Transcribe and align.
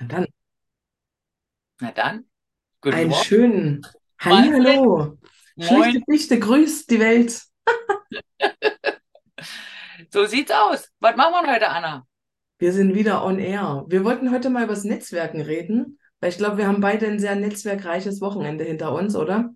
Na 0.00 0.06
dann, 0.06 0.26
Na 1.80 1.92
dann, 1.92 2.24
guten 2.80 2.96
einen 2.96 3.10
Morgen. 3.10 3.24
schönen 3.24 3.86
Hallihallo. 4.18 5.18
Schlichte. 5.58 6.00
Dichte 6.10 6.38
grüßt 6.38 6.90
die 6.90 7.00
Welt. 7.00 7.42
So 10.10 10.26
sieht's 10.26 10.52
aus. 10.52 10.92
Was 11.00 11.16
machen 11.16 11.44
wir 11.44 11.52
heute, 11.52 11.68
Anna? 11.68 12.06
Wir 12.58 12.72
sind 12.72 12.94
wieder 12.94 13.24
on 13.24 13.40
air. 13.40 13.84
Wir 13.88 14.04
wollten 14.04 14.30
heute 14.30 14.48
mal 14.48 14.62
über 14.62 14.74
das 14.74 14.84
Netzwerken 14.84 15.40
reden, 15.40 15.98
weil 16.20 16.30
ich 16.30 16.38
glaube, 16.38 16.56
wir 16.56 16.68
haben 16.68 16.80
beide 16.80 17.06
ein 17.06 17.18
sehr 17.18 17.34
netzwerkreiches 17.34 18.20
Wochenende 18.20 18.62
hinter 18.62 18.92
uns, 18.92 19.16
oder? 19.16 19.50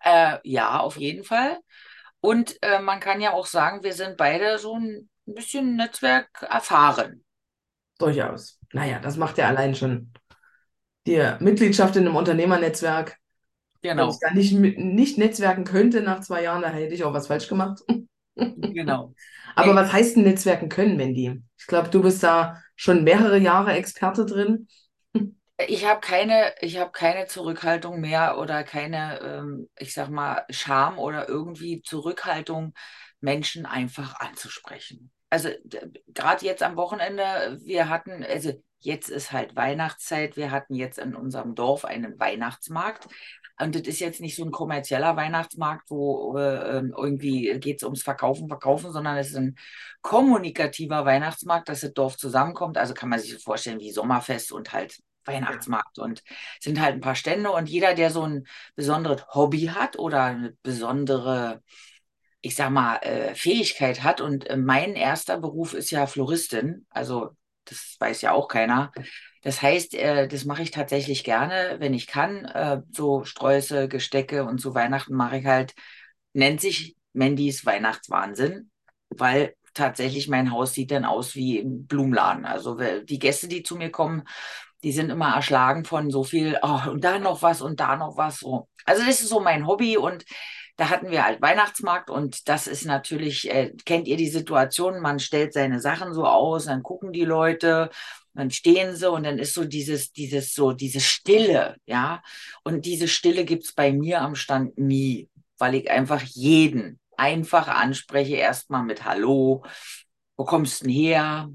Äh, 0.00 0.38
ja, 0.42 0.80
auf 0.80 0.96
jeden 0.96 1.22
Fall. 1.22 1.58
Und 2.20 2.60
äh, 2.62 2.80
man 2.80 2.98
kann 2.98 3.20
ja 3.20 3.32
auch 3.32 3.46
sagen, 3.46 3.84
wir 3.84 3.92
sind 3.92 4.16
beide 4.16 4.58
so 4.58 4.74
ein 4.76 5.08
bisschen 5.24 5.76
Netzwerk 5.76 6.42
erfahren. 6.42 7.24
Durchaus. 7.98 8.58
Naja, 8.72 8.98
das 9.00 9.16
macht 9.16 9.38
ja 9.38 9.48
allein 9.48 9.74
schon 9.74 10.12
die 11.06 11.22
Mitgliedschaft 11.40 11.96
in 11.96 12.06
einem 12.06 12.16
Unternehmernetzwerk. 12.16 13.18
Wenn 13.96 14.10
ich 14.10 14.18
Genau, 14.18 14.20
da 14.20 14.32
nicht, 14.32 14.54
nicht 14.54 15.18
netzwerken 15.18 15.64
könnte 15.64 16.02
nach 16.02 16.20
zwei 16.20 16.42
Jahren, 16.44 16.62
dann 16.62 16.74
hätte 16.74 16.94
ich 16.94 17.04
auch 17.04 17.14
was 17.14 17.28
falsch 17.28 17.48
gemacht. 17.48 17.80
genau. 18.72 19.14
Aber 19.56 19.74
was 19.74 19.92
heißt 19.92 20.16
denn 20.16 20.24
Netzwerken 20.24 20.68
können, 20.68 20.96
Mandy? 20.96 21.42
Ich 21.58 21.66
glaube, 21.66 21.88
du 21.90 22.02
bist 22.02 22.22
da 22.22 22.62
schon 22.76 23.04
mehrere 23.04 23.38
Jahre 23.38 23.72
Experte 23.74 24.26
drin. 24.26 24.68
ich 25.68 25.84
habe 25.86 26.00
keine, 26.00 26.54
ich 26.60 26.78
habe 26.78 26.90
keine 26.92 27.26
Zurückhaltung 27.26 28.00
mehr 28.00 28.38
oder 28.38 28.64
keine, 28.64 29.20
ähm, 29.20 29.68
ich 29.78 29.94
sag 29.94 30.08
mal, 30.10 30.44
Scham 30.50 30.98
oder 30.98 31.28
irgendwie 31.28 31.82
Zurückhaltung, 31.82 32.74
Menschen 33.20 33.66
einfach 33.66 34.18
anzusprechen. 34.20 35.11
Also 35.32 35.48
gerade 36.12 36.44
jetzt 36.44 36.62
am 36.62 36.76
Wochenende, 36.76 37.58
wir 37.64 37.88
hatten, 37.88 38.22
also 38.22 38.52
jetzt 38.80 39.08
ist 39.08 39.32
halt 39.32 39.56
Weihnachtszeit, 39.56 40.36
wir 40.36 40.50
hatten 40.50 40.74
jetzt 40.74 40.98
in 40.98 41.14
unserem 41.14 41.54
Dorf 41.54 41.86
einen 41.86 42.20
Weihnachtsmarkt. 42.20 43.08
Und 43.58 43.74
das 43.74 43.88
ist 43.88 44.00
jetzt 44.00 44.20
nicht 44.20 44.36
so 44.36 44.44
ein 44.44 44.50
kommerzieller 44.50 45.16
Weihnachtsmarkt, 45.16 45.88
wo 45.88 46.36
äh, 46.36 46.76
ähm, 46.76 46.94
irgendwie 46.94 47.58
geht 47.60 47.78
es 47.78 47.82
ums 47.82 48.02
Verkaufen, 48.02 48.46
Verkaufen, 48.46 48.92
sondern 48.92 49.16
es 49.16 49.30
ist 49.30 49.36
ein 49.36 49.56
kommunikativer 50.02 51.06
Weihnachtsmarkt, 51.06 51.70
dass 51.70 51.80
das 51.80 51.94
Dorf 51.94 52.18
zusammenkommt. 52.18 52.76
Also 52.76 52.92
kann 52.92 53.08
man 53.08 53.18
sich 53.18 53.32
so 53.32 53.38
vorstellen 53.38 53.80
wie 53.80 53.90
Sommerfest 53.90 54.52
und 54.52 54.74
halt. 54.74 54.98
Weihnachtsmarkt 55.24 56.00
und 56.00 56.20
sind 56.58 56.80
halt 56.80 56.94
ein 56.94 57.00
paar 57.00 57.14
Stände 57.14 57.52
und 57.52 57.68
jeder, 57.68 57.94
der 57.94 58.10
so 58.10 58.22
ein 58.22 58.44
besonderes 58.74 59.24
Hobby 59.28 59.66
hat 59.66 59.96
oder 59.96 60.24
eine 60.24 60.56
besondere, 60.64 61.62
ich 62.42 62.56
sag 62.56 62.70
mal, 62.70 62.96
äh, 62.96 63.34
Fähigkeit 63.34 64.02
hat 64.02 64.20
und 64.20 64.46
äh, 64.48 64.56
mein 64.56 64.94
erster 64.94 65.38
Beruf 65.38 65.74
ist 65.74 65.90
ja 65.90 66.06
Floristin, 66.06 66.86
also 66.90 67.30
das 67.64 67.96
weiß 68.00 68.22
ja 68.22 68.32
auch 68.32 68.48
keiner. 68.48 68.92
Das 69.42 69.62
heißt, 69.62 69.94
äh, 69.94 70.28
das 70.28 70.44
mache 70.44 70.62
ich 70.62 70.72
tatsächlich 70.72 71.24
gerne, 71.24 71.76
wenn 71.78 71.94
ich 71.94 72.08
kann. 72.08 72.44
Äh, 72.44 72.82
so 72.90 73.24
Sträuße, 73.24 73.88
Gestecke 73.88 74.44
und 74.44 74.60
zu 74.60 74.74
Weihnachten 74.74 75.14
mache 75.14 75.38
ich 75.38 75.46
halt, 75.46 75.74
nennt 76.32 76.60
sich 76.60 76.96
Mandys 77.12 77.64
Weihnachtswahnsinn, 77.64 78.70
weil 79.10 79.54
tatsächlich 79.74 80.28
mein 80.28 80.50
Haus 80.50 80.74
sieht 80.74 80.90
dann 80.90 81.04
aus 81.04 81.36
wie 81.36 81.58
im 81.58 81.86
Blumenladen. 81.86 82.44
Also 82.44 82.76
die 83.04 83.18
Gäste, 83.18 83.48
die 83.48 83.62
zu 83.62 83.76
mir 83.76 83.90
kommen, 83.90 84.24
die 84.82 84.92
sind 84.92 85.10
immer 85.10 85.34
erschlagen 85.34 85.84
von 85.84 86.10
so 86.10 86.24
viel, 86.24 86.58
oh, 86.62 86.80
und 86.90 87.04
da 87.04 87.18
noch 87.18 87.42
was 87.42 87.62
und 87.62 87.78
da 87.80 87.96
noch 87.96 88.16
was. 88.16 88.40
So. 88.40 88.68
Also 88.84 89.04
das 89.04 89.20
ist 89.20 89.28
so 89.28 89.40
mein 89.40 89.66
Hobby 89.66 89.96
und 89.96 90.24
da 90.76 90.88
hatten 90.90 91.10
wir 91.10 91.24
halt 91.24 91.42
Weihnachtsmarkt 91.42 92.10
und 92.10 92.48
das 92.48 92.66
ist 92.66 92.84
natürlich, 92.86 93.50
äh, 93.50 93.72
kennt 93.84 94.08
ihr 94.08 94.16
die 94.16 94.28
Situation, 94.28 95.00
man 95.00 95.18
stellt 95.20 95.52
seine 95.52 95.80
Sachen 95.80 96.14
so 96.14 96.26
aus, 96.26 96.64
dann 96.66 96.82
gucken 96.82 97.12
die 97.12 97.24
Leute, 97.24 97.90
dann 98.34 98.50
stehen 98.50 98.96
sie 98.96 99.10
und 99.10 99.24
dann 99.24 99.38
ist 99.38 99.54
so 99.54 99.64
dieses, 99.64 100.12
dieses, 100.12 100.54
so, 100.54 100.72
diese 100.72 101.00
Stille, 101.00 101.76
ja. 101.86 102.22
Und 102.64 102.86
diese 102.86 103.08
Stille 103.08 103.44
gibt's 103.44 103.74
bei 103.74 103.92
mir 103.92 104.22
am 104.22 104.34
Stand 104.34 104.78
nie, 104.78 105.28
weil 105.58 105.74
ich 105.74 105.90
einfach 105.90 106.22
jeden 106.22 106.98
einfach 107.16 107.68
anspreche, 107.68 108.36
erstmal 108.36 108.82
mit 108.84 109.04
Hallo, 109.04 109.62
wo 110.36 110.44
kommst 110.44 110.80
du 110.80 110.84
denn 110.86 110.94
her? 110.94 111.50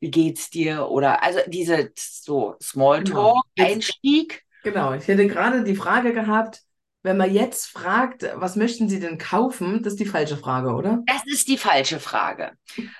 Wie 0.00 0.10
geht's 0.10 0.50
dir? 0.50 0.88
Oder 0.88 1.22
also 1.22 1.40
diese 1.46 1.92
so 1.96 2.56
Genau. 2.96 3.42
Smalltalk-Einstieg. 3.56 4.42
genau. 4.62 4.92
Ich 4.94 5.06
hätte 5.08 5.26
gerade 5.26 5.64
die 5.64 5.76
Frage 5.76 6.12
gehabt, 6.12 6.62
wenn 7.02 7.16
man 7.16 7.32
jetzt 7.32 7.66
fragt, 7.66 8.24
was 8.34 8.56
möchten 8.56 8.88
Sie 8.88 9.00
denn 9.00 9.18
kaufen? 9.18 9.82
Das 9.82 9.94
ist 9.94 10.00
die 10.00 10.06
falsche 10.06 10.36
Frage, 10.36 10.72
oder? 10.72 11.00
Das 11.06 11.22
ist 11.26 11.48
die 11.48 11.58
falsche 11.58 11.98
Frage. 11.98 12.52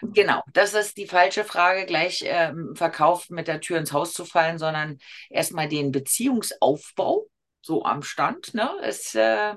Genau, 0.03 0.43
das 0.53 0.75
ist 0.75 0.97
die 0.97 1.07
falsche 1.07 1.45
Frage, 1.45 1.87
gleich 1.87 2.25
ähm, 2.27 2.75
verkauft 2.75 3.31
mit 3.31 3.47
der 3.47 3.61
Tür 3.61 3.79
ins 3.79 3.93
Haus 3.93 4.13
zu 4.13 4.25
fallen, 4.25 4.59
sondern 4.59 4.99
erstmal 5.31 5.69
den 5.69 5.93
Beziehungsaufbau 5.93 7.27
so 7.63 7.85
am 7.85 8.03
Stand, 8.03 8.55
ne? 8.55 8.71
Ist 8.83 9.15
äh, 9.15 9.55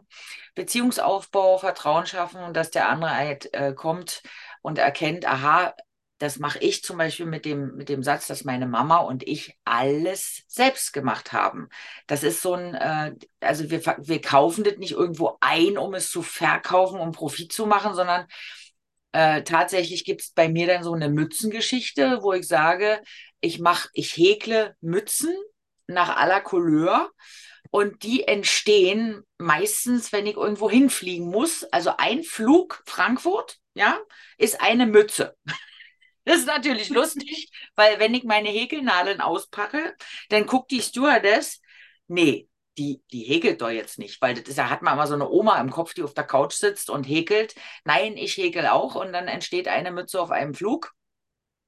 Beziehungsaufbau, 0.54 1.58
Vertrauen 1.58 2.06
schaffen 2.06 2.44
und 2.44 2.56
dass 2.56 2.70
der 2.70 2.88
andere 2.88 3.16
halt 3.16 3.54
äh, 3.54 3.74
kommt 3.74 4.22
und 4.62 4.78
erkennt, 4.78 5.28
aha, 5.28 5.74
das 6.18 6.40
mache 6.40 6.60
ich 6.60 6.84
zum 6.84 6.98
Beispiel 6.98 7.26
mit 7.26 7.44
dem, 7.46 7.76
mit 7.76 7.90
dem 7.90 8.02
Satz, 8.02 8.28
dass 8.28 8.46
meine 8.46 8.68
Mama 8.68 8.98
und 8.98 9.28
ich 9.28 9.58
alles 9.66 10.44
selbst 10.48 10.94
gemacht 10.94 11.34
haben. 11.34 11.68
Das 12.08 12.24
ist 12.24 12.42
so 12.42 12.54
ein, 12.54 12.74
äh, 12.74 13.14
also 13.42 13.70
wir, 13.70 13.82
wir 13.84 14.22
kaufen 14.22 14.64
das 14.64 14.78
nicht 14.78 14.94
irgendwo 14.94 15.38
ein, 15.42 15.78
um 15.78 15.94
es 15.94 16.10
zu 16.10 16.22
verkaufen, 16.22 17.00
um 17.00 17.12
Profit 17.12 17.52
zu 17.52 17.66
machen, 17.66 17.94
sondern 17.96 18.28
äh, 19.12 19.44
tatsächlich 19.44 20.06
gibt 20.06 20.22
es 20.22 20.32
bei 20.32 20.48
mir 20.48 20.68
dann 20.68 20.84
so 20.84 20.94
eine 20.94 21.10
Mützengeschichte, 21.10 22.20
wo 22.22 22.34
ich 22.34 22.48
sage, 22.48 23.02
ich 23.42 23.60
mache, 23.60 23.90
ich 23.94 24.16
häkle 24.16 24.76
Mützen 24.82 25.34
nach 25.88 26.16
aller 26.16 26.42
Couleur 26.42 27.12
und 27.72 28.04
die 28.04 28.28
entstehen 28.28 29.24
meistens, 29.38 30.14
wenn 30.14 30.28
ich 30.28 30.38
irgendwo 30.38 30.70
hinfliegen 30.70 31.30
muss. 31.30 31.66
Also 31.66 31.92
ein 31.98 32.24
Flug 32.24 32.82
Frankfurt, 32.86 33.58
ja, 33.74 34.00
ist 34.38 34.62
eine 34.62 34.86
Mütze. 34.86 35.36
Das 36.26 36.38
ist 36.40 36.48
natürlich 36.48 36.90
lustig, 36.90 37.50
weil 37.76 38.00
wenn 38.00 38.14
ich 38.14 38.24
meine 38.24 38.50
Häkelnadeln 38.50 39.22
auspacke, 39.22 39.96
dann 40.30 40.46
guckt 40.48 40.72
die 40.72 40.82
Stewardess, 40.82 41.62
nee, 42.08 42.50
die, 42.78 43.02
die 43.12 43.24
häkelt 43.24 43.62
doch 43.62 43.70
jetzt 43.70 44.00
nicht, 44.00 44.22
weil 44.22 44.34
das 44.34 44.50
ist, 44.50 44.58
da 44.58 44.70
hat 44.70 44.82
man 44.82 44.94
immer 44.96 45.08
so 45.08 45.14
eine 45.14 45.30
Oma 45.30 45.60
im 45.62 45.70
Kopf, 45.70 45.94
die 45.94 46.04
auf 46.04 46.14
der 46.14 46.26
Couch 46.26 46.54
sitzt 46.54 46.90
und 46.90 47.06
häkelt. 47.06 47.56
Nein, 47.86 48.18
ich 48.18 48.38
häkel 48.38 48.68
auch 48.68 48.96
und 48.96 49.14
dann 49.14 49.28
entsteht 49.28 49.68
eine 49.68 49.92
Mütze 49.92 50.20
auf 50.20 50.32
einem 50.32 50.54
Flug 50.54 50.94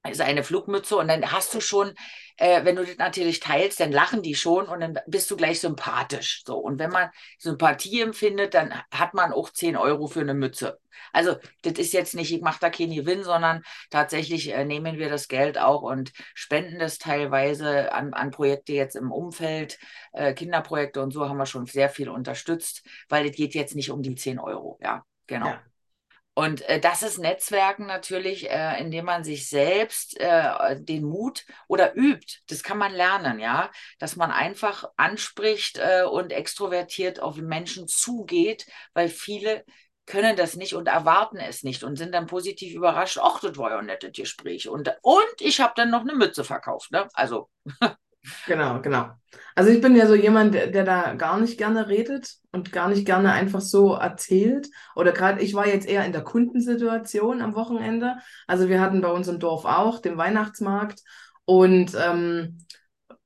ist 0.10 0.22
eine 0.22 0.44
Flugmütze 0.44 0.98
und 0.98 1.08
dann 1.08 1.32
hast 1.32 1.54
du 1.54 1.62
schon, 1.62 1.94
äh, 2.38 2.64
wenn 2.66 2.76
du 2.76 2.86
das 2.86 2.98
natürlich 2.98 3.40
teilst, 3.40 3.80
dann 3.80 3.92
lachen 3.92 4.22
die 4.22 4.36
schon 4.36 4.68
und 4.68 4.80
dann 4.80 5.00
bist 5.08 5.30
du 5.32 5.38
gleich 5.38 5.60
sympathisch. 5.60 6.44
So. 6.46 6.58
Und 6.58 6.80
wenn 6.80 6.92
man 6.92 7.10
Sympathie 7.38 8.02
empfindet, 8.02 8.54
dann 8.54 8.74
hat 8.92 9.14
man 9.14 9.34
auch 9.34 9.50
10 9.50 9.76
Euro 9.78 10.08
für 10.08 10.22
eine 10.22 10.34
Mütze. 10.34 10.80
Also, 11.14 11.36
das 11.64 11.74
ist 11.74 11.94
jetzt 11.94 12.16
nicht, 12.16 12.32
ich 12.32 12.42
mache 12.42 12.60
da 12.60 12.70
keinen 12.70 12.96
Gewinn, 12.96 13.24
sondern 13.24 13.64
tatsächlich 13.90 14.54
äh, 14.54 14.66
nehmen 14.66 14.98
wir 14.98 15.10
das 15.10 15.28
Geld 15.28 15.58
auch 15.58 15.82
und 15.82 16.12
spenden 16.34 16.80
das 16.80 16.98
teilweise 16.98 17.92
an, 17.92 18.14
an 18.14 18.32
Projekte 18.32 18.74
jetzt 18.74 18.96
im 18.96 19.12
Umfeld, 19.12 19.80
äh, 20.14 20.34
Kinderprojekte 20.34 21.02
und 21.02 21.12
so 21.12 21.28
haben 21.28 21.38
wir 21.38 21.46
schon 21.46 21.66
sehr 21.66 21.90
viel 21.90 22.10
unterstützt, 22.10 22.86
weil 23.10 23.28
es 23.28 23.36
geht 23.36 23.54
jetzt 23.54 23.76
nicht 23.76 23.92
um 23.92 24.02
die 24.02 24.16
10 24.16 24.40
Euro. 24.40 24.80
Ja, 24.82 25.06
genau. 25.28 25.48
Ja. 25.48 25.62
Und 26.38 26.62
äh, 26.70 26.80
das 26.80 27.02
ist 27.02 27.18
Netzwerken 27.18 27.88
natürlich, 27.88 28.48
äh, 28.48 28.80
indem 28.80 29.06
man 29.06 29.24
sich 29.24 29.50
selbst 29.50 30.20
äh, 30.20 30.80
den 30.80 31.04
Mut 31.04 31.48
oder 31.68 31.96
übt. 31.96 32.42
Das 32.48 32.62
kann 32.62 32.78
man 32.78 32.94
lernen, 32.94 33.40
ja, 33.40 33.72
dass 33.98 34.16
man 34.18 34.30
einfach 34.30 34.88
anspricht 34.98 35.80
äh, 35.80 36.04
und 36.04 36.32
extrovertiert 36.32 37.20
auf 37.20 37.38
Menschen 37.38 37.88
zugeht, 37.88 38.68
weil 38.94 39.10
viele 39.10 39.66
können 40.06 40.36
das 40.36 40.56
nicht 40.56 40.76
und 40.76 40.88
erwarten 40.88 41.38
es 41.38 41.64
nicht 41.64 41.84
und 41.84 41.96
sind 41.96 42.14
dann 42.14 42.28
positiv 42.28 42.76
überrascht. 42.76 43.18
Ach, 43.20 43.40
das 43.40 43.58
war 43.58 43.72
ja 43.72 43.80
ein 43.80 43.88
nettes 43.88 44.12
Gespräch. 44.14 44.70
Und, 44.70 44.96
und 45.02 45.36
ich 45.40 45.60
habe 45.60 45.74
dann 45.76 45.90
noch 45.90 46.02
eine 46.02 46.14
Mütze 46.14 46.44
verkauft. 46.44 46.92
Ne? 46.92 47.08
Also, 47.14 47.50
Genau, 48.46 48.82
genau. 48.82 49.10
Also 49.56 49.70
ich 49.72 49.82
bin 49.82 49.96
ja 49.96 50.08
so 50.08 50.16
jemand, 50.16 50.54
der, 50.54 50.68
der 50.68 50.84
da 50.84 51.14
gar 51.16 51.40
nicht 51.40 51.58
gerne 51.58 51.88
redet 51.88 52.36
und 52.52 52.72
gar 52.72 52.90
nicht 52.90 53.06
gerne 53.06 53.32
einfach 53.34 53.62
so 53.62 53.94
erzählt. 53.94 54.68
Oder 54.96 55.12
gerade, 55.12 55.42
ich 55.42 55.54
war 55.54 55.68
jetzt 55.68 55.88
eher 55.88 56.06
in 56.06 56.12
der 56.12 56.24
Kundensituation 56.24 57.42
am 57.42 57.56
Wochenende. 57.56 58.16
Also 58.48 58.70
wir 58.70 58.82
hatten 58.82 59.02
bei 59.02 59.10
uns 59.10 59.28
im 59.28 59.40
Dorf 59.40 59.66
auch 59.66 60.00
den 60.00 60.18
Weihnachtsmarkt 60.18 61.02
und 61.46 61.92
ähm, 62.00 62.60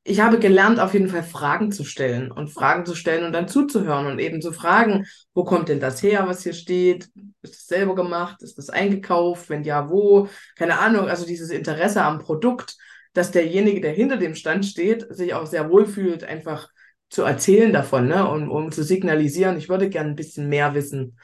ich 0.03 0.19
habe 0.19 0.39
gelernt, 0.39 0.79
auf 0.79 0.93
jeden 0.93 1.09
Fall 1.09 1.21
Fragen 1.23 1.71
zu 1.71 1.83
stellen 1.83 2.31
und 2.31 2.49
Fragen 2.49 2.85
zu 2.85 2.95
stellen 2.95 3.23
und 3.23 3.33
dann 3.33 3.47
zuzuhören 3.47 4.07
und 4.07 4.19
eben 4.19 4.41
zu 4.41 4.51
fragen, 4.51 5.05
wo 5.35 5.43
kommt 5.43 5.69
denn 5.69 5.79
das 5.79 6.01
her, 6.01 6.27
was 6.27 6.41
hier 6.43 6.53
steht? 6.53 7.09
Ist 7.43 7.53
das 7.55 7.67
selber 7.67 7.93
gemacht? 7.93 8.41
Ist 8.41 8.57
das 8.57 8.69
eingekauft? 8.69 9.49
Wenn 9.49 9.63
ja, 9.63 9.89
wo? 9.89 10.27
Keine 10.57 10.79
Ahnung. 10.79 11.07
Also 11.07 11.25
dieses 11.25 11.51
Interesse 11.51 12.01
am 12.03 12.17
Produkt 12.19 12.77
dass 13.13 13.31
derjenige, 13.31 13.81
der 13.81 13.91
hinter 13.93 14.17
dem 14.17 14.35
Stand 14.35 14.65
steht, 14.65 15.13
sich 15.13 15.33
auch 15.33 15.45
sehr 15.45 15.69
wohl 15.69 15.85
fühlt, 15.85 16.23
einfach 16.23 16.69
zu 17.09 17.23
erzählen 17.23 17.73
davon, 17.73 18.07
ne? 18.07 18.27
Und 18.29 18.49
um 18.49 18.71
zu 18.71 18.83
signalisieren, 18.83 19.57
ich 19.57 19.67
würde 19.67 19.89
gerne 19.89 20.11
ein 20.11 20.15
bisschen 20.15 20.47
mehr 20.47 20.73
wissen 20.73 21.17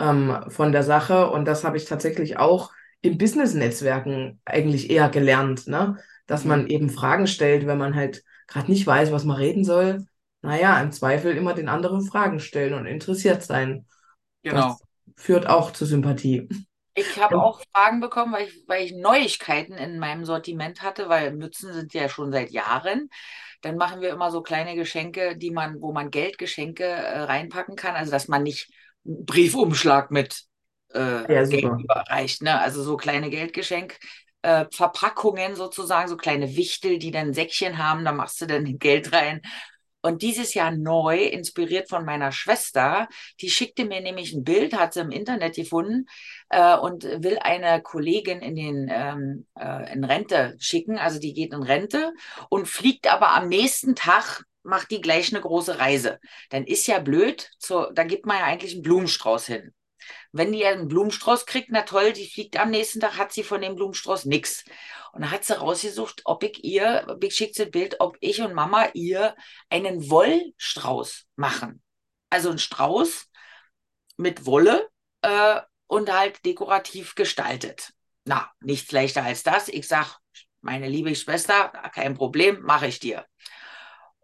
ähm, 0.00 0.36
von 0.48 0.72
der 0.72 0.82
Sache. 0.82 1.30
Und 1.30 1.46
das 1.46 1.64
habe 1.64 1.76
ich 1.76 1.84
tatsächlich 1.84 2.38
auch 2.38 2.72
in 3.00 3.18
Business-Netzwerken 3.18 4.40
eigentlich 4.44 4.90
eher 4.90 5.08
gelernt, 5.08 5.68
ne? 5.68 5.98
dass 6.26 6.44
man 6.44 6.66
eben 6.66 6.90
Fragen 6.90 7.26
stellt, 7.26 7.66
wenn 7.66 7.78
man 7.78 7.94
halt 7.94 8.24
gerade 8.46 8.70
nicht 8.70 8.86
weiß, 8.86 9.12
was 9.12 9.24
man 9.24 9.36
reden 9.36 9.64
soll. 9.64 10.06
Naja, 10.42 10.80
im 10.80 10.92
Zweifel 10.92 11.36
immer 11.36 11.54
den 11.54 11.68
anderen 11.68 12.02
Fragen 12.02 12.40
stellen 12.40 12.74
und 12.74 12.86
interessiert 12.86 13.42
sein. 13.42 13.86
Genau. 14.42 14.68
Das 14.68 14.82
führt 15.16 15.48
auch 15.48 15.72
zu 15.72 15.84
Sympathie. 15.84 16.48
Ich 17.00 17.18
habe 17.18 17.38
auch 17.38 17.60
Fragen 17.72 18.00
bekommen, 18.00 18.32
weil 18.32 18.48
ich, 18.48 18.64
weil 18.66 18.84
ich 18.84 18.92
Neuigkeiten 18.92 19.74
in 19.74 19.98
meinem 19.98 20.24
Sortiment 20.24 20.82
hatte, 20.82 21.08
weil 21.08 21.32
Mützen 21.32 21.72
sind 21.72 21.94
ja 21.94 22.08
schon 22.08 22.32
seit 22.32 22.50
Jahren. 22.50 23.08
Dann 23.60 23.76
machen 23.76 24.00
wir 24.00 24.10
immer 24.10 24.30
so 24.30 24.42
kleine 24.42 24.74
Geschenke, 24.74 25.36
die 25.36 25.50
man, 25.50 25.80
wo 25.80 25.92
man 25.92 26.10
Geldgeschenke 26.10 26.84
äh, 26.84 27.20
reinpacken 27.20 27.76
kann. 27.76 27.94
Also 27.94 28.10
dass 28.12 28.28
man 28.28 28.42
nicht 28.42 28.70
einen 29.04 29.24
Briefumschlag 29.26 30.10
mit 30.10 30.44
äh, 30.90 31.24
Ja, 31.28 31.44
Geld 31.48 31.72
überreicht, 31.78 32.42
ne? 32.42 32.60
Also 32.60 32.82
so 32.82 32.96
kleine 32.96 33.30
Geldgeschenk. 33.30 33.98
Äh, 34.42 34.66
Verpackungen 34.72 35.56
sozusagen, 35.56 36.08
so 36.08 36.16
kleine 36.16 36.54
Wichtel, 36.56 36.98
die 36.98 37.10
dann 37.10 37.34
Säckchen 37.34 37.78
haben, 37.78 38.04
da 38.04 38.12
machst 38.12 38.40
du 38.40 38.46
dann 38.46 38.78
Geld 38.78 39.12
rein. 39.12 39.42
Und 40.00 40.22
dieses 40.22 40.54
Jahr 40.54 40.70
neu, 40.70 41.24
inspiriert 41.24 41.88
von 41.88 42.04
meiner 42.04 42.30
Schwester, 42.30 43.08
die 43.40 43.50
schickte 43.50 43.84
mir 43.84 44.00
nämlich 44.00 44.32
ein 44.32 44.44
Bild, 44.44 44.74
hat 44.74 44.94
sie 44.94 45.00
im 45.00 45.10
Internet 45.10 45.56
gefunden 45.56 46.06
äh, 46.50 46.76
und 46.76 47.04
will 47.04 47.38
eine 47.40 47.82
Kollegin 47.82 48.40
in 48.40 48.54
den 48.54 48.88
ähm, 48.90 49.46
äh, 49.58 49.92
in 49.92 50.04
Rente 50.04 50.56
schicken. 50.58 50.98
Also 50.98 51.18
die 51.18 51.34
geht 51.34 51.52
in 51.52 51.62
Rente 51.62 52.12
und 52.48 52.68
fliegt 52.68 53.12
aber 53.12 53.34
am 53.34 53.48
nächsten 53.48 53.94
Tag 53.96 54.44
macht 54.62 54.90
die 54.90 55.00
gleich 55.00 55.32
eine 55.32 55.40
große 55.40 55.78
Reise. 55.78 56.20
Dann 56.50 56.64
ist 56.64 56.86
ja 56.86 56.98
blöd, 56.98 57.50
so, 57.58 57.86
da 57.92 58.04
gibt 58.04 58.26
man 58.26 58.38
ja 58.38 58.44
eigentlich 58.44 58.74
einen 58.74 58.82
Blumenstrauß 58.82 59.46
hin. 59.46 59.72
Wenn 60.32 60.52
die 60.52 60.64
einen 60.64 60.88
Blumenstrauß 60.88 61.46
kriegt, 61.46 61.68
na 61.70 61.82
toll, 61.82 62.12
die 62.12 62.28
fliegt 62.28 62.58
am 62.58 62.70
nächsten 62.70 63.00
Tag, 63.00 63.16
hat 63.16 63.32
sie 63.32 63.42
von 63.42 63.60
dem 63.60 63.76
Blumenstrauß 63.76 64.24
nichts. 64.26 64.64
Und 65.12 65.22
dann 65.22 65.30
hat 65.30 65.44
sie 65.44 65.58
rausgesucht, 65.58 66.22
ob 66.24 66.42
ich 66.42 66.64
ihr, 66.64 67.18
ich 67.20 67.34
schickt 67.34 67.58
ein 67.60 67.70
Bild, 67.70 67.96
ob 68.00 68.16
ich 68.20 68.40
und 68.40 68.54
Mama 68.54 68.88
ihr 68.94 69.34
einen 69.70 70.10
Wollstrauß 70.10 71.26
machen. 71.36 71.82
Also 72.30 72.50
ein 72.50 72.58
Strauß 72.58 73.26
mit 74.16 74.46
Wolle 74.46 74.88
äh, 75.22 75.60
und 75.86 76.12
halt 76.12 76.44
dekorativ 76.44 77.14
gestaltet. 77.14 77.92
Na, 78.24 78.50
nichts 78.60 78.92
leichter 78.92 79.22
als 79.22 79.42
das. 79.42 79.68
Ich 79.68 79.88
sag, 79.88 80.18
meine 80.60 80.88
liebe 80.88 81.14
Schwester, 81.14 81.68
kein 81.94 82.14
Problem, 82.14 82.60
mache 82.62 82.86
ich 82.86 82.98
dir. 82.98 83.24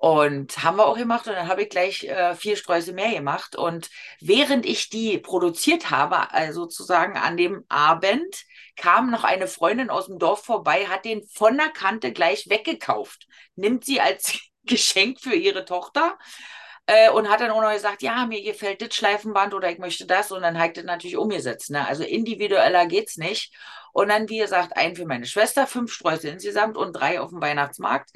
Und 0.05 0.63
haben 0.63 0.77
wir 0.77 0.87
auch 0.87 0.99
gemacht 0.99 1.27
und 1.29 1.33
dann 1.33 1.49
habe 1.49 1.63
ich 1.63 1.71
gleich 1.71 2.05
äh, 2.05 2.35
vier 2.35 2.57
Sträuße 2.57 2.93
mehr 2.93 3.11
gemacht. 3.11 3.57
Und 3.57 3.89
während 4.21 4.67
ich 4.67 4.91
die 4.91 5.17
produziert 5.17 5.89
habe, 5.89 6.31
also 6.31 6.65
sozusagen 6.65 7.17
an 7.17 7.39
dem 7.39 7.65
Abend, 7.71 8.45
kam 8.77 9.11
noch 9.11 9.25
eine 9.25 9.47
Freundin 9.47 9.89
aus 9.89 10.05
dem 10.05 10.19
Dorf 10.19 10.45
vorbei, 10.45 10.89
hat 10.89 11.07
den 11.07 11.27
von 11.27 11.57
der 11.57 11.71
Kante 11.71 12.13
gleich 12.13 12.51
weggekauft, 12.51 13.27
nimmt 13.57 13.87
sie 13.87 14.03
als 14.03 14.39
Geschenk 14.65 15.23
für 15.23 15.35
ihre 15.35 15.65
Tochter 15.65 16.19
äh, 16.85 17.09
und 17.09 17.31
hat 17.31 17.41
dann 17.41 17.53
auch 17.53 17.63
noch 17.63 17.73
gesagt, 17.73 18.03
ja, 18.03 18.27
mir 18.27 18.43
gefällt 18.43 18.83
das 18.83 18.95
Schleifenband 18.95 19.55
oder 19.55 19.71
ich 19.71 19.79
möchte 19.79 20.05
das 20.05 20.31
und 20.33 20.43
dann 20.43 20.63
ich 20.63 20.73
das 20.75 20.85
natürlich 20.85 21.17
umgesetzt. 21.17 21.71
Ne? 21.71 21.89
Also 21.89 22.03
individueller 22.05 22.85
geht's 22.85 23.17
nicht. 23.17 23.55
Und 23.95 24.11
dann, 24.11 24.29
wie 24.29 24.39
gesagt, 24.39 24.77
ein 24.77 24.97
für 24.97 25.07
meine 25.07 25.25
Schwester, 25.25 25.67
fünf 25.67 25.95
Sträuße 25.95 26.29
insgesamt 26.29 26.77
und 26.77 26.93
drei 26.93 27.23
auf 27.23 27.31
dem 27.31 27.41
Weihnachtsmarkt. 27.41 28.11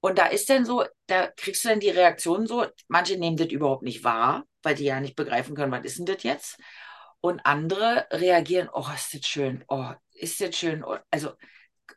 Und 0.00 0.18
da 0.18 0.26
ist 0.26 0.48
dann 0.48 0.64
so, 0.64 0.84
da 1.06 1.26
kriegst 1.36 1.64
du 1.64 1.68
dann 1.68 1.80
die 1.80 1.90
Reaktion 1.90 2.46
so, 2.46 2.66
manche 2.86 3.18
nehmen 3.18 3.36
das 3.36 3.48
überhaupt 3.48 3.82
nicht 3.82 4.04
wahr, 4.04 4.44
weil 4.62 4.74
die 4.74 4.84
ja 4.84 5.00
nicht 5.00 5.16
begreifen 5.16 5.56
können, 5.56 5.72
was 5.72 5.84
ist 5.84 5.98
denn 5.98 6.06
das 6.06 6.22
jetzt? 6.22 6.58
Und 7.20 7.40
andere 7.44 8.06
reagieren, 8.12 8.68
oh, 8.72 8.86
ist 8.94 9.14
das 9.14 9.26
schön, 9.26 9.64
oh, 9.68 9.92
ist 10.12 10.40
das 10.40 10.56
schön. 10.56 10.84
Also, 11.10 11.32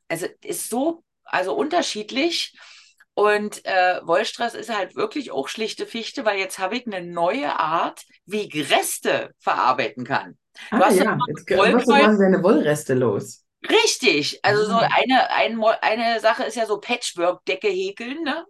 also 0.08 0.28
ist 0.44 0.70
so, 0.70 1.04
also 1.24 1.54
unterschiedlich. 1.54 2.58
Und 3.14 3.66
äh, 3.66 4.00
Wollstress 4.04 4.56
ist 4.56 4.76
halt 4.76 4.96
wirklich 4.96 5.32
auch 5.32 5.48
schlichte 5.48 5.86
Fichte, 5.86 6.26
weil 6.26 6.40
jetzt 6.40 6.60
habe 6.60 6.78
ich 6.78 6.88
eine 6.88 7.06
neue 7.06 7.60
Art, 7.60 8.02
wie 8.26 8.48
ich 8.48 8.72
Reste 8.72 9.32
verarbeiten 9.40 10.06
kann. 10.06 10.38
Du 10.72 10.78
Ah 10.78 10.86
hast 10.86 10.98
ja 10.98 11.18
jetzt 11.28 11.50
du 11.50 11.56
Wollknäuel- 11.56 11.84
quasi 11.86 12.18
deine 12.20 12.44
Wollreste 12.44 12.94
los. 12.94 13.44
Richtig, 13.70 14.40
also 14.44 14.66
so 14.66 14.78
Ah. 14.78 14.88
eine, 14.96 15.30
ein, 15.32 15.64
eine 15.82 16.20
Sache 16.20 16.44
ist 16.44 16.56
ja 16.56 16.66
so 16.66 16.80
Patchwork-Decke 16.80 17.68
häkeln, 17.68 18.24
ne? 18.24 18.46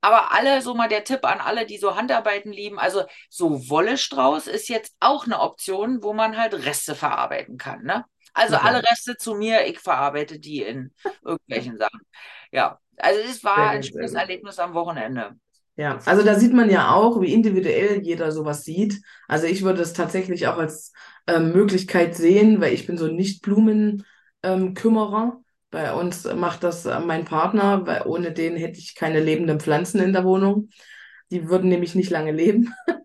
Aber 0.00 0.32
alle, 0.32 0.62
so 0.62 0.74
mal 0.74 0.88
der 0.88 1.04
Tipp 1.04 1.24
an 1.24 1.40
alle, 1.40 1.66
die 1.66 1.78
so 1.78 1.96
Handarbeiten 1.96 2.52
lieben, 2.52 2.78
also 2.78 3.04
so 3.30 3.68
Wollestrauß 3.70 4.46
ist 4.48 4.68
jetzt 4.68 4.94
auch 5.00 5.26
eine 5.26 5.40
Option, 5.40 6.02
wo 6.02 6.14
man 6.14 6.36
halt 6.38 6.54
Reste 6.54 6.94
verarbeiten 6.94 7.58
kann, 7.58 7.82
ne? 7.84 8.04
Also 8.34 8.56
Super. 8.56 8.58
alle 8.58 8.82
Reste 8.90 9.16
zu 9.16 9.34
mir, 9.34 9.66
ich 9.66 9.80
verarbeite 9.80 10.38
die 10.40 10.62
in 10.62 10.94
irgendwelchen 11.24 11.78
Sachen. 11.78 12.00
Ja, 12.52 12.80
also 12.98 13.20
es 13.20 13.44
war 13.44 13.68
Sehr 13.68 13.70
ein 13.70 13.82
sehr 13.82 13.92
schönes. 13.92 14.22
Erlebnis 14.22 14.58
am 14.58 14.74
Wochenende. 14.74 15.36
Ja, 15.76 15.98
also 16.06 16.24
da 16.24 16.34
sieht 16.38 16.52
man 16.52 16.70
ja 16.70 16.92
auch, 16.92 17.20
wie 17.20 17.32
individuell 17.32 18.02
jeder 18.02 18.32
sowas 18.32 18.64
sieht. 18.64 19.00
Also 19.28 19.46
ich 19.46 19.62
würde 19.62 19.80
es 19.82 19.92
tatsächlich 19.92 20.48
auch 20.48 20.58
als 20.58 20.92
ähm, 21.28 21.52
Möglichkeit 21.52 22.16
sehen, 22.16 22.60
weil 22.60 22.72
ich 22.74 22.86
bin 22.86 22.98
so 22.98 23.06
ein 24.42 24.60
Nicht-Blumen-Kümmerer. 24.60 25.40
Bei 25.70 25.92
uns 25.92 26.24
macht 26.24 26.64
das 26.64 26.86
äh, 26.86 26.98
mein 27.00 27.24
Partner, 27.24 27.86
weil 27.86 28.02
ohne 28.06 28.32
den 28.32 28.56
hätte 28.56 28.78
ich 28.78 28.94
keine 28.94 29.20
lebenden 29.20 29.60
Pflanzen 29.60 30.00
in 30.00 30.12
der 30.12 30.24
Wohnung. 30.24 30.70
Die 31.30 31.48
würden 31.48 31.68
nämlich 31.68 31.94
nicht 31.94 32.10
lange 32.10 32.32
leben. 32.32 32.74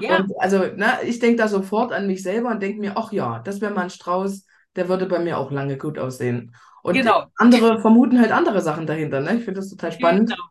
Ja, 0.00 0.18
Und 0.18 0.32
also, 0.40 0.64
na, 0.76 1.02
ich 1.02 1.20
denke 1.20 1.36
da 1.36 1.46
sofort 1.46 1.92
an 1.92 2.08
mich 2.08 2.22
selber 2.22 2.50
und 2.50 2.60
denke 2.60 2.80
mir, 2.80 2.96
ach 2.96 3.12
ja, 3.12 3.38
das 3.38 3.60
wäre 3.60 3.72
mal 3.72 3.82
ein 3.82 3.90
Strauß, 3.90 4.44
der 4.74 4.88
würde 4.88 5.06
bei 5.06 5.20
mir 5.20 5.38
auch 5.38 5.52
lange 5.52 5.78
gut 5.78 5.98
aussehen. 5.98 6.54
Und 6.82 6.94
genau. 6.94 7.26
andere 7.36 7.80
vermuten 7.80 8.20
halt 8.20 8.32
andere 8.32 8.60
Sachen 8.60 8.86
dahinter, 8.86 9.20
ne? 9.20 9.36
Ich 9.36 9.44
finde 9.44 9.60
das 9.60 9.70
total 9.70 9.92
spannend. 9.92 10.30
Genau. 10.30 10.42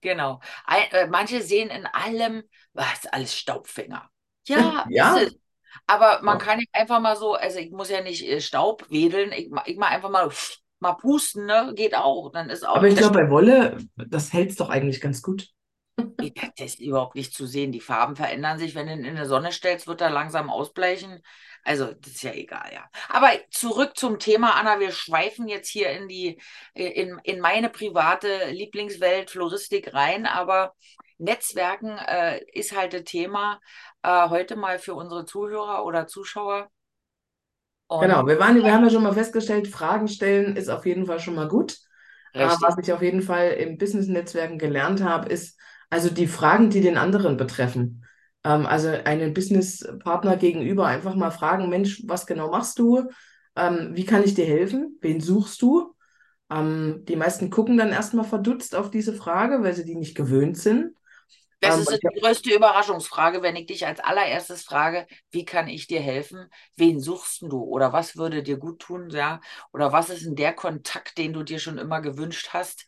Genau. 0.00 0.40
Ein, 0.66 0.82
äh, 0.90 1.06
manche 1.06 1.40
sehen 1.40 1.70
in 1.70 1.86
allem, 1.86 2.42
was 2.72 3.06
alles 3.06 3.38
Staubfänger. 3.38 4.10
Ja, 4.46 4.86
Ja. 4.90 5.16
ist 5.16 5.32
es. 5.34 5.41
Aber 5.86 6.20
man 6.22 6.38
Ja. 6.38 6.44
kann 6.44 6.60
einfach 6.72 7.00
mal 7.00 7.16
so, 7.16 7.34
also 7.34 7.58
ich 7.58 7.70
muss 7.70 7.90
ja 7.90 8.00
nicht 8.02 8.22
äh, 8.28 8.40
Staub 8.40 8.90
wedeln, 8.90 9.32
ich, 9.32 9.50
ich 9.66 9.76
mal 9.76 9.88
einfach 9.88 10.10
mal, 10.10 10.30
mal 10.80 10.94
pusten, 10.94 11.46
ne? 11.46 11.72
Geht 11.76 11.94
auch. 11.94 12.30
Dann 12.32 12.50
ist 12.50 12.66
auch 12.66 12.76
Aber 12.76 12.88
ich 12.88 12.96
glaube, 12.96 13.14
bei 13.24 13.30
Wolle, 13.30 13.78
das 13.96 14.32
hält 14.32 14.50
es 14.50 14.56
doch 14.56 14.68
eigentlich 14.70 15.00
ganz 15.00 15.22
gut. 15.22 15.48
das 16.56 16.74
ist 16.74 16.80
überhaupt 16.80 17.14
nicht 17.16 17.34
zu 17.34 17.46
sehen. 17.46 17.72
Die 17.72 17.80
Farben 17.80 18.16
verändern 18.16 18.58
sich, 18.58 18.74
wenn 18.74 18.86
du 18.86 18.92
ihn 18.92 19.04
in 19.04 19.16
die 19.16 19.24
Sonne 19.26 19.52
stellst, 19.52 19.86
wird 19.86 20.00
er 20.00 20.10
langsam 20.10 20.50
ausbleichen. 20.50 21.20
Also, 21.64 21.92
das 21.94 22.12
ist 22.14 22.22
ja 22.22 22.32
egal, 22.32 22.70
ja. 22.72 22.88
Aber 23.08 23.30
zurück 23.50 23.96
zum 23.96 24.18
Thema, 24.18 24.54
Anna, 24.54 24.80
wir 24.80 24.92
schweifen 24.92 25.48
jetzt 25.48 25.68
hier 25.68 25.90
in 25.90 26.08
die, 26.08 26.40
äh, 26.74 26.86
in, 26.88 27.18
in 27.24 27.40
meine 27.40 27.68
private 27.70 28.50
Lieblingswelt, 28.50 29.30
Floristik 29.30 29.94
rein, 29.94 30.26
aber 30.26 30.74
Netzwerken 31.18 31.98
äh, 31.98 32.42
ist 32.52 32.76
halt 32.76 32.92
das 32.94 33.04
Thema 33.04 33.60
äh, 34.02 34.28
heute 34.28 34.56
mal 34.56 34.78
für 34.78 34.94
unsere 34.94 35.24
Zuhörer 35.24 35.84
oder 35.84 36.06
Zuschauer. 36.06 36.70
Und 37.88 37.98
Genau, 37.98 38.26
wir 38.26 38.38
waren, 38.40 38.56
wir 38.64 38.72
haben 38.72 38.84
ja 38.84 38.90
schon 38.90 39.02
mal 39.04 39.12
festgestellt, 39.14 39.68
Fragen 39.68 40.08
stellen 40.08 40.56
ist 40.56 40.68
auf 40.68 40.86
jeden 40.86 41.06
Fall 41.06 41.20
schon 41.20 41.34
mal 41.36 41.46
gut. 41.48 41.78
Äh, 42.36 42.48
richtig. 42.48 42.60
was 42.60 42.76
ich 42.82 42.92
auf 42.92 43.02
jeden 43.02 43.22
Fall 43.22 43.50
im 43.52 43.78
Business-Netzwerken 43.78 44.58
gelernt 44.58 45.02
habe, 45.02 45.28
ist 45.28 45.58
also 45.90 46.10
die 46.10 46.26
Fragen, 46.26 46.70
die 46.70 46.80
den 46.80 46.96
anderen 46.96 47.36
betreffen. 47.36 48.04
Ähm, 48.44 48.66
also 48.66 48.88
einen 48.88 49.34
Businesspartner 49.34 50.36
gegenüber 50.36 50.86
einfach 50.86 51.14
mal 51.14 51.30
fragen, 51.30 51.68
Mensch, 51.68 52.02
was 52.06 52.26
genau 52.26 52.50
machst 52.50 52.78
du? 52.80 53.08
Ähm, 53.54 53.90
wie 53.94 54.04
kann 54.04 54.24
ich 54.24 54.34
dir 54.34 54.46
helfen? 54.46 54.98
Wen 55.00 55.20
suchst 55.20 55.62
du? 55.62 55.94
Ähm, 56.50 57.04
die 57.06 57.16
meisten 57.16 57.50
gucken 57.50 57.76
dann 57.78 57.90
erstmal 57.90 58.24
verdutzt 58.24 58.74
auf 58.74 58.90
diese 58.90 59.14
Frage, 59.14 59.62
weil 59.62 59.74
sie 59.74 59.84
die 59.84 59.96
nicht 59.96 60.16
gewöhnt 60.16 60.58
sind. 60.58 60.94
Das 61.62 61.76
Ähm, 61.76 61.84
ist 61.86 62.02
die 62.02 62.20
größte 62.20 62.52
Überraschungsfrage, 62.54 63.40
wenn 63.42 63.56
ich 63.56 63.66
dich 63.66 63.86
als 63.86 64.00
allererstes 64.00 64.64
frage, 64.64 65.06
wie 65.30 65.44
kann 65.44 65.68
ich 65.68 65.86
dir 65.86 66.00
helfen? 66.00 66.48
Wen 66.76 67.00
suchst 67.00 67.42
du? 67.42 67.62
Oder 67.62 67.92
was 67.92 68.16
würde 68.16 68.42
dir 68.42 68.58
gut 68.58 68.80
tun? 68.80 69.10
Ja? 69.10 69.40
Oder 69.72 69.92
was 69.92 70.10
ist 70.10 70.24
denn 70.26 70.34
der 70.36 70.54
Kontakt, 70.54 71.18
den 71.18 71.32
du 71.32 71.44
dir 71.44 71.60
schon 71.60 71.78
immer 71.78 72.00
gewünscht 72.00 72.48
hast? 72.52 72.86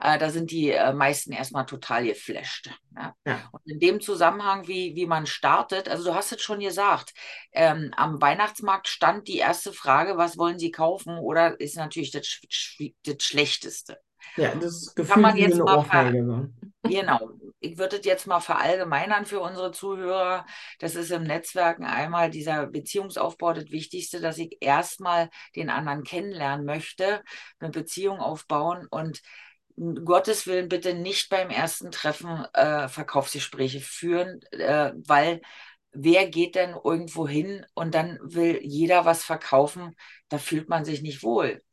Äh, 0.00 0.18
da 0.18 0.30
sind 0.30 0.50
die 0.50 0.70
äh, 0.70 0.92
meisten 0.94 1.32
erstmal 1.32 1.66
total 1.66 2.06
geflasht. 2.06 2.70
Ja? 2.96 3.14
Ja. 3.26 3.50
Und 3.50 3.60
in 3.66 3.78
dem 3.78 4.00
Zusammenhang, 4.00 4.66
wie, 4.68 4.96
wie 4.96 5.06
man 5.06 5.26
startet, 5.26 5.88
also 5.88 6.04
du 6.04 6.14
hast 6.14 6.32
es 6.32 6.40
schon 6.42 6.60
gesagt, 6.60 7.12
ähm, 7.52 7.92
am 7.96 8.20
Weihnachtsmarkt 8.22 8.88
stand 8.88 9.28
die 9.28 9.38
erste 9.38 9.72
Frage, 9.74 10.16
was 10.16 10.38
wollen 10.38 10.58
Sie 10.58 10.70
kaufen? 10.70 11.18
Oder 11.18 11.60
ist 11.60 11.76
natürlich 11.76 12.10
das, 12.10 12.26
Sch 12.26 12.80
das 13.04 13.16
Schlechteste. 13.22 13.98
ja, 14.36 14.54
das 14.54 14.94
Kann 15.06 15.20
man 15.20 15.34
Gefühl 15.34 15.42
jetzt 15.42 15.54
eine 15.54 15.64
mal 15.64 15.76
Ohrfeige. 15.78 16.24
So. 16.24 16.48
Genau. 16.88 17.20
Ich 17.64 17.78
würde 17.78 17.96
es 17.98 18.04
jetzt 18.04 18.26
mal 18.26 18.40
verallgemeinern 18.40 19.26
für 19.26 19.40
unsere 19.40 19.72
Zuhörer. 19.72 20.46
Das 20.78 20.94
ist 20.94 21.10
im 21.10 21.22
Netzwerken 21.24 21.84
einmal 21.84 22.30
dieser 22.30 22.66
Beziehungsaufbau 22.66 23.54
das 23.54 23.70
Wichtigste, 23.70 24.20
dass 24.20 24.38
ich 24.38 24.58
erstmal 24.60 25.30
den 25.56 25.70
anderen 25.70 26.04
kennenlernen 26.04 26.66
möchte, 26.66 27.22
eine 27.58 27.70
Beziehung 27.70 28.20
aufbauen 28.20 28.86
und 28.90 29.22
Gottes 30.04 30.46
Willen 30.46 30.68
bitte 30.68 30.94
nicht 30.94 31.30
beim 31.30 31.50
ersten 31.50 31.90
Treffen 31.90 32.44
äh, 32.52 32.88
Verkaufsgespräche 32.88 33.80
führen, 33.80 34.40
äh, 34.52 34.92
weil 34.96 35.40
wer 35.92 36.28
geht 36.28 36.54
denn 36.54 36.76
irgendwo 36.84 37.26
hin 37.26 37.66
und 37.74 37.94
dann 37.94 38.18
will 38.22 38.60
jeder 38.62 39.04
was 39.04 39.24
verkaufen, 39.24 39.96
da 40.28 40.38
fühlt 40.38 40.68
man 40.68 40.84
sich 40.84 41.02
nicht 41.02 41.22
wohl. 41.22 41.63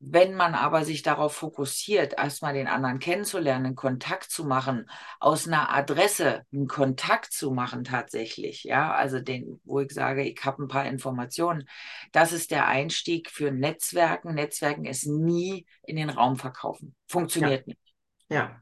Wenn 0.00 0.34
man 0.34 0.54
aber 0.54 0.84
sich 0.84 1.02
darauf 1.02 1.34
fokussiert, 1.34 2.14
erstmal 2.16 2.54
den 2.54 2.68
anderen 2.68 3.00
kennenzulernen, 3.00 3.66
einen 3.66 3.74
Kontakt 3.74 4.30
zu 4.30 4.44
machen, 4.44 4.88
aus 5.18 5.48
einer 5.48 5.74
Adresse 5.74 6.44
einen 6.52 6.68
Kontakt 6.68 7.32
zu 7.32 7.50
machen 7.50 7.82
tatsächlich, 7.82 8.62
ja, 8.62 8.92
also 8.92 9.18
den, 9.18 9.60
wo 9.64 9.80
ich 9.80 9.90
sage, 9.90 10.22
ich 10.22 10.44
habe 10.44 10.62
ein 10.62 10.68
paar 10.68 10.86
Informationen, 10.86 11.68
das 12.12 12.32
ist 12.32 12.52
der 12.52 12.68
Einstieg 12.68 13.28
für 13.28 13.50
Netzwerken. 13.50 14.34
Netzwerken 14.34 14.84
ist 14.84 15.06
nie 15.06 15.66
in 15.82 15.96
den 15.96 16.10
Raum 16.10 16.36
verkaufen. 16.36 16.94
Funktioniert 17.08 17.66
ja. 17.66 17.66
nicht. 17.66 17.94
Ja. 18.28 18.60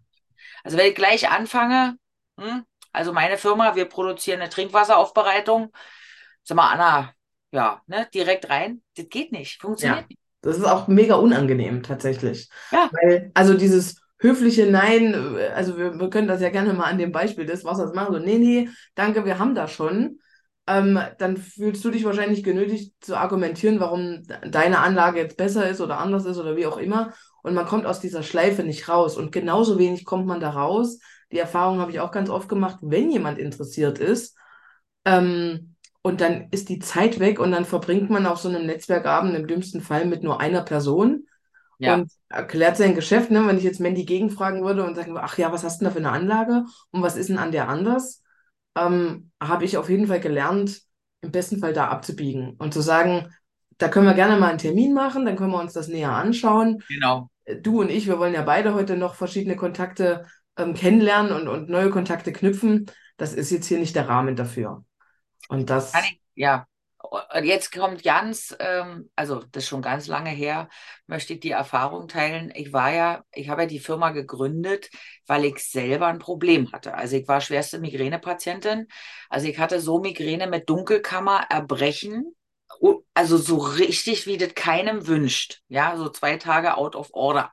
Also 0.64 0.78
wenn 0.78 0.88
ich 0.88 0.94
gleich 0.94 1.28
anfange, 1.28 1.98
hm, 2.38 2.64
also 2.92 3.12
meine 3.12 3.36
Firma, 3.36 3.74
wir 3.74 3.84
produzieren 3.84 4.40
eine 4.40 4.48
Trinkwasseraufbereitung, 4.48 5.70
sag 6.42 6.56
mal, 6.56 6.70
Anna, 6.70 7.12
ja, 7.50 7.82
ne, 7.86 8.08
direkt 8.14 8.48
rein, 8.48 8.82
das 8.96 9.08
geht 9.10 9.32
nicht, 9.32 9.60
funktioniert 9.60 10.00
ja. 10.00 10.06
nicht. 10.08 10.25
Das 10.42 10.58
ist 10.58 10.64
auch 10.64 10.86
mega 10.86 11.16
unangenehm 11.16 11.82
tatsächlich. 11.82 12.48
Ja. 12.70 12.90
Weil, 12.92 13.30
also 13.34 13.54
dieses 13.54 14.00
höfliche 14.18 14.66
Nein, 14.66 15.14
also 15.54 15.76
wir, 15.76 15.98
wir 15.98 16.10
können 16.10 16.28
das 16.28 16.40
ja 16.40 16.50
gerne 16.50 16.72
mal 16.72 16.84
an 16.84 16.98
dem 16.98 17.12
Beispiel 17.12 17.46
des 17.46 17.64
Wassers 17.64 17.94
machen, 17.94 18.14
so, 18.14 18.18
nee, 18.18 18.38
nee, 18.38 18.68
danke, 18.94 19.24
wir 19.24 19.38
haben 19.38 19.54
das 19.54 19.72
schon. 19.72 20.18
Ähm, 20.68 20.98
dann 21.18 21.36
fühlst 21.36 21.84
du 21.84 21.90
dich 21.90 22.04
wahrscheinlich 22.04 22.42
genötigt 22.42 22.94
zu 23.00 23.16
argumentieren, 23.16 23.78
warum 23.78 24.24
deine 24.50 24.80
Anlage 24.80 25.20
jetzt 25.20 25.36
besser 25.36 25.68
ist 25.68 25.80
oder 25.80 25.98
anders 25.98 26.24
ist 26.24 26.38
oder 26.38 26.56
wie 26.56 26.66
auch 26.66 26.76
immer. 26.76 27.12
Und 27.42 27.54
man 27.54 27.66
kommt 27.66 27.86
aus 27.86 28.00
dieser 28.00 28.24
Schleife 28.24 28.64
nicht 28.64 28.88
raus. 28.88 29.16
Und 29.16 29.30
genauso 29.30 29.78
wenig 29.78 30.04
kommt 30.04 30.26
man 30.26 30.40
da 30.40 30.50
raus. 30.50 30.98
Die 31.30 31.38
Erfahrung 31.38 31.78
habe 31.78 31.92
ich 31.92 32.00
auch 32.00 32.10
ganz 32.10 32.30
oft 32.30 32.48
gemacht, 32.48 32.78
wenn 32.80 33.12
jemand 33.12 33.38
interessiert 33.38 34.00
ist. 34.00 34.36
Ähm, 35.04 35.75
und 36.06 36.20
dann 36.20 36.46
ist 36.52 36.68
die 36.68 36.78
Zeit 36.78 37.18
weg 37.18 37.40
und 37.40 37.50
dann 37.50 37.64
verbringt 37.64 38.10
man 38.10 38.26
auf 38.26 38.38
so 38.38 38.48
einem 38.48 38.64
Netzwerkabend 38.64 39.34
im 39.34 39.48
dümmsten 39.48 39.80
Fall 39.80 40.06
mit 40.06 40.22
nur 40.22 40.40
einer 40.40 40.62
Person 40.62 41.26
ja. 41.80 41.94
und 41.94 42.12
erklärt 42.28 42.76
sein 42.76 42.94
Geschäft. 42.94 43.32
Ne? 43.32 43.44
Wenn 43.44 43.58
ich 43.58 43.64
jetzt 43.64 43.80
Mandy 43.80 44.04
gegenfragen 44.04 44.62
würde 44.62 44.84
und 44.84 44.94
sagen, 44.94 45.18
ach 45.18 45.36
ja, 45.36 45.50
was 45.50 45.64
hast 45.64 45.80
du 45.80 45.84
denn 45.84 45.92
da 45.92 46.00
für 46.00 46.06
eine 46.06 46.16
Anlage 46.16 46.64
und 46.92 47.02
was 47.02 47.16
ist 47.16 47.28
denn 47.28 47.38
an 47.38 47.50
der 47.50 47.68
anders, 47.68 48.22
ähm, 48.78 49.32
habe 49.42 49.64
ich 49.64 49.78
auf 49.78 49.90
jeden 49.90 50.06
Fall 50.06 50.20
gelernt, 50.20 50.80
im 51.22 51.32
besten 51.32 51.58
Fall 51.58 51.72
da 51.72 51.88
abzubiegen 51.88 52.54
und 52.58 52.72
zu 52.72 52.82
sagen, 52.82 53.34
da 53.76 53.88
können 53.88 54.06
wir 54.06 54.14
gerne 54.14 54.36
mal 54.38 54.50
einen 54.50 54.58
Termin 54.58 54.94
machen, 54.94 55.26
dann 55.26 55.34
können 55.34 55.50
wir 55.50 55.60
uns 55.60 55.72
das 55.72 55.88
näher 55.88 56.12
anschauen. 56.12 56.84
Genau. 56.88 57.30
Du 57.62 57.80
und 57.80 57.90
ich, 57.90 58.06
wir 58.06 58.20
wollen 58.20 58.34
ja 58.34 58.42
beide 58.42 58.74
heute 58.74 58.96
noch 58.96 59.16
verschiedene 59.16 59.56
Kontakte 59.56 60.26
ähm, 60.56 60.74
kennenlernen 60.74 61.32
und, 61.32 61.48
und 61.48 61.68
neue 61.68 61.90
Kontakte 61.90 62.32
knüpfen. 62.32 62.86
Das 63.16 63.34
ist 63.34 63.50
jetzt 63.50 63.66
hier 63.66 63.80
nicht 63.80 63.96
der 63.96 64.08
Rahmen 64.08 64.36
dafür. 64.36 64.84
Und 65.48 65.70
das. 65.70 65.92
Ich, 65.94 66.20
ja. 66.34 66.66
Und 67.34 67.44
jetzt 67.44 67.72
kommt 67.72 68.02
ganz, 68.02 68.56
ähm, 68.58 69.10
also 69.14 69.40
das 69.52 69.62
ist 69.64 69.68
schon 69.68 69.82
ganz 69.82 70.08
lange 70.08 70.30
her, 70.30 70.68
möchte 71.06 71.34
ich 71.34 71.40
die 71.40 71.52
Erfahrung 71.52 72.08
teilen. 72.08 72.52
Ich 72.54 72.72
war 72.72 72.92
ja, 72.92 73.24
ich 73.32 73.48
habe 73.48 73.62
ja 73.62 73.68
die 73.68 73.78
Firma 73.78 74.10
gegründet, 74.10 74.90
weil 75.26 75.44
ich 75.44 75.58
selber 75.58 76.08
ein 76.08 76.18
Problem 76.18 76.72
hatte. 76.72 76.94
Also 76.94 77.16
ich 77.16 77.28
war 77.28 77.40
schwerste 77.40 77.78
Migränepatientin. 77.78 78.88
Also 79.28 79.46
ich 79.46 79.58
hatte 79.58 79.80
so 79.80 80.00
Migräne 80.00 80.48
mit 80.48 80.68
Dunkelkammer, 80.68 81.46
Erbrechen, 81.48 82.34
also 83.14 83.36
so 83.36 83.58
richtig, 83.58 84.26
wie 84.26 84.36
das 84.36 84.54
keinem 84.54 85.06
wünscht. 85.06 85.62
Ja, 85.68 85.96
so 85.96 86.08
zwei 86.08 86.36
Tage 86.36 86.76
out 86.76 86.96
of 86.96 87.10
order. 87.12 87.52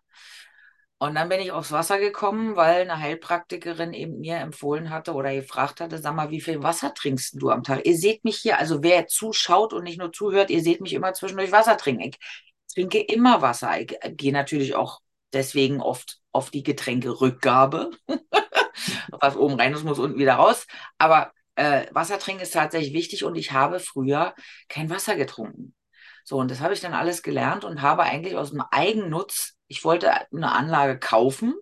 Und 1.03 1.15
dann 1.15 1.27
bin 1.27 1.41
ich 1.41 1.51
aufs 1.51 1.74
Wasser 1.74 2.00
gekommen, 2.00 2.55
weil 2.55 2.83
eine 2.83 2.98
Heilpraktikerin 2.98 3.91
eben 3.91 4.22
mir 4.22 4.38
empfohlen 4.38 4.89
hatte 4.89 5.13
oder 5.13 5.33
gefragt 5.36 5.81
hatte, 5.81 5.98
sag 5.98 6.15
mal, 6.15 6.29
wie 6.29 6.39
viel 6.39 6.63
Wasser 6.63 6.93
trinkst 6.93 7.41
du 7.41 7.50
am 7.50 7.62
Tag? 7.62 7.86
Ihr 7.86 7.98
seht 7.98 8.24
mich 8.24 8.38
hier, 8.38 8.57
also 8.57 8.83
wer 8.83 9.05
zuschaut 9.07 9.74
und 9.74 9.83
nicht 9.83 10.00
nur 10.00 10.13
zuhört, 10.13 10.50
ihr 10.50 10.62
seht 10.62 10.79
mich 10.79 10.93
immer 10.93 11.13
zwischendurch 11.13 11.51
Wasser 11.51 11.75
trinken. 11.75 12.03
Ich 12.03 12.17
trinke 12.74 13.00
immer 13.01 13.41
Wasser. 13.41 13.81
Ich 13.81 13.98
gehe 14.15 14.31
natürlich 14.31 14.75
auch 14.75 15.01
deswegen 15.33 15.81
oft 15.81 16.22
auf 16.31 16.51
die 16.51 16.63
Getränkerückgabe. 16.63 17.91
Was 19.12 19.36
oben 19.36 19.55
rein 19.60 19.74
ist, 19.74 19.83
muss 19.83 20.00
unten 20.00 20.17
wieder 20.17 20.36
raus. 20.36 20.67
Aber 21.00 21.33
äh, 21.55 21.86
Wasser 21.91 22.17
trinken 22.17 22.43
ist 22.43 22.53
tatsächlich 22.53 22.93
wichtig 22.93 23.25
und 23.25 23.36
ich 23.36 23.51
habe 23.51 23.81
früher 23.81 24.36
kein 24.69 24.89
Wasser 24.89 25.17
getrunken. 25.17 25.75
So, 26.24 26.38
und 26.38 26.50
das 26.50 26.62
habe 26.62 26.74
ich 26.74 26.79
dann 26.79 26.93
alles 26.93 27.22
gelernt 27.22 27.65
und 27.65 27.81
habe 27.81 28.03
eigentlich 28.03 28.38
aus 28.38 28.51
dem 28.51 28.62
Eigennutz, 28.72 29.57
ich 29.74 29.84
wollte 29.84 30.12
eine 30.32 30.51
Anlage 30.51 31.00
kaufen 31.00 31.56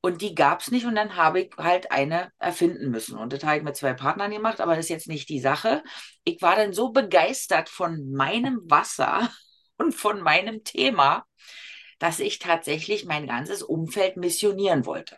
und 0.00 0.20
die 0.20 0.34
gab 0.34 0.60
es 0.62 0.72
nicht 0.72 0.84
und 0.84 0.96
dann 0.96 1.14
habe 1.14 1.42
ich 1.42 1.50
halt 1.56 1.92
eine 1.92 2.32
erfinden 2.40 2.90
müssen. 2.90 3.16
Und 3.16 3.32
das 3.32 3.44
habe 3.44 3.58
ich 3.58 3.62
mit 3.62 3.76
zwei 3.76 3.94
Partnern 3.94 4.32
gemacht, 4.32 4.60
aber 4.60 4.74
das 4.74 4.86
ist 4.86 4.90
jetzt 4.90 5.06
nicht 5.06 5.28
die 5.28 5.38
Sache. 5.38 5.84
Ich 6.24 6.42
war 6.42 6.56
dann 6.56 6.72
so 6.72 6.90
begeistert 6.90 7.68
von 7.68 8.10
meinem 8.10 8.60
Wasser 8.64 9.30
und 9.78 9.94
von 9.94 10.20
meinem 10.20 10.64
Thema, 10.64 11.24
dass 12.00 12.18
ich 12.18 12.40
tatsächlich 12.40 13.04
mein 13.04 13.28
ganzes 13.28 13.62
Umfeld 13.62 14.16
missionieren 14.16 14.86
wollte. 14.86 15.16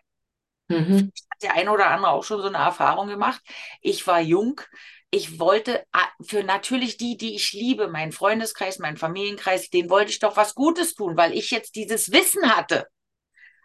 Mhm. 0.68 1.11
Hat 1.30 1.42
der 1.42 1.54
eine 1.54 1.73
oder 1.73 1.87
andere 1.88 2.12
auch 2.12 2.25
schon 2.25 2.42
so 2.42 2.49
eine 2.49 2.58
Erfahrung 2.58 3.08
gemacht. 3.08 3.40
Ich 3.80 4.06
war 4.06 4.20
jung, 4.20 4.61
ich 5.10 5.38
wollte 5.38 5.84
ah, 5.92 6.08
für 6.20 6.44
natürlich 6.44 6.96
die, 6.96 7.16
die 7.16 7.34
ich 7.34 7.52
liebe, 7.52 7.88
meinen 7.88 8.12
Freundeskreis, 8.12 8.78
meinen 8.78 8.96
Familienkreis, 8.96 9.70
den 9.70 9.88
wollte 9.88 10.10
ich 10.10 10.18
doch 10.18 10.36
was 10.36 10.54
Gutes 10.54 10.94
tun, 10.94 11.16
weil 11.16 11.32
ich 11.32 11.50
jetzt 11.50 11.76
dieses 11.76 12.12
Wissen 12.12 12.54
hatte. 12.54 12.86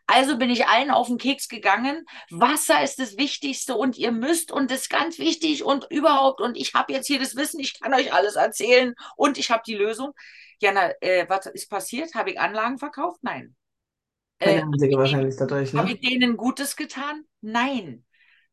Also 0.05 0.38
bin 0.38 0.50
ich 0.50 0.67
allen 0.67 0.91
auf 0.91 1.07
den 1.07 1.17
Keks 1.17 1.47
gegangen. 1.47 2.05
Wasser 2.29 2.83
ist 2.83 3.00
das 3.00 3.17
Wichtigste 3.17 3.75
und 3.75 3.97
ihr 3.97 4.12
müsst 4.12 4.51
und 4.51 4.69
das 4.69 4.81
ist 4.81 4.89
ganz 4.89 5.17
wichtig 5.17 5.63
und 5.63 5.88
überhaupt 5.89 6.41
und 6.41 6.57
ich 6.57 6.73
habe 6.73 6.91
jetzt 6.91 7.07
hier 7.07 7.19
das 7.19 7.35
Wissen, 7.35 7.59
ich 7.59 7.79
kann 7.79 7.93
euch 7.93 8.13
alles 8.13 8.35
erzählen 8.35 8.93
und 9.15 9.38
ich 9.38 9.50
habe 9.50 9.63
die 9.65 9.75
Lösung. 9.75 10.12
Ja, 10.59 10.71
na, 10.73 10.91
äh, 11.01 11.25
was 11.29 11.45
ist 11.47 11.69
passiert? 11.69 12.15
Habe 12.15 12.31
ich 12.31 12.39
Anlagen 12.39 12.77
verkauft? 12.77 13.19
Nein. 13.21 13.55
Äh, 14.39 14.62
wahrscheinlich 14.62 15.35
dadurch, 15.38 15.73
ne? 15.73 15.79
Habe 15.79 15.91
ich 15.91 16.01
denen 16.01 16.35
Gutes 16.35 16.75
getan? 16.75 17.23
Nein. 17.41 18.05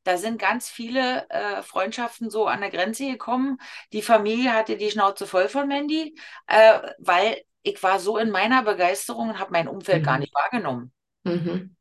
Da 0.03 0.17
sind 0.17 0.41
ganz 0.41 0.69
viele 0.69 1.29
äh, 1.29 1.63
Freundschaften 1.63 2.31
so 2.31 2.47
an 2.47 2.61
der 2.61 2.71
Grenze 2.71 3.07
gekommen. 3.07 3.59
Die 3.93 4.03
Familie 4.03 4.53
hatte 4.53 4.77
die 4.77 4.91
Schnauze 4.91 5.27
voll 5.27 5.49
von 5.49 5.69
Mandy, 5.69 6.17
äh, 6.47 6.81
weil 6.99 7.43
ich 7.63 7.83
war 7.83 8.01
so 8.01 8.17
in 8.17 8.31
meiner 8.31 8.63
Begeisterung 8.63 9.31
und 9.31 9.39
habe 9.39 9.53
mein 9.53 9.69
Umfeld 9.69 10.03
mhm. 10.03 10.07
gar 10.07 10.19
nicht 10.19 10.35
wahrgenommen. 10.35 10.93
Mhm. 11.25 11.77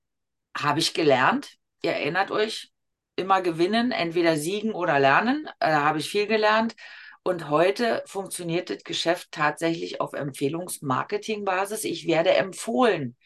Habe 0.58 0.80
ich 0.80 0.94
gelernt. 0.94 1.56
Ihr 1.82 1.94
erinnert 1.94 2.32
euch, 2.32 2.74
immer 3.20 3.42
gewinnen, 3.42 3.92
entweder 3.92 4.38
siegen 4.38 4.72
oder 4.72 5.00
lernen. 5.00 5.48
Äh, 5.60 5.72
da 5.72 5.84
habe 5.84 6.00
ich 6.00 6.10
viel 6.10 6.26
gelernt. 6.26 6.76
Und 7.22 7.50
heute 7.50 8.02
funktioniert 8.06 8.70
das 8.70 8.84
Geschäft 8.84 9.32
tatsächlich 9.32 10.02
auf 10.02 10.14
Empfehlungsmarketingbasis. 10.14 11.84
Ich 11.84 12.08
werde 12.08 12.32
empfohlen. 12.32 13.18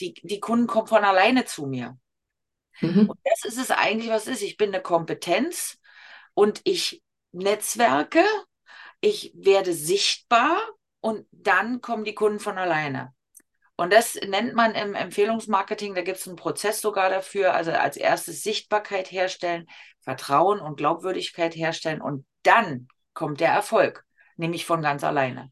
Die, 0.00 0.14
die 0.22 0.40
Kunden 0.40 0.66
kommen 0.66 0.88
von 0.88 1.04
alleine 1.04 1.44
zu 1.44 1.66
mir. 1.66 1.96
Mhm. 2.80 3.10
Und 3.10 3.18
das 3.24 3.44
ist 3.44 3.58
es 3.58 3.70
eigentlich, 3.70 4.10
was 4.10 4.26
ist. 4.26 4.42
Ich 4.42 4.56
bin 4.56 4.70
eine 4.74 4.82
Kompetenz 4.82 5.78
und 6.34 6.60
ich 6.64 7.02
netzwerke, 7.32 8.24
ich 9.00 9.32
werde 9.34 9.72
sichtbar 9.72 10.56
und 11.00 11.26
dann 11.32 11.80
kommen 11.80 12.04
die 12.04 12.14
Kunden 12.14 12.40
von 12.40 12.58
alleine. 12.58 13.14
Und 13.76 13.92
das 13.92 14.14
nennt 14.14 14.54
man 14.54 14.74
im 14.74 14.94
Empfehlungsmarketing, 14.94 15.94
da 15.94 16.02
gibt 16.02 16.18
es 16.18 16.28
einen 16.28 16.36
Prozess 16.36 16.80
sogar 16.80 17.10
dafür. 17.10 17.54
Also 17.54 17.72
als 17.72 17.96
erstes 17.96 18.42
Sichtbarkeit 18.42 19.10
herstellen, 19.10 19.66
Vertrauen 20.00 20.60
und 20.60 20.76
Glaubwürdigkeit 20.76 21.56
herstellen 21.56 22.00
und 22.00 22.26
dann 22.42 22.88
kommt 23.14 23.40
der 23.40 23.50
Erfolg, 23.50 24.04
nämlich 24.36 24.66
von 24.66 24.82
ganz 24.82 25.04
alleine. 25.04 25.50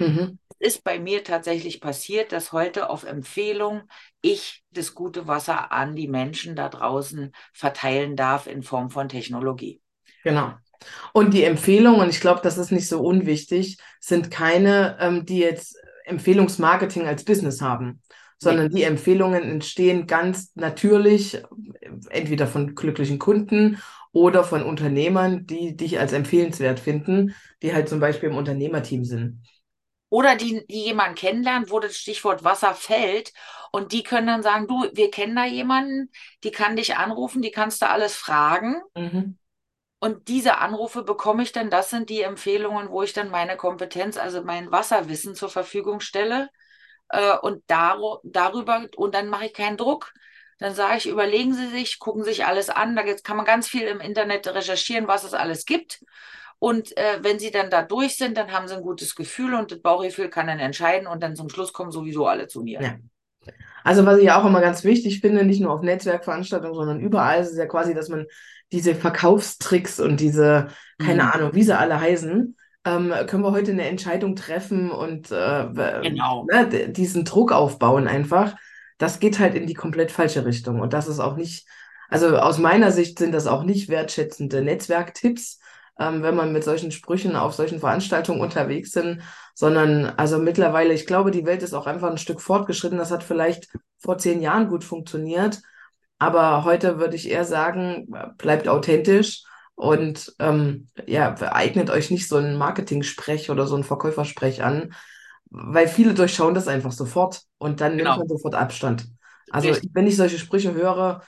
Mhm. 0.00 0.38
Es 0.58 0.74
ist 0.74 0.84
bei 0.84 0.98
mir 0.98 1.22
tatsächlich 1.24 1.80
passiert, 1.80 2.32
dass 2.32 2.52
heute 2.52 2.90
auf 2.90 3.04
Empfehlung 3.04 3.82
ich 4.20 4.62
das 4.70 4.94
gute 4.94 5.26
Wasser 5.26 5.72
an 5.72 5.94
die 5.94 6.08
Menschen 6.08 6.56
da 6.56 6.68
draußen 6.68 7.32
verteilen 7.52 8.16
darf 8.16 8.46
in 8.46 8.62
Form 8.62 8.90
von 8.90 9.08
Technologie. 9.08 9.80
Genau. 10.24 10.54
Und 11.12 11.34
die 11.34 11.44
Empfehlungen, 11.44 12.00
und 12.00 12.08
ich 12.08 12.20
glaube, 12.20 12.40
das 12.42 12.58
ist 12.58 12.72
nicht 12.72 12.88
so 12.88 13.00
unwichtig, 13.00 13.78
sind 14.00 14.30
keine, 14.30 14.96
ähm, 15.00 15.26
die 15.26 15.38
jetzt 15.38 15.76
Empfehlungsmarketing 16.04 17.06
als 17.06 17.24
Business 17.24 17.60
haben, 17.60 18.00
sondern 18.38 18.68
nee. 18.68 18.76
die 18.76 18.82
Empfehlungen 18.84 19.42
entstehen 19.42 20.06
ganz 20.06 20.52
natürlich, 20.54 21.42
entweder 22.08 22.46
von 22.46 22.74
glücklichen 22.74 23.18
Kunden 23.18 23.78
oder 24.12 24.42
von 24.44 24.62
Unternehmern, 24.62 25.46
die 25.46 25.76
dich 25.76 25.98
als 25.98 26.12
empfehlenswert 26.12 26.80
finden, 26.80 27.34
die 27.62 27.74
halt 27.74 27.88
zum 27.88 28.00
Beispiel 28.00 28.30
im 28.30 28.36
Unternehmerteam 28.36 29.04
sind 29.04 29.42
oder 30.10 30.36
die, 30.36 30.66
die 30.66 30.84
jemanden 30.84 31.14
kennenlernen, 31.14 31.70
wo 31.70 31.80
das 31.80 31.96
Stichwort 31.96 32.44
Wasser 32.44 32.74
fällt 32.74 33.32
und 33.72 33.92
die 33.92 34.02
können 34.02 34.26
dann 34.26 34.42
sagen, 34.42 34.66
du, 34.66 34.90
wir 34.92 35.10
kennen 35.10 35.36
da 35.36 35.46
jemanden, 35.46 36.10
die 36.44 36.50
kann 36.50 36.76
dich 36.76 36.96
anrufen, 36.96 37.40
die 37.40 37.52
kannst 37.52 37.80
du 37.80 37.88
alles 37.88 38.16
fragen. 38.16 38.82
Mhm. 38.94 39.38
Und 40.00 40.28
diese 40.28 40.58
Anrufe 40.58 41.02
bekomme 41.02 41.42
ich 41.42 41.52
dann, 41.52 41.70
das 41.70 41.90
sind 41.90 42.10
die 42.10 42.22
Empfehlungen, 42.22 42.90
wo 42.90 43.02
ich 43.02 43.12
dann 43.12 43.30
meine 43.30 43.56
Kompetenz, 43.56 44.16
also 44.16 44.42
mein 44.42 44.72
Wasserwissen 44.72 45.34
zur 45.34 45.50
Verfügung 45.50 46.00
stelle. 46.00 46.48
Äh, 47.10 47.36
und 47.38 47.62
dar 47.66 47.98
darüber, 48.24 48.88
und 48.96 49.14
dann 49.14 49.28
mache 49.28 49.46
ich 49.46 49.52
keinen 49.52 49.76
Druck. 49.76 50.12
Dann 50.58 50.74
sage 50.74 50.98
ich, 50.98 51.06
überlegen 51.06 51.54
Sie 51.54 51.68
sich, 51.68 51.98
gucken 51.98 52.24
sich 52.24 52.46
alles 52.46 52.70
an. 52.70 52.96
Da 52.96 53.02
kann 53.02 53.36
man 53.36 53.46
ganz 53.46 53.68
viel 53.68 53.82
im 53.82 54.00
Internet 54.00 54.46
recherchieren, 54.48 55.06
was 55.06 55.24
es 55.24 55.34
alles 55.34 55.64
gibt. 55.64 56.00
Und 56.60 56.96
äh, 56.96 57.18
wenn 57.22 57.40
sie 57.40 57.50
dann 57.50 57.70
da 57.70 57.82
durch 57.82 58.16
sind, 58.16 58.36
dann 58.36 58.52
haben 58.52 58.68
sie 58.68 58.76
ein 58.76 58.82
gutes 58.82 59.16
Gefühl 59.16 59.54
und 59.54 59.72
das 59.72 59.80
Bauchgefühl 59.80 60.30
kann 60.30 60.46
dann 60.46 60.60
entscheiden 60.60 61.08
und 61.08 61.22
dann 61.22 61.36
zum 61.36 61.48
Schluss 61.50 61.72
kommen 61.72 61.90
sowieso 61.90 62.26
alle 62.28 62.48
zu 62.48 62.62
mir. 62.62 62.80
Ja. 62.80 62.98
Also 63.84 64.04
was 64.06 64.18
ich 64.18 64.30
auch 64.30 64.44
immer 64.44 64.60
ganz 64.60 64.84
wichtig 64.84 65.20
finde, 65.20 65.44
nicht 65.44 65.60
nur 65.60 65.72
auf 65.72 65.82
Netzwerkveranstaltungen, 65.82 66.74
sondern 66.74 67.00
überall, 67.00 67.40
ist 67.40 67.50
es 67.52 67.58
ja 67.58 67.66
quasi, 67.66 67.94
dass 67.94 68.08
man 68.08 68.26
diese 68.72 68.94
Verkaufstricks 68.94 70.00
und 70.00 70.20
diese, 70.20 70.68
keine 70.98 71.24
Mhm. 71.24 71.30
Ahnung, 71.32 71.54
wie 71.54 71.62
sie 71.62 71.76
alle 71.76 72.00
heißen, 72.00 72.56
ähm, 72.84 73.12
können 73.26 73.42
wir 73.42 73.52
heute 73.52 73.72
eine 73.72 73.88
Entscheidung 73.88 74.36
treffen 74.36 74.90
und 74.90 75.30
äh, 75.30 75.68
Genau. 76.02 76.50
ne, 76.50 76.88
diesen 76.90 77.24
Druck 77.24 77.52
aufbauen 77.52 78.08
einfach. 78.08 78.56
Das 78.98 79.18
geht 79.20 79.38
halt 79.38 79.54
in 79.54 79.66
die 79.66 79.74
komplett 79.74 80.12
falsche 80.12 80.44
Richtung. 80.44 80.80
Und 80.80 80.92
das 80.92 81.08
ist 81.08 81.20
auch 81.20 81.36
nicht, 81.36 81.66
also 82.08 82.36
aus 82.38 82.58
meiner 82.58 82.92
Sicht 82.92 83.18
sind 83.18 83.32
das 83.32 83.46
auch 83.46 83.64
nicht 83.64 83.88
wertschätzende 83.88 84.62
Netzwerktipps, 84.62 85.59
ähm, 86.00 86.22
wenn 86.24 86.36
man 86.36 86.52
mit 86.52 86.64
solchen 86.64 86.92
Sprüchen 86.92 87.36
auf 87.36 87.54
solchen 87.54 87.80
Veranstaltungen 87.80 88.40
unterwegs 88.42 88.92
sind, 88.92 89.22
sondern 89.54 90.06
also 90.16 90.38
mittlerweile, 90.38 90.94
ich 90.94 91.06
glaube, 91.06 91.30
die 91.32 91.46
Welt 91.46 91.62
ist 91.62 91.74
auch 91.74 91.86
einfach 91.86 92.10
ein 92.10 92.18
Stück 92.18 92.40
fortgeschritten. 92.40 92.98
Das 92.98 93.12
hat 93.12 93.22
vielleicht 93.24 93.68
vor 93.98 94.18
zehn 94.18 94.42
Jahren 94.42 94.68
gut 94.68 94.84
funktioniert, 94.84 95.60
aber 96.18 96.64
heute 96.64 96.98
würde 96.98 97.16
ich 97.16 97.28
eher 97.30 97.44
sagen, 97.44 98.08
bleibt 98.38 98.68
authentisch 98.68 99.44
und 99.74 100.34
ähm, 100.38 100.88
ja, 101.06 101.34
eignet 101.52 101.90
euch 101.90 102.10
nicht 102.10 102.28
so 102.28 102.36
einen 102.36 102.56
Marketing-Sprech 102.58 103.50
oder 103.50 103.66
so 103.66 103.74
einen 103.74 103.84
Verkäufersprech 103.84 104.62
an, 104.62 104.92
weil 105.50 105.88
viele 105.88 106.14
durchschauen 106.14 106.54
das 106.54 106.68
einfach 106.68 106.92
sofort 106.92 107.42
und 107.58 107.80
dann 107.80 107.96
nimmt 107.96 108.04
Genau. 108.04 108.18
man 108.18 108.28
sofort 108.28 108.54
Abstand. 108.54 109.06
Also 109.50 109.70
Richtig. 109.70 109.90
wenn 109.94 110.06
ich 110.06 110.16
solche 110.16 110.38
Sprüche 110.38 110.74
höre, 110.74 111.22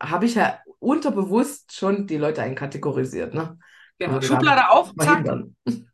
habe 0.00 0.26
ich 0.26 0.34
ja 0.34 0.58
unterbewusst 0.78 1.72
schon 1.74 2.06
die 2.06 2.16
Leute 2.18 2.42
einkategorisiert, 2.42 3.34
ne? 3.34 3.58
Genau. 3.98 4.16
Also 4.16 4.28
Schublade 4.28 4.70
auf, 4.70 4.92
zack. 4.98 5.26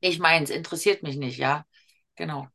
Ich 0.00 0.18
meine, 0.18 0.44
es 0.44 0.50
interessiert 0.50 1.02
mich 1.02 1.16
nicht, 1.16 1.38
ja. 1.38 1.64
Genau. 2.16 2.46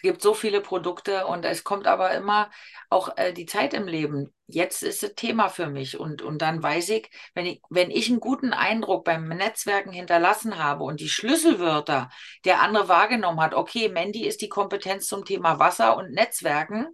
Es 0.00 0.02
gibt 0.02 0.22
so 0.22 0.32
viele 0.32 0.62
Produkte 0.62 1.26
und 1.26 1.44
es 1.44 1.62
kommt 1.62 1.86
aber 1.86 2.12
immer 2.12 2.50
auch 2.88 3.18
äh, 3.18 3.34
die 3.34 3.44
Zeit 3.44 3.74
im 3.74 3.86
Leben. 3.86 4.34
Jetzt 4.46 4.82
ist 4.82 5.02
es 5.02 5.14
Thema 5.14 5.50
für 5.50 5.66
mich 5.66 6.00
und, 6.00 6.22
und 6.22 6.40
dann 6.40 6.62
weiß 6.62 6.88
ich, 6.88 7.10
wenn 7.34 7.44
ich, 7.44 7.60
wenn 7.68 7.90
ich 7.90 8.08
einen 8.08 8.18
guten 8.18 8.54
Eindruck 8.54 9.04
beim 9.04 9.28
Netzwerken 9.28 9.92
hinterlassen 9.92 10.58
habe 10.58 10.84
und 10.84 11.00
die 11.00 11.10
Schlüsselwörter 11.10 12.08
der 12.46 12.62
andere 12.62 12.88
wahrgenommen 12.88 13.42
hat, 13.42 13.52
okay, 13.52 13.90
Mandy 13.90 14.26
ist 14.26 14.40
die 14.40 14.48
Kompetenz 14.48 15.06
zum 15.06 15.26
Thema 15.26 15.58
Wasser 15.58 15.98
und 15.98 16.12
Netzwerken, 16.12 16.86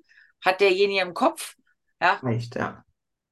hat 0.44 0.60
derjenige 0.60 1.02
im 1.02 1.14
Kopf, 1.14 1.54
ja, 2.00 2.14
Reicht, 2.25 2.56
ja. 2.56 2.84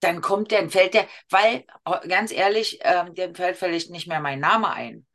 Dann 0.05 0.21
kommt 0.21 0.51
der, 0.51 0.69
fällt 0.71 0.95
der, 0.95 1.07
weil, 1.31 1.65
äh, 1.85 2.09
ganz 2.09 2.33
ehrlich, 2.33 2.79
ähm, 2.83 3.15
dem 3.15 3.35
fällt 3.35 3.57
vielleicht 3.57 3.91
nicht 3.91 4.07
mehr 4.07 4.21
mein 4.21 4.41
Name 4.41 4.73
ein. 4.73 5.07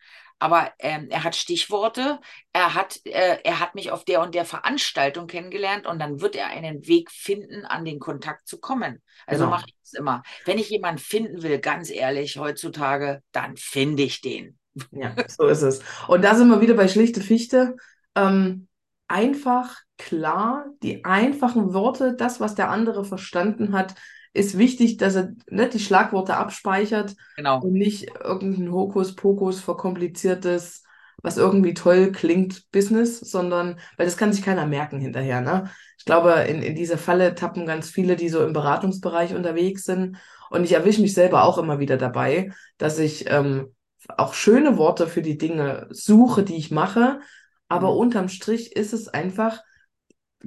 Aber 0.41 0.71
ähm, 0.79 1.07
er 1.09 1.25
hat 1.25 1.35
Stichworte, 1.35 2.19
er 2.53 2.73
hat, 2.73 3.01
äh, 3.05 3.39
er 3.43 3.59
hat 3.59 3.75
mich 3.75 3.91
auf 3.91 4.05
der 4.05 4.21
und 4.21 4.33
der 4.35 4.45
Veranstaltung 4.45 5.27
kennengelernt 5.27 5.85
und 5.85 5.99
dann 5.99 6.21
wird 6.21 6.35
er 6.35 6.47
einen 6.47 6.87
Weg 6.87 7.11
finden, 7.11 7.65
an 7.65 7.83
den 7.83 7.99
Kontakt 7.99 8.47
zu 8.47 8.57
kommen. 8.59 9.01
Also 9.27 9.43
Genau. 9.43 9.55
mache 9.57 9.65
ich 9.67 9.75
es 9.83 9.93
immer. 9.93 10.23
Wenn 10.45 10.57
ich 10.57 10.69
jemanden 10.69 10.99
finden 10.99 11.43
will, 11.43 11.59
ganz 11.59 11.89
ehrlich, 11.89 12.37
heutzutage, 12.37 13.21
dann 13.33 13.57
finde 13.57 14.03
ich 14.03 14.21
den. 14.21 14.57
Ja, 14.91 15.13
so 15.27 15.47
ist 15.47 15.61
es. 15.61 15.81
Und 16.07 16.23
da 16.23 16.35
sind 16.35 16.47
wir 16.49 16.61
wieder 16.61 16.73
bei 16.73 16.87
schlichte 16.87 17.21
Fichte. 17.21 17.75
Ähm, 18.15 18.67
einfach, 19.07 19.75
klar, 19.97 20.65
die 20.83 21.03
einfachen 21.05 21.73
Worte, 21.73 22.15
das, 22.15 22.39
was 22.39 22.55
der 22.55 22.69
andere 22.69 23.03
verstanden 23.03 23.73
hat, 23.73 23.95
ist 24.33 24.57
wichtig, 24.57 24.97
dass 24.97 25.15
er 25.15 25.33
ne, 25.49 25.69
die 25.69 25.79
Schlagworte 25.79 26.35
abspeichert 26.37 27.15
Genau. 27.35 27.59
und 27.61 27.73
nicht 27.73 28.09
irgendein 28.23 28.71
Hokuspokus 28.71 29.59
verkompliziertes, 29.59 30.83
was 31.21 31.37
irgendwie 31.37 31.73
toll 31.73 32.11
klingt, 32.11 32.71
Business, 32.71 33.19
sondern, 33.19 33.79
weil 33.97 34.05
das 34.05 34.17
kann 34.17 34.31
sich 34.31 34.43
keiner 34.43 34.65
merken 34.65 34.99
hinterher. 35.01 35.41
Ne? 35.41 35.69
Ich 35.97 36.05
glaube, 36.05 36.31
in, 36.47 36.61
in 36.61 36.75
diese 36.75 36.97
Falle 36.97 37.35
tappen 37.35 37.65
ganz 37.65 37.89
viele, 37.89 38.15
die 38.15 38.29
so 38.29 38.43
im 38.43 38.53
Beratungsbereich 38.53 39.35
unterwegs 39.35 39.83
sind. 39.83 40.17
Und 40.49 40.63
ich 40.63 40.71
erwische 40.73 41.01
mich 41.01 41.13
selber 41.13 41.43
auch 41.43 41.57
immer 41.57 41.79
wieder 41.79 41.97
dabei, 41.97 42.51
dass 42.77 42.99
ich 42.99 43.29
ähm, 43.29 43.75
auch 44.17 44.33
schöne 44.33 44.77
Worte 44.77 45.07
für 45.07 45.21
die 45.21 45.37
Dinge 45.37 45.87
suche, 45.91 46.43
die 46.43 46.55
ich 46.55 46.71
mache. 46.71 47.19
Aber 47.67 47.89
Mhm. 47.89 47.97
unterm 47.97 48.29
Strich 48.29 48.75
ist 48.75 48.93
es 48.93 49.07
einfach 49.09 49.61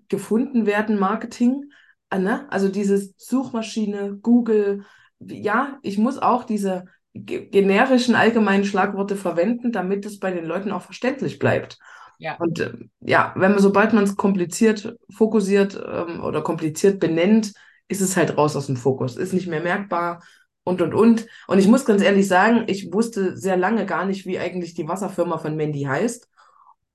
gefunden 0.09 0.67
werden 0.67 0.99
Marketing. 0.99 1.71
Äh, 2.13 2.19
Ne? 2.19 2.47
Also 2.51 2.69
dieses 2.69 3.15
Suchmaschine, 3.17 4.19
Google. 4.23 4.85
Ja, 5.21 5.79
ich 5.83 5.99
muss 5.99 6.19
auch 6.19 6.45
diese 6.45 6.85
ge- 7.15 7.47
generischen 7.49 8.15
allgemeinen 8.15 8.65
Schlagworte 8.65 9.17
verwenden, 9.17 9.73
damit 9.73 10.05
es 10.07 10.19
bei 10.19 10.31
den 10.31 10.45
Leuten 10.45 10.73
auch 10.73 10.83
verständlich 10.83 11.39
bleibt. 11.39 11.79
Ja. 12.19 12.37
Und 12.39 12.61
äh, 12.61 12.73
ja, 13.01 13.33
wenn 13.37 13.53
man, 13.53 13.61
sobald 13.61 13.93
man 13.93 14.05
es 14.05 14.17
kompliziert 14.17 14.97
fokussiert 15.15 15.75
ähm, 15.75 16.23
oder 16.23 16.43
kompliziert 16.43 17.01
benennt, 17.01 17.53
ist 17.89 18.01
es 18.01 18.17
halt 18.17 18.37
raus 18.37 18.57
aus 18.57 18.67
dem 18.67 18.77
Fokus, 18.77 19.17
ist 19.17 19.33
nicht 19.33 19.49
mehr 19.49 19.63
merkbar 19.63 20.23
und 20.65 20.81
und 20.81 20.95
und. 20.95 21.27
Und 21.49 21.59
ich 21.59 21.67
muss 21.67 21.85
ganz 21.85 22.03
ehrlich 22.03 22.29
sagen, 22.29 22.65
ich 22.69 22.93
wusste 22.93 23.37
sehr 23.37 23.57
lange 23.57 23.87
gar 23.87 24.07
nicht, 24.07 24.25
wie 24.27 24.39
eigentlich 24.39 24.75
die 24.75 24.87
Wasserfirma 24.89 25.39
von 25.39 25.57
Mandy 25.57 25.83
heißt. 25.83 26.29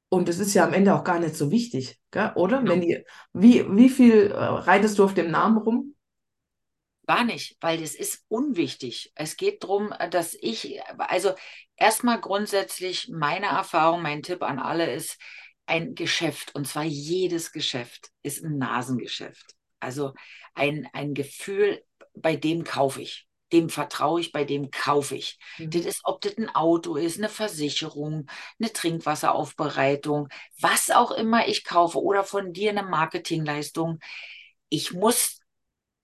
Und 0.10 0.30
es 0.30 0.39
ist 0.39 0.54
ja 0.54 0.63
am 0.63 0.74
Ende 0.74 0.96
auch 0.96 1.04
gar 1.04 1.20
nicht 1.20 1.36
so 1.36 1.52
wichtig, 1.52 2.00
gell? 2.12 2.32
oder? 2.36 2.60
Genau. 2.60 2.72
Mandy, 2.76 3.04
wie, 3.34 3.65
wie 3.76 3.89
viel 3.89 4.32
äh, 4.32 4.36
reitest 4.36 4.98
du 5.00 5.04
auf 5.04 5.13
dem 5.13 5.32
Namen 5.32 5.58
rum? 5.58 5.96
Gar 7.06 7.24
nicht, 7.24 7.58
weil 7.62 7.80
das 7.80 7.96
ist 7.96 8.26
unwichtig. 8.28 9.12
Es 9.15 9.38
geht 9.38 9.63
darum, 9.63 9.93
dass 10.12 10.34
ich, 10.34 10.82
also 10.98 11.34
erstmal 11.76 12.20
grundsätzlich 12.20 13.10
meine 13.10 13.48
Erfahrung, 13.48 14.02
mein 14.02 14.24
Tipp 14.24 14.43
an 14.43 14.60
alle 14.60 14.93
ist, 14.93 15.17
ein 15.65 15.96
Geschäft, 15.96 16.56
und 16.56 16.67
zwar 16.67 16.84
jedes 16.84 17.52
Geschäft, 17.52 18.10
ist 18.24 18.43
ein 18.43 18.58
Nasengeschäft. 18.58 19.56
Also 19.80 20.13
ein, 20.54 20.88
ein 20.93 21.13
Gefühl, 21.13 21.82
bei 22.13 22.36
dem 22.36 22.63
kaufe 22.63 23.02
ich. 23.02 23.27
Dem 23.54 23.70
vertraue 23.70 24.20
ich, 24.20 24.32
bei 24.32 24.44
dem 24.44 24.72
kaufe 24.72 25.16
ich. 25.16 25.40
Das 25.70 25.86
ist, 25.86 26.02
ob 26.04 26.22
das 26.22 26.38
ein 26.38 26.54
Auto 26.54 26.96
ist, 26.96 27.18
eine 27.18 27.30
Versicherung, 27.30 28.28
eine 28.60 28.74
Trinkwasseraufbereitung, 28.74 30.28
was 30.60 30.90
auch 30.92 31.12
immer 31.12 31.48
ich 31.48 31.64
kaufe 31.64 32.02
oder 32.02 32.24
von 32.24 32.54
dir 32.54 32.72
eine 32.72 32.84
Marketingleistung. 32.84 34.00
Ich 34.70 34.94
muss 34.94 35.40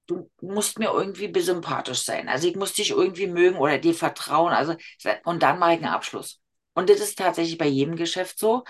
du 0.07 0.29
musst 0.41 0.79
mir 0.79 0.91
irgendwie 0.91 1.31
sympathisch 1.41 2.03
sein. 2.03 2.27
Also 2.29 2.47
ich 2.47 2.55
muss 2.55 2.73
dich 2.73 2.91
irgendwie 2.91 3.27
mögen 3.27 3.57
oder 3.57 3.77
dir 3.77 3.93
vertrauen. 3.93 4.53
Also, 4.53 4.75
und 5.25 5.43
dann 5.43 5.59
mache 5.59 5.73
ich 5.73 5.77
einen 5.77 5.93
Abschluss. 5.93 6.41
Und 6.73 6.89
das 6.89 6.99
ist 6.99 7.17
tatsächlich 7.17 7.57
bei 7.57 7.67
jedem 7.67 7.95
Geschäft 7.95 8.39
so. 8.39 8.63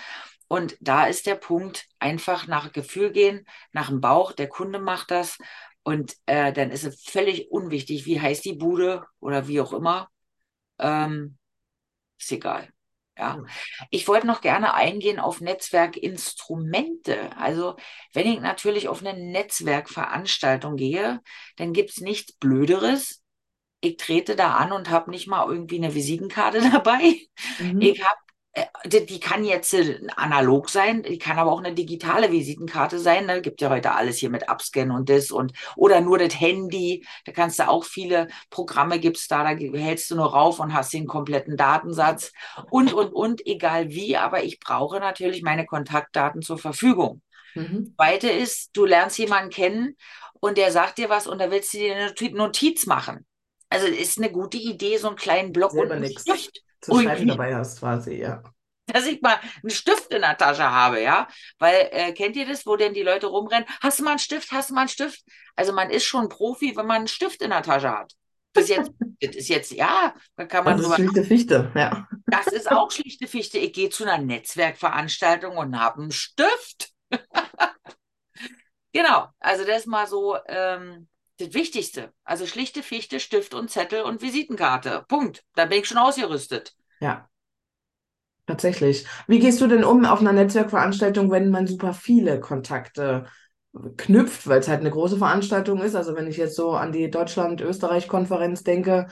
Und 0.47 0.77
da 0.81 1.07
ist 1.07 1.25
der 1.25 1.35
Punkt, 1.35 1.87
einfach 1.99 2.47
nach 2.47 2.71
Gefühl 2.73 3.11
gehen, 3.11 3.47
nach 3.71 3.89
dem 3.89 4.01
Bauch, 4.01 4.33
der 4.33 4.49
Kunde 4.49 4.79
macht 4.79 5.11
das. 5.11 5.37
Und 5.83 6.15
äh, 6.25 6.53
dann 6.53 6.71
ist 6.71 6.85
es 6.85 7.03
völlig 7.03 7.51
unwichtig, 7.51 8.05
wie 8.05 8.19
heißt 8.19 8.45
die 8.45 8.53
Bude 8.53 9.05
oder 9.19 9.47
wie 9.47 9.59
auch 9.59 9.73
immer. 9.73 10.09
Ähm, 10.79 11.37
ist 12.17 12.31
egal. 12.31 12.69
Ja. 13.17 13.43
Ich 13.91 14.07
wollte 14.07 14.25
noch 14.25 14.41
gerne 14.41 14.73
eingehen 14.73 15.19
auf 15.19 15.39
Netzwerkinstrumente. 15.39 17.35
Also, 17.37 17.75
wenn 18.13 18.27
ich 18.27 18.39
natürlich 18.39 18.87
auf 18.87 19.05
eine 19.05 19.13
Netzwerkveranstaltung 19.13 20.77
gehe, 20.77 21.21
dann 21.57 21.73
gibt 21.73 21.91
es 21.91 22.01
nichts 22.01 22.33
Blöderes. 22.33 23.21
Ich 23.81 23.97
trete 23.97 24.35
da 24.35 24.55
an 24.55 24.71
und 24.71 24.89
habe 24.89 25.11
nicht 25.11 25.27
mal 25.27 25.47
irgendwie 25.47 25.77
eine 25.77 25.93
Visitenkarte 25.93 26.61
dabei. 26.71 27.17
Mhm. 27.59 27.81
Ich 27.81 28.03
habe, 28.03 28.19
die, 28.85 29.05
die 29.05 29.19
kann 29.19 29.43
jetzt 29.43 29.73
äh, 29.73 29.99
analog 30.15 30.69
sein, 30.69 31.03
die 31.03 31.17
kann 31.17 31.39
aber 31.39 31.51
auch 31.51 31.59
eine 31.59 31.73
digitale 31.73 32.31
Visitenkarte 32.31 32.99
sein. 32.99 33.25
Ne? 33.25 33.41
Gibt 33.41 33.61
ja 33.61 33.69
heute 33.69 33.93
alles 33.93 34.17
hier 34.17 34.29
mit 34.29 34.49
Upscan 34.49 34.91
und 34.91 35.09
das 35.09 35.31
und 35.31 35.53
oder 35.75 36.01
nur 36.01 36.17
das 36.19 36.39
Handy. 36.39 37.05
Da 37.25 37.31
kannst 37.31 37.59
du 37.59 37.67
auch 37.67 37.83
viele 37.83 38.27
Programme 38.49 38.99
gibt's 38.99 39.27
da, 39.27 39.43
da 39.43 39.49
hältst 39.57 40.11
du 40.11 40.15
nur 40.15 40.31
rauf 40.31 40.59
und 40.59 40.73
hast 40.73 40.93
den 40.93 41.07
kompletten 41.07 41.57
Datensatz 41.57 42.31
und 42.69 42.93
und 42.93 43.11
und, 43.13 43.45
egal 43.47 43.89
wie, 43.89 44.17
aber 44.17 44.43
ich 44.43 44.59
brauche 44.59 44.99
natürlich 44.99 45.41
meine 45.41 45.65
Kontaktdaten 45.65 46.41
zur 46.41 46.57
Verfügung. 46.57 47.21
Mhm. 47.55 47.93
Zweite 47.95 48.29
ist, 48.29 48.69
du 48.73 48.85
lernst 48.85 49.17
jemanden 49.17 49.49
kennen 49.49 49.95
und 50.39 50.57
der 50.57 50.71
sagt 50.71 50.97
dir 50.97 51.09
was 51.09 51.25
und 51.27 51.39
da 51.39 51.49
willst 51.49 51.73
du 51.73 51.79
dir 51.79 51.95
eine 51.95 52.07
Noti- 52.07 52.33
Notiz 52.33 52.85
machen. 52.85 53.25
Also 53.69 53.87
ist 53.87 54.19
eine 54.19 54.31
gute 54.31 54.57
Idee, 54.57 54.97
so 54.97 55.07
einen 55.07 55.15
kleinen 55.15 55.51
Block 55.51 55.71
und 55.77 55.79
Selber 55.79 55.95
einen 55.95 56.03
nichts 56.03 56.21
Stift 56.21 56.63
zu 56.83 56.93
schreiben 56.99 57.27
irgendwie 57.27 57.27
dabei 57.27 57.55
hast, 57.55 57.79
quasi, 57.79 58.15
ja. 58.15 58.43
dass 58.87 59.05
ich 59.05 59.21
mal 59.21 59.39
einen 59.61 59.69
Stift 59.69 60.13
in 60.13 60.21
der 60.21 60.37
Tasche 60.37 60.69
habe, 60.69 61.01
ja. 61.01 61.27
Weil, 61.59 61.89
äh, 61.91 62.13
kennt 62.13 62.35
ihr 62.35 62.45
das, 62.45 62.65
wo 62.65 62.75
denn 62.75 62.93
die 62.93 63.03
Leute 63.03 63.27
rumrennen? 63.27 63.67
Hast 63.81 63.99
du 63.99 64.03
mal 64.03 64.11
einen 64.11 64.19
Stift? 64.19 64.51
Hast 64.51 64.69
du 64.69 64.73
mal 64.73 64.81
einen 64.81 64.89
Stift? 64.89 65.23
Also 65.55 65.73
man 65.73 65.89
ist 65.89 66.05
schon 66.05 66.29
Profi, 66.29 66.75
wenn 66.75 66.85
man 66.85 66.97
einen 66.97 67.07
Stift 67.07 67.41
in 67.41 67.49
der 67.51 67.63
Tasche 67.63 67.91
hat. 67.91 68.13
Das 68.53 68.65
ist 68.65 68.69
jetzt, 68.69 68.91
das 69.21 69.35
ist 69.35 69.47
jetzt, 69.49 69.71
ja, 69.71 70.13
da 70.35 70.45
kann 70.45 70.65
man 70.65 70.77
Das 70.77 70.81
ist 70.81 70.85
drüber. 70.85 70.95
schlichte 70.97 71.23
Fichte, 71.23 71.71
ja. 71.75 72.07
Das 72.27 72.47
ist 72.47 72.71
auch 72.71 72.91
schlichte 72.91 73.27
Fichte. 73.27 73.57
Ich 73.57 73.73
gehe 73.73 73.89
zu 73.89 74.03
einer 74.03 74.17
Netzwerkveranstaltung 74.17 75.57
und 75.57 75.79
habe 75.79 76.01
einen 76.01 76.11
Stift. 76.11 76.91
Genau, 78.95 79.27
also 79.39 79.65
das 79.65 79.79
ist 79.79 79.87
mal 79.87 80.05
so 80.05 80.37
ähm, 80.47 81.07
das 81.37 81.53
Wichtigste. 81.53 82.11
Also 82.23 82.45
schlichte 82.45 82.83
Fichte, 82.83 83.19
Stift 83.19 83.53
und 83.53 83.69
Zettel 83.69 84.03
und 84.03 84.21
Visitenkarte. 84.21 85.05
Punkt. 85.07 85.43
Da 85.55 85.65
bin 85.65 85.79
ich 85.79 85.87
schon 85.87 85.97
ausgerüstet. 85.97 86.73
Ja, 86.99 87.27
tatsächlich. 88.45 89.05
Wie 89.27 89.39
gehst 89.39 89.61
du 89.61 89.67
denn 89.67 89.83
um 89.83 90.05
auf 90.05 90.21
einer 90.21 90.33
Netzwerkveranstaltung, 90.33 91.31
wenn 91.31 91.49
man 91.49 91.67
super 91.67 91.93
viele 91.93 92.39
Kontakte 92.39 93.25
knüpft, 93.97 94.47
weil 94.47 94.59
es 94.59 94.67
halt 94.67 94.81
eine 94.81 94.91
große 94.91 95.17
Veranstaltung 95.17 95.81
ist? 95.81 95.95
Also 95.95 96.15
wenn 96.15 96.27
ich 96.27 96.37
jetzt 96.37 96.55
so 96.55 96.71
an 96.71 96.91
die 96.91 97.09
Deutschland-Österreich-Konferenz 97.09 98.63
denke, 98.63 99.07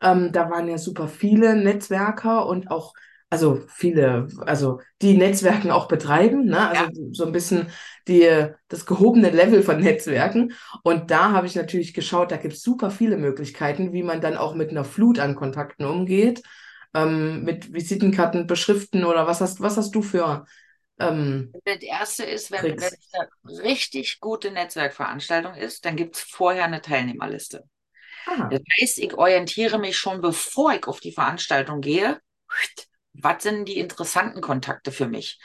ähm, 0.00 0.32
da 0.32 0.50
waren 0.50 0.68
ja 0.68 0.78
super 0.78 1.08
viele 1.08 1.56
Netzwerker 1.56 2.46
und 2.46 2.70
auch 2.70 2.94
also 3.30 3.60
viele, 3.68 4.28
also 4.46 4.80
die 5.02 5.16
Netzwerken 5.16 5.70
auch 5.70 5.88
betreiben, 5.88 6.46
ne? 6.46 6.68
Also 6.68 6.84
Ja. 6.84 6.90
so 7.12 7.26
ein 7.26 7.32
bisschen 7.32 7.68
die, 8.08 8.28
das 8.68 8.86
gehobene 8.86 9.30
Level 9.30 9.62
von 9.62 9.80
Netzwerken. 9.80 10.52
Und 10.84 11.10
da 11.10 11.32
habe 11.32 11.46
ich 11.46 11.56
natürlich 11.56 11.92
geschaut, 11.94 12.30
da 12.30 12.36
gibt 12.36 12.54
es 12.54 12.62
super 12.62 12.90
viele 12.90 13.16
Möglichkeiten, 13.16 13.92
wie 13.92 14.02
man 14.04 14.20
dann 14.20 14.36
auch 14.36 14.54
mit 14.54 14.70
einer 14.70 14.84
Flut 14.84 15.18
an 15.18 15.34
Kontakten 15.34 15.84
umgeht, 15.86 16.42
ähm, 16.94 17.42
mit 17.44 17.72
Visitenkarten, 17.72 18.46
Beschriften 18.46 19.04
oder 19.04 19.26
was 19.26 19.40
hast, 19.40 19.60
was 19.60 19.76
hast 19.76 19.94
du 19.94 20.02
für 20.02 20.46
ähm, 20.98 21.56
Das 21.64 21.80
erste 21.82 22.24
ist, 22.24 22.50
wenn, 22.50 22.68
wenn 22.80 22.92
es 22.92 23.12
eine 23.12 23.62
richtig 23.64 24.20
gute 24.20 24.50
Netzwerkveranstaltung 24.50 25.54
ist, 25.54 25.84
dann 25.84 25.96
gibt 25.96 26.16
es 26.16 26.22
vorher 26.22 26.64
eine 26.64 26.80
Teilnehmerliste. 26.82 27.64
Ah, 28.26 28.50
Das 28.50 28.62
heißt, 28.80 28.98
ich 28.98 29.14
orientiere 29.14 29.78
mich 29.78 29.98
schon, 29.98 30.20
bevor 30.22 30.72
ich 30.74 30.86
auf 30.86 31.00
die 31.00 31.12
Veranstaltung 31.12 31.80
gehe. 31.82 32.20
Was 33.20 33.42
sind 33.42 33.66
die 33.66 33.78
interessanten 33.78 34.40
Kontakte 34.40 34.92
für 34.92 35.08
mich? 35.08 35.38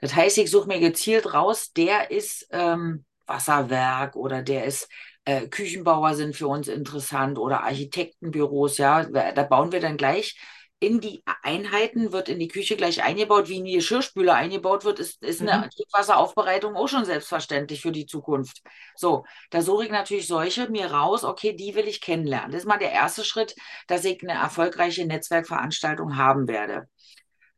Das 0.00 0.14
heißt, 0.14 0.38
ich 0.38 0.50
suche 0.50 0.68
mir 0.68 0.80
gezielt 0.80 1.32
raus, 1.34 1.72
der 1.72 2.10
ist 2.10 2.48
ähm, 2.50 3.04
Wasserwerk 3.26 4.16
oder 4.16 4.42
der 4.42 4.64
ist 4.64 4.88
äh, 5.24 5.46
Küchenbauer 5.48 6.14
sind 6.14 6.34
für 6.34 6.48
uns 6.48 6.68
interessant 6.68 7.38
oder 7.38 7.62
Architektenbüros, 7.62 8.78
ja. 8.78 9.04
Da 9.04 9.42
bauen 9.44 9.72
wir 9.72 9.80
dann 9.80 9.96
gleich 9.96 10.38
in 10.80 11.00
die 11.00 11.22
Einheiten, 11.42 12.12
wird 12.12 12.28
in 12.30 12.38
die 12.38 12.48
Küche 12.48 12.76
gleich 12.76 13.02
eingebaut, 13.04 13.48
wie 13.48 13.58
in 13.58 13.64
die 13.66 13.74
Geschirrspüler 13.74 14.34
eingebaut 14.34 14.84
wird, 14.84 14.98
ist, 14.98 15.22
ist 15.22 15.40
eine 15.42 15.52
mhm, 15.52 15.70
Trinkwasseraufbereitung 15.76 16.74
auch 16.76 16.88
schon 16.88 17.04
selbstverständlich 17.04 17.82
für 17.82 17.92
die 17.92 18.06
Zukunft. 18.06 18.62
So, 18.96 19.24
da 19.50 19.62
suche 19.62 19.84
ich 19.84 19.90
natürlich 19.90 20.26
solche 20.26 20.70
mir 20.70 20.90
raus, 20.90 21.24
okay, 21.24 21.52
die 21.54 21.74
will 21.74 21.86
ich 21.86 22.00
kennenlernen. 22.00 22.52
Das 22.52 22.62
ist 22.62 22.66
mal 22.68 22.78
der 22.78 22.92
erste 22.92 23.24
Schritt, 23.24 23.54
dass 23.88 24.04
ich 24.04 24.22
eine 24.22 24.32
erfolgreiche 24.40 25.06
Netzwerkveranstaltung 25.06 26.16
haben 26.16 26.48
werde. 26.48 26.88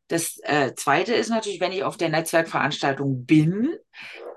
Das 0.09 0.39
äh, 0.43 0.75
zweite 0.75 1.15
ist 1.15 1.31
natürlich, 1.31 1.61
wenn 1.61 1.73
ich 1.73 1.85
auf 1.85 1.97
der 1.97 2.11
Netzwerkveranstaltung 2.11 3.25
bin 3.25 3.71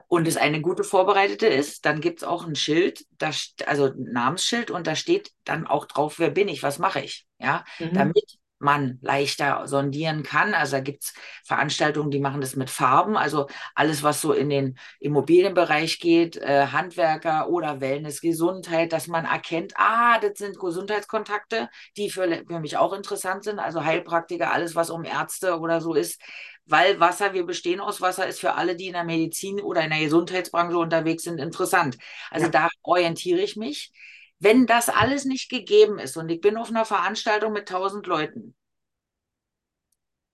und 0.08 0.28
es 0.28 0.38
eine 0.38 0.62
gute 0.62 0.84
vorbereitete 0.84 1.48
ist, 1.48 1.86
dann 1.86 2.02
gibt 2.02 2.20
es 2.22 2.24
auch 2.28 2.46
ein 2.48 2.56
Schild, 2.56 3.06
da, 3.18 3.30
st- 3.30 3.66
also 3.66 3.86
ein 3.88 4.12
Namensschild 4.14 4.72
und 4.72 4.88
da 4.88 4.96
steht 4.96 5.32
dann 5.46 5.68
auch 5.68 5.86
drauf, 5.86 6.20
wer 6.20 6.32
bin 6.32 6.48
ich, 6.48 6.64
was 6.64 6.80
mache 6.80 7.02
ich, 7.02 7.28
ja, 7.40 7.66
mhm, 7.80 8.14
damit 8.14 8.38
man 8.60 9.00
leichter 9.02 9.68
sondieren 9.68 10.24
kann. 10.24 10.54
Also 10.54 10.78
da 10.78 10.80
gibt 10.82 11.04
es 11.04 11.14
Veranstaltungen, 11.44 12.12
die 12.12 12.20
machen 12.20 12.42
das 12.42 12.56
mit 12.56 12.70
Farben, 12.70 13.18
also 13.18 13.48
alles, 13.76 14.02
was 14.04 14.22
so 14.22 14.34
in 14.34 14.50
den 14.50 14.78
Immobilienbereich 15.00 16.00
geht, 16.00 16.38
äh, 16.38 16.68
Handwerker 16.68 17.50
oder 17.50 17.82
Wellness, 17.82 18.22
Gesundheit, 18.22 18.94
dass 18.94 19.08
man 19.08 19.26
erkennt, 19.26 19.74
ah, 19.76 20.20
das 20.20 20.38
sind 20.38 20.58
Gesundheitskontakte, 20.60 21.70
die 21.98 22.10
für, 22.10 22.44
für 22.48 22.60
mich 22.60 22.78
auch 22.78 22.94
interessant 22.94 23.44
sind, 23.44 23.60
also 23.60 23.84
Heilpraktiker, 23.84 24.52
alles, 24.52 24.76
was 24.76 24.90
um 24.90 25.04
Ärzte 25.04 25.60
oder 25.60 25.82
so 25.82 25.94
ist, 25.94 26.22
weil 26.66 27.00
Wasser, 27.00 27.34
wir 27.34 27.46
bestehen 27.46 27.80
aus 27.80 28.02
Wasser, 28.02 28.28
ist 28.28 28.40
für 28.40 28.54
alle, 28.56 28.76
die 28.76 28.88
in 28.88 28.94
der 28.94 29.04
Medizin 29.04 29.60
oder 29.62 29.84
in 29.84 29.92
der 29.92 30.00
Gesundheitsbranche 30.00 30.78
unterwegs 30.78 31.24
sind, 31.24 31.40
interessant. 31.40 31.98
Also 32.32 32.48
ja, 32.48 32.52
da 32.52 32.70
orientiere 32.84 33.40
ich 33.42 33.56
mich. 33.56 33.92
Wenn 34.40 34.66
das 34.66 34.90
alles 34.90 35.26
nicht 35.26 35.50
gegeben 35.50 36.00
ist 36.00 36.18
und 36.18 36.30
ich 36.30 36.42
bin 36.42 36.58
auf 36.58 36.70
einer 36.70 36.86
Veranstaltung 36.86 37.54
mit 37.54 37.68
tausend 37.68 38.08
Leuten 38.08 38.56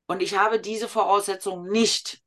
und 0.07 0.21
ich 0.21 0.37
habe 0.37 0.59
diese 0.59 0.87
Voraussetzung 0.87 1.67
nicht, 1.67 2.21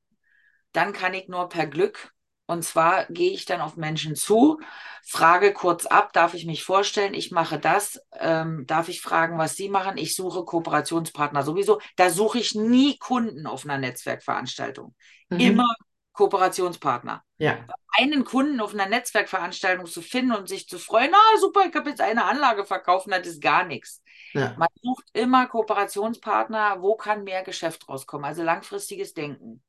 dann 0.72 0.92
kann 0.92 1.14
ich 1.14 1.28
nur 1.28 1.48
per 1.48 1.66
Glück. 1.66 2.12
Und 2.46 2.64
zwar 2.64 3.06
gehe 3.06 3.32
ich 3.32 3.46
dann 3.46 3.60
auf 3.62 3.76
Menschen 3.76 4.16
zu, 4.16 4.60
frage 5.06 5.52
kurz 5.54 5.86
ab, 5.86 6.12
darf 6.12 6.34
ich 6.34 6.46
mich 6.46 6.64
vorstellen, 6.64 7.14
ich 7.14 7.30
mache 7.30 7.58
das, 7.58 8.00
ähm, 8.18 8.64
darf 8.66 8.88
ich 8.88 9.00
fragen, 9.02 9.38
was 9.38 9.56
Sie 9.56 9.68
machen? 9.70 9.98
Ich 9.98 10.16
suche 10.16 10.44
Kooperationspartner 10.44 11.42
sowieso. 11.44 11.80
Da 11.96 12.10
suche 12.10 12.38
ich 12.38 12.54
nie 12.54 12.98
Kunden 12.98 13.46
auf 13.46 13.64
einer 13.64 13.78
Netzwerkveranstaltung. 13.78 14.94
mhm, 15.30 15.58
Immer 15.58 15.66
Kooperationspartner. 16.14 17.22
ja, 17.38 17.58
Einen 17.98 18.24
Kunden 18.24 18.60
auf 18.60 18.72
einer 18.72 18.86
Netzwerkveranstaltung 18.86 19.86
zu 19.86 20.00
finden 20.00 20.32
und 20.32 20.48
sich 20.48 20.68
zu 20.68 20.78
freuen, 20.78 21.10
na 21.12 21.38
super, 21.40 21.66
ich 21.68 21.74
habe 21.74 21.90
jetzt 21.90 22.00
eine 22.00 22.24
Anlage 22.24 22.64
verkauft, 22.64 23.08
das 23.10 23.26
ist 23.26 23.42
gar 23.42 23.64
nichts. 23.64 24.02
ja, 24.32 24.54
Man 24.56 24.68
sucht 24.80 25.04
immer 25.12 25.46
Kooperationspartner, 25.46 26.80
wo 26.80 26.96
kann 26.96 27.24
mehr 27.24 27.42
Geschäft 27.42 27.88
rauskommen, 27.88 28.24
also 28.24 28.42
langfristiges 28.42 29.12
Denken. 29.12 29.62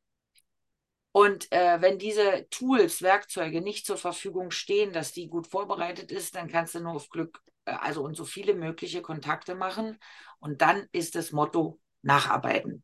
Und 1.11 1.51
äh, 1.51 1.81
wenn 1.81 1.97
diese 1.97 2.45
Tools, 2.49 3.01
Werkzeuge 3.01 3.61
nicht 3.61 3.85
zur 3.85 3.97
Verfügung 3.97 4.51
stehen, 4.51 4.91
dass 4.91 5.13
die 5.13 5.27
gut 5.27 5.47
vorbereitet 5.47 6.11
ist, 6.11 6.35
dann 6.35 6.49
kannst 6.49 6.75
du 6.75 6.81
nur 6.81 6.93
auf 6.93 7.09
Glück, 7.09 7.41
äh, 7.63 7.71
also 7.71 8.03
und 8.03 8.15
so 8.15 8.25
viele 8.25 8.53
mögliche 8.53 9.01
Kontakte 9.01 9.55
machen. 9.55 9.97
Und 10.39 10.61
dann 10.61 10.87
ist 10.91 11.15
das 11.15 11.31
Motto 11.31 11.79
nacharbeiten. 12.01 12.83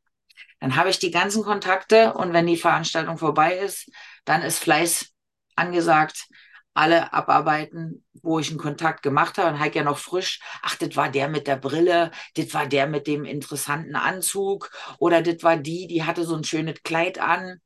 Dann 0.60 0.75
habe 0.75 0.89
ich 0.89 0.99
die 0.99 1.12
ganzen 1.12 1.43
Kontakte 1.43 2.13
und 2.13 2.34
wenn 2.34 2.47
die 2.47 2.58
Veranstaltung 2.58 3.17
vorbei 3.17 3.58
ist, 3.58 3.89
dann 4.25 4.41
ist 4.41 4.60
Fleiß 4.60 5.12
angesagt. 5.56 6.27
Alle 6.73 7.12
abarbeiten, 7.12 8.06
wo 8.13 8.39
ich 8.39 8.49
einen 8.49 8.58
Kontakt 8.58 9.04
gemacht 9.04 9.38
habe. 9.38 9.49
Und 9.49 9.60
halt 9.60 9.75
ja 9.75 9.84
noch 9.84 9.97
frisch. 9.97 10.39
Ach, 10.62 10.75
das 10.77 10.95
war 10.95 11.10
der 11.10 11.27
mit 11.27 11.47
der 11.47 11.58
Brille, 11.58 12.12
das 12.36 12.54
war 12.54 12.65
der 12.65 12.88
mit 12.88 13.08
dem 13.08 13.25
interessanten 13.25 13.95
Anzug 13.95 14.71
oder 14.97 15.21
das 15.21 15.43
war 15.43 15.58
die, 15.58 15.88
die 15.88 16.04
hatte 16.04 16.23
so 16.23 16.36
ein 16.36 16.45
schönes 16.45 16.82
Kleid 16.84 17.19
an 17.19 17.60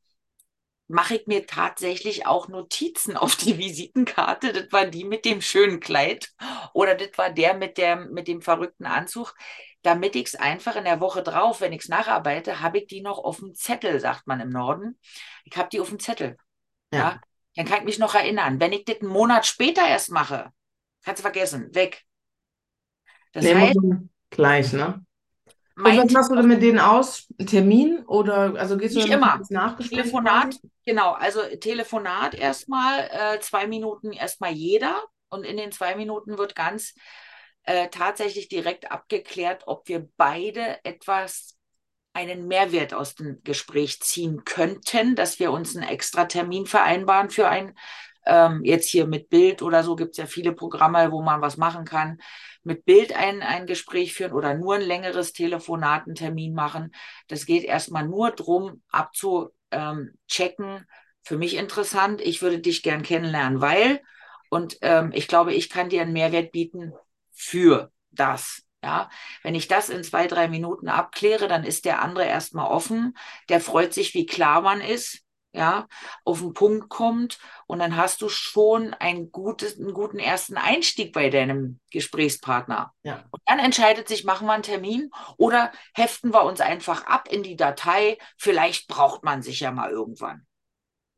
mache 0.88 1.16
ich 1.16 1.28
mir 1.28 1.46
tatsächlich 1.48 2.28
auch 2.28 2.48
Notizen 2.48 3.18
auf 3.18 3.36
die 3.36 3.58
Visitenkarte. 3.58 4.54
Das 4.54 4.72
war 4.72 4.86
die 4.86 5.04
mit 5.04 5.26
dem 5.26 5.42
schönen 5.42 5.80
Kleid 5.80 6.30
oder 6.74 6.96
das 6.96 7.10
war 7.18 7.32
der 7.32 7.56
mit, 7.56 7.78
der, 7.78 7.96
mit 7.98 8.28
dem 8.28 8.42
verrückten 8.42 8.86
Anzug, 8.86 9.34
damit 9.86 10.16
ich 10.16 10.28
es 10.28 10.36
einfach 10.36 10.76
in 10.76 10.86
der 10.86 11.00
Woche 11.02 11.24
drauf, 11.24 11.62
wenn 11.62 11.74
ich 11.74 11.84
es 11.84 11.90
nacharbeite, 11.90 12.62
habe 12.62 12.80
ich 12.80 12.88
die 12.88 13.02
noch 13.02 13.20
auf 13.20 13.38
dem 13.38 13.54
Zettel, 13.56 14.00
sagt 14.00 14.28
man 14.28 14.40
im 14.40 14.50
Norden. 14.50 15.00
Ich 15.46 15.58
habe 15.58 15.70
die 15.72 15.80
auf 15.80 15.90
dem 15.90 16.00
Zettel. 16.00 16.38
ja. 16.92 17.00
Ja, 17.00 17.22
dann 17.56 17.66
kann 17.66 17.80
ich 17.80 17.86
mich 17.86 18.00
noch 18.00 18.16
erinnern. 18.16 18.60
Wenn 18.60 18.74
ich 18.74 18.86
das 18.86 19.02
einen 19.02 19.10
Monat 19.12 19.46
später 19.46 19.88
erst 19.88 20.12
mache, 20.12 20.52
kannst 21.04 21.20
du 21.20 21.24
vergessen, 21.24 21.74
weg. 21.76 22.04
Das 23.34 23.44
Nee, 23.44 23.54
heißt, 23.54 23.78
gleich, 24.30 24.74
ne? 24.74 25.06
Und 25.78 25.86
was 25.98 26.12
machst 26.12 26.32
du 26.32 26.36
denn 26.36 26.48
mit 26.48 26.62
denen 26.62 26.80
aus? 26.80 27.28
Termin 27.46 28.00
oder 28.08 28.56
also 28.56 28.78
gehst 28.78 28.96
du 28.96 29.02
Nicht 29.02 29.10
immer. 29.10 29.42
Telefonat, 29.90 30.56
genau. 30.86 31.12
Also 31.14 31.42
Telefonat 31.60 32.34
erstmal, 32.34 33.10
äh, 33.12 33.40
zwei 33.42 33.68
Minuten 33.68 34.12
erstmal 34.14 34.52
jeder. 34.52 35.04
Und 35.30 35.44
in 35.44 35.58
den 35.58 35.72
zwei 35.72 35.96
Minuten 35.96 36.38
wird 36.38 36.56
ganz 36.56 36.94
äh, 37.66 37.90
tatsächlich 37.90 38.48
direkt 38.48 38.92
abgeklärt, 38.92 39.64
ob 39.68 39.88
wir 39.88 40.08
beide 40.18 40.84
etwas, 40.84 41.58
einen 42.14 42.48
Mehrwert 42.48 42.94
aus 42.94 43.16
dem 43.16 43.44
Gespräch 43.44 44.00
ziehen 44.02 44.46
könnten, 44.46 45.16
dass 45.16 45.38
wir 45.40 45.52
uns 45.52 45.76
einen 45.76 45.88
extra 45.88 46.26
Termin 46.26 46.66
vereinbaren 46.66 47.30
für 47.30 47.50
ein, 47.50 47.76
ähm, 48.26 48.62
jetzt 48.64 48.90
hier 48.90 49.06
mit 49.06 49.30
Bild 49.30 49.62
oder 49.62 49.84
so 49.84 49.96
gibt 49.96 50.12
es 50.12 50.18
ja 50.18 50.26
viele 50.26 50.54
Programme, 50.54 51.12
wo 51.12 51.22
man 51.22 51.42
was 51.42 51.58
machen 51.58 51.84
kann, 51.86 52.20
mit 52.64 52.86
Bild 52.86 53.14
ein, 53.16 53.42
ein 53.42 53.68
Gespräch 53.68 54.14
führen 54.14 54.32
oder 54.32 54.54
nur 54.56 54.76
ein 54.76 54.82
längeres 54.82 55.34
Telefonat, 55.34 56.06
einen 56.06 56.16
Termin 56.16 56.54
machen. 56.54 56.92
Das 57.28 57.46
geht 57.46 57.64
erstmal 57.66 58.08
nur 58.08 58.32
darum, 58.32 58.82
abzuchecken, 58.90 60.88
für 61.24 61.38
mich 61.38 61.56
interessant, 61.56 62.22
ich 62.22 62.42
würde 62.42 62.60
dich 62.60 62.82
gern 62.82 63.02
kennenlernen, 63.02 63.60
weil, 63.60 64.02
und 64.50 64.78
ähm, 64.82 65.12
ich 65.14 65.28
glaube, 65.28 65.54
ich 65.54 65.70
kann 65.70 65.90
dir 65.90 66.02
einen 66.02 66.14
Mehrwert 66.14 66.52
bieten 66.52 66.94
für 67.36 67.92
das. 68.12 68.64
Ja, 68.84 69.10
wenn 69.42 69.56
ich 69.56 69.68
das 69.68 69.90
in 69.90 70.04
zwei, 70.04 70.28
drei 70.28 70.48
Minuten 70.48 70.90
abkläre, 70.90 71.48
dann 71.48 71.64
ist 71.64 71.86
der 71.86 72.04
andere 72.04 72.26
erstmal 72.26 72.70
offen. 72.70 73.18
Der 73.50 73.60
freut 73.60 73.96
sich, 73.96 74.14
wie 74.14 74.28
klar 74.28 74.62
man 74.62 74.80
ist, 74.80 75.26
ja, 75.56 75.88
auf 76.24 76.40
den 76.40 76.54
Punkt 76.54 76.90
kommt 76.90 77.40
und 77.66 77.80
dann 77.80 77.96
hast 77.96 78.22
du 78.22 78.30
schon 78.30 78.94
ein 78.94 79.32
gutes, 79.32 79.80
einen 79.80 79.94
guten 79.94 80.20
ersten 80.20 80.58
Einstieg 80.58 81.14
bei 81.14 81.30
deinem 81.30 81.80
Gesprächspartner. 81.92 82.94
Ja. 83.04 83.24
Und 83.32 83.42
dann 83.46 83.60
entscheidet 83.60 84.08
sich, 84.08 84.24
machen 84.24 84.48
wir 84.48 84.54
einen 84.54 84.64
Termin 84.64 85.10
oder 85.38 85.72
heften 85.94 86.34
wir 86.34 86.44
uns 86.44 86.62
einfach 86.62 87.06
ab 87.06 87.28
in 87.30 87.42
die 87.42 87.56
Datei. 87.56 88.18
Vielleicht 88.38 88.88
braucht 88.88 89.24
man 89.24 89.42
sich 89.42 89.62
ja 89.62 89.72
mal 89.72 89.90
irgendwann. 89.90 90.46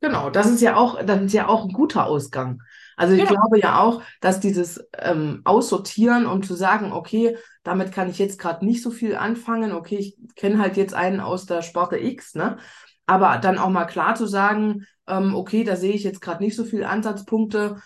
Genau, 0.00 0.30
das 0.30 0.48
ist 0.48 0.60
ja 0.60 0.76
auch, 0.76 1.02
das 1.04 1.22
ist 1.22 1.32
ja 1.32 1.48
auch 1.48 1.64
ein 1.64 1.72
guter 1.72 2.06
Ausgang. 2.06 2.62
Also 2.96 3.14
ich 3.14 3.20
Genau. 3.20 3.30
glaube 3.32 3.58
ja 3.58 3.80
auch, 3.80 4.02
dass 4.20 4.38
dieses 4.40 4.80
ähm, 4.96 5.42
Aussortieren 5.44 6.26
und 6.26 6.46
zu 6.46 6.54
sagen, 6.54 6.92
okay, 6.92 7.36
damit 7.64 7.92
kann 7.92 8.08
ich 8.08 8.18
jetzt 8.18 8.38
gerade 8.38 8.64
nicht 8.64 8.82
so 8.82 8.90
viel 8.90 9.16
anfangen, 9.16 9.72
okay, 9.72 9.96
ich 9.98 10.16
kenne 10.36 10.58
halt 10.60 10.76
jetzt 10.76 10.94
einen 10.94 11.20
aus 11.20 11.46
der 11.46 11.62
Sparte 11.62 11.98
X, 11.98 12.34
ne? 12.34 12.58
Aber 13.06 13.38
dann 13.38 13.58
auch 13.58 13.70
mal 13.70 13.86
klar 13.86 14.14
zu 14.14 14.26
sagen, 14.26 14.84
ähm, 15.06 15.34
okay, 15.34 15.64
da 15.64 15.74
sehe 15.76 15.94
ich 15.94 16.04
jetzt 16.04 16.20
gerade 16.20 16.42
nicht 16.44 16.54
so 16.56 16.64
viele 16.64 16.88
Ansatzpunkte, 16.88 17.80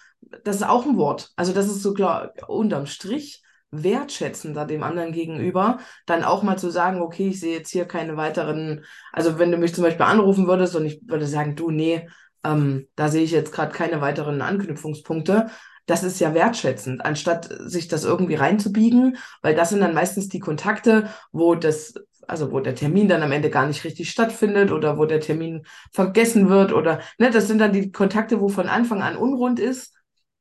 das 0.44 0.57
ist 0.57 0.62
auch 0.68 0.85
ein 0.87 0.96
Wort. 0.96 1.31
Also 1.37 1.53
das 1.53 1.66
ist 1.66 1.83
so 1.83 1.94
klar, 1.94 2.33
unterm 2.48 2.87
Strich 2.87 3.42
wertschätzender 3.72 4.66
dem 4.66 4.82
anderen 4.82 5.12
gegenüber, 5.12 5.78
dann 6.06 6.24
auch 6.24 6.42
mal 6.42 6.58
zu 6.58 6.70
sagen, 6.70 7.00
okay, 7.00 7.28
ich 7.28 7.40
sehe 7.40 7.56
jetzt 7.56 7.70
hier 7.70 7.87
keine 7.87 8.16
weiteren, 8.16 8.85
also 9.12 9.38
wenn 9.38 9.50
du 9.50 9.56
mich 9.56 9.74
zum 9.74 9.85
Beispiel 9.85 10.04
anrufen 10.06 10.46
würdest 10.46 10.76
und 10.76 10.85
ich 10.85 11.00
würde 11.08 11.26
sagen, 11.26 11.56
du, 11.56 11.70
nee, 11.70 12.06
ähm, 12.44 12.87
da 12.96 13.08
sehe 13.08 13.24
ich 13.24 13.30
jetzt 13.30 13.52
gerade 13.52 13.72
keine 13.72 14.00
weiteren 14.00 14.42
Anknüpfungspunkte, 14.42 15.48
das 15.87 16.04
ist 16.04 16.20
ja 16.20 16.35
wertschätzend, 16.35 17.04
anstatt 17.04 17.48
sich 17.61 17.88
das 17.88 18.04
irgendwie 18.04 18.35
reinzubiegen, 18.37 19.16
weil 19.40 19.54
das 19.54 19.70
sind 19.70 19.80
dann 19.80 19.94
meistens 19.94 20.28
die 20.28 20.38
Kontakte, 20.38 21.08
wo 21.32 21.54
das, 21.54 21.94
also 22.28 22.52
wo 22.52 22.61
der 22.61 22.74
Termin 22.74 23.08
dann 23.08 23.22
am 23.22 23.32
Ende 23.32 23.50
gar 23.50 23.66
nicht 23.66 23.85
richtig 23.85 24.11
stattfindet 24.11 24.70
oder 24.70 24.96
wo 24.98 25.06
der 25.06 25.20
Termin 25.20 25.64
vergessen 25.92 26.48
wird 26.48 26.72
oder, 26.72 27.00
ne, 27.18 27.30
das 27.30 27.48
sind 27.48 27.58
dann 27.58 27.72
die 27.72 27.90
Kontakte, 27.90 28.40
wo 28.40 28.48
von 28.48 28.68
Anfang 28.68 29.02
an 29.02 29.16
unrund 29.16 29.58
ist 29.58 29.94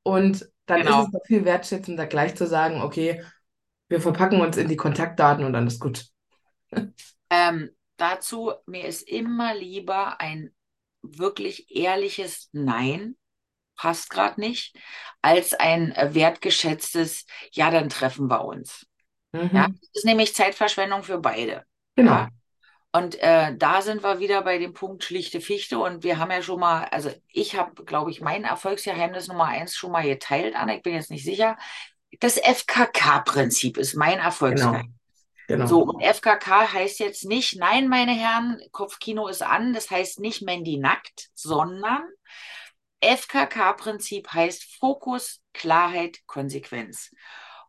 und 0.04 0.51
dann 0.72 0.82
genau. 0.82 1.02
ist 1.02 1.08
es 1.08 1.12
doch 1.14 1.26
viel 1.26 1.46
wertschätzender, 1.46 2.08
gleich 2.08 2.36
zu 2.36 2.48
sagen, 2.48 2.82
okay, 2.82 3.24
wir 3.90 4.02
verpacken 4.02 4.42
uns 4.42 4.58
in 4.58 4.68
die 4.68 4.78
Kontaktdaten 4.78 5.46
und 5.46 5.54
dann 5.54 5.68
ist 5.68 5.80
gut. 5.80 6.06
Ähm, 7.30 7.70
dazu, 7.96 8.52
mir 8.66 8.86
ist 8.86 9.08
immer 9.08 9.56
lieber 9.56 10.20
ein 10.20 10.54
wirklich 11.02 11.74
ehrliches 11.74 12.50
Nein, 12.52 13.16
passt 13.76 14.10
gerade 14.10 14.40
nicht, 14.40 14.76
als 15.22 15.54
ein 15.54 15.94
äh, 15.94 16.14
wertgeschätztes, 16.14 17.26
ja, 17.54 17.72
dann 17.72 17.90
treffen 17.90 18.30
wir 18.30 18.44
uns. 18.44 18.86
Mhm. 19.32 19.50
Ja, 19.54 19.68
das 19.68 19.90
ist 19.94 20.06
nämlich 20.06 20.36
Zeitverschwendung 20.36 21.04
für 21.04 21.20
beide. 21.20 21.66
Genau. 21.96 22.12
Ja? 22.12 22.30
Und 22.94 23.20
äh, 23.20 23.56
da 23.56 23.82
sind 23.82 24.04
wir 24.04 24.20
wieder 24.20 24.42
bei 24.42 24.58
dem 24.58 24.74
Punkt 24.74 25.04
schlichte 25.04 25.40
Fichte. 25.40 25.80
Und 25.80 26.04
wir 26.04 26.18
haben 26.18 26.32
ja 26.32 26.42
schon 26.42 26.60
mal, 26.60 26.86
also 26.86 27.10
ich 27.30 27.56
habe, 27.56 27.84
glaube 27.86 28.12
ich, 28.12 28.20
mein 28.20 28.44
Erfolgsgeheimnis 28.44 29.28
Nummer 29.28 29.46
eins 29.46 29.76
schon 29.76 29.92
mal 29.92 30.04
geteilt, 30.04 30.56
Anna. 30.56 30.76
Ich 30.76 30.82
bin 30.82 30.94
jetzt 30.94 31.12
nicht 31.12 31.24
sicher. 31.24 31.58
Das 32.20 32.38
FKK-Prinzip 32.38 33.78
ist 33.78 33.96
mein 33.96 34.20
Erfolgsgeheimnis. 34.20 34.84
Genau. 34.84 34.96
Genau. 35.48 35.66
So, 35.66 35.82
und 35.84 36.02
FKK 36.02 36.72
heißt 36.72 37.00
jetzt 37.00 37.26
nicht, 37.26 37.58
nein, 37.58 37.90
meine 37.90 38.14
Herren, 38.14 38.62
Kopfkino 38.72 39.28
ist 39.28 39.42
an, 39.42 39.74
das 39.74 39.90
heißt 39.90 40.22
nicht 40.22 40.44
Mandy 40.44 40.78
nackt, 40.78 41.30
sondern 41.34 42.04
FKK-Prinzip 43.02 44.30
heißt 44.32 44.78
Fokus, 44.80 45.42
Klarheit, 45.54 46.20
Konsequenz. 46.26 47.12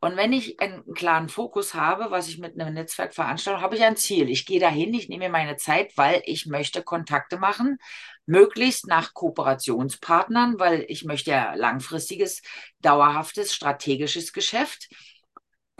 Und 0.03 0.17
wenn 0.17 0.33
ich 0.33 0.59
einen 0.59 0.83
klaren 0.95 1.29
Fokus 1.29 1.75
habe, 1.75 2.11
was 2.11 2.27
ich 2.27 2.39
mit 2.39 2.61
einem 2.61 2.75
Netzwerk 2.75 3.15
veranstalte, 3.15 3.61
habe 3.61 3.77
ich 3.77 3.85
ein 3.85 3.97
Ziel. 3.97 4.29
Ich 4.31 4.47
gehe 4.47 4.59
dahin, 4.59 4.93
ich 4.95 5.09
nehme 5.09 5.27
mir 5.27 5.31
meine 5.31 5.57
Zeit, 5.57 5.97
weil 5.97 6.23
ich 6.25 6.47
möchte 6.47 6.83
Kontakte 6.83 7.39
machen, 7.39 7.79
möglichst 8.27 8.89
nach 8.89 9.15
Kooperationspartnern, 9.15 10.59
weil 10.59 10.85
ich 10.89 11.05
möchte 11.05 11.31
ja 11.31 11.55
langfristiges, 11.55 12.43
dauerhaftes, 12.81 13.55
strategisches 13.55 14.33
Geschäft 14.33 14.89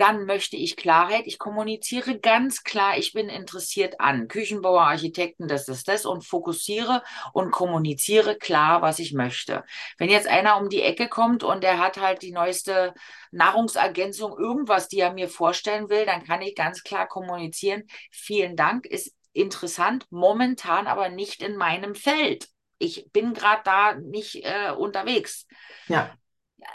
dann 0.03 0.25
möchte 0.25 0.57
ich 0.57 0.75
Klarheit. 0.75 1.27
Ich 1.27 1.39
kommuniziere 1.39 2.19
ganz 2.19 2.63
klar, 2.63 2.97
ich 2.97 3.13
bin 3.13 3.29
interessiert 3.29 4.01
an 4.01 4.27
Küchenbauer, 4.27 4.81
Architekten, 4.81 5.47
das 5.47 5.69
ist 5.69 5.87
das 5.87 6.05
und 6.05 6.25
fokussiere 6.25 7.03
und 7.31 7.51
kommuniziere 7.51 8.35
klar, 8.35 8.81
was 8.81 8.99
ich 8.99 9.13
möchte. 9.13 9.63
Wenn 9.97 10.09
jetzt 10.09 10.27
einer 10.27 10.57
um 10.57 10.67
die 10.67 10.81
Ecke 10.81 11.07
kommt 11.07 11.45
und 11.45 11.63
der 11.63 11.79
hat 11.79 12.01
halt 12.01 12.21
die 12.21 12.33
neueste 12.33 12.93
Nahrungsergänzung, 13.31 14.37
irgendwas, 14.37 14.89
die 14.89 14.99
er 14.99 15.13
mir 15.13 15.29
vorstellen 15.29 15.89
will, 15.89 16.05
dann 16.05 16.25
kann 16.25 16.41
ich 16.41 16.53
ganz 16.53 16.83
klar 16.83 17.07
kommunizieren. 17.07 17.83
Vielen 18.11 18.57
Dank, 18.57 18.85
ist 18.85 19.15
interessant, 19.31 20.05
momentan 20.09 20.87
aber 20.87 21.07
nicht 21.07 21.41
in 21.41 21.55
meinem 21.55 21.95
Feld. 21.95 22.49
Ich 22.77 23.09
bin 23.13 23.33
gerade 23.33 23.61
da 23.63 23.95
nicht 23.95 24.43
äh, 24.43 24.73
unterwegs. 24.77 25.47
Ja 25.87 26.13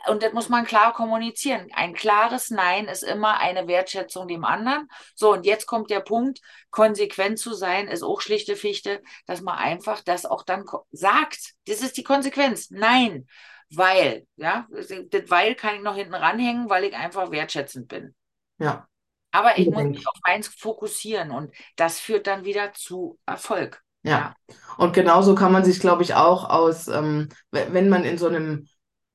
und 0.08 0.22
das 0.22 0.32
muss 0.32 0.48
man 0.48 0.64
klar 0.64 0.92
kommunizieren. 0.92 1.68
Ein 1.72 1.94
klares 1.94 2.50
Nein 2.50 2.86
ist 2.86 3.02
immer 3.02 3.38
eine 3.38 3.68
Wertschätzung 3.68 4.28
dem 4.28 4.44
anderen. 4.44 4.88
So, 5.14 5.32
und 5.32 5.46
jetzt 5.46 5.66
kommt 5.66 5.90
der 5.90 6.00
Punkt, 6.00 6.40
konsequent 6.70 7.38
zu 7.38 7.54
sein, 7.54 7.88
ist 7.88 8.02
auch 8.02 8.20
schlichte 8.20 8.56
Fichte, 8.56 9.02
dass 9.26 9.40
man 9.40 9.56
einfach 9.56 10.02
das 10.02 10.26
auch 10.26 10.42
dann 10.42 10.64
sagt. 10.90 11.54
Das 11.66 11.80
ist 11.80 11.96
die 11.96 12.04
Konsequenz. 12.04 12.70
Nein, 12.70 13.26
weil, 13.70 14.26
ja, 14.36 14.66
das 14.70 14.90
weil 15.28 15.54
kann 15.54 15.76
ich 15.76 15.82
noch 15.82 15.96
hinten 15.96 16.14
ranhängen, 16.14 16.70
weil 16.70 16.84
ich 16.84 16.94
einfach 16.94 17.30
wertschätzend 17.30 17.88
bin. 17.88 18.14
Ja. 18.58 18.88
Aber 19.30 19.58
ich 19.58 19.68
muss 19.68 19.84
mich 19.84 20.06
auf 20.06 20.18
eins 20.22 20.48
fokussieren 20.48 21.30
und 21.30 21.54
das 21.76 22.00
führt 22.00 22.26
dann 22.26 22.44
wieder 22.44 22.72
zu 22.72 23.18
Erfolg. 23.26 23.82
Ja. 24.02 24.34
ja. 24.48 24.54
Und 24.78 24.94
genauso 24.94 25.34
kann 25.34 25.52
man 25.52 25.64
sich, 25.64 25.80
glaube 25.80 26.02
ich, 26.02 26.14
auch 26.14 26.48
aus, 26.48 26.88
ähm, 26.88 27.28
wenn 27.50 27.90
man 27.90 28.04
in 28.04 28.16
so 28.16 28.28
einem 28.28 28.68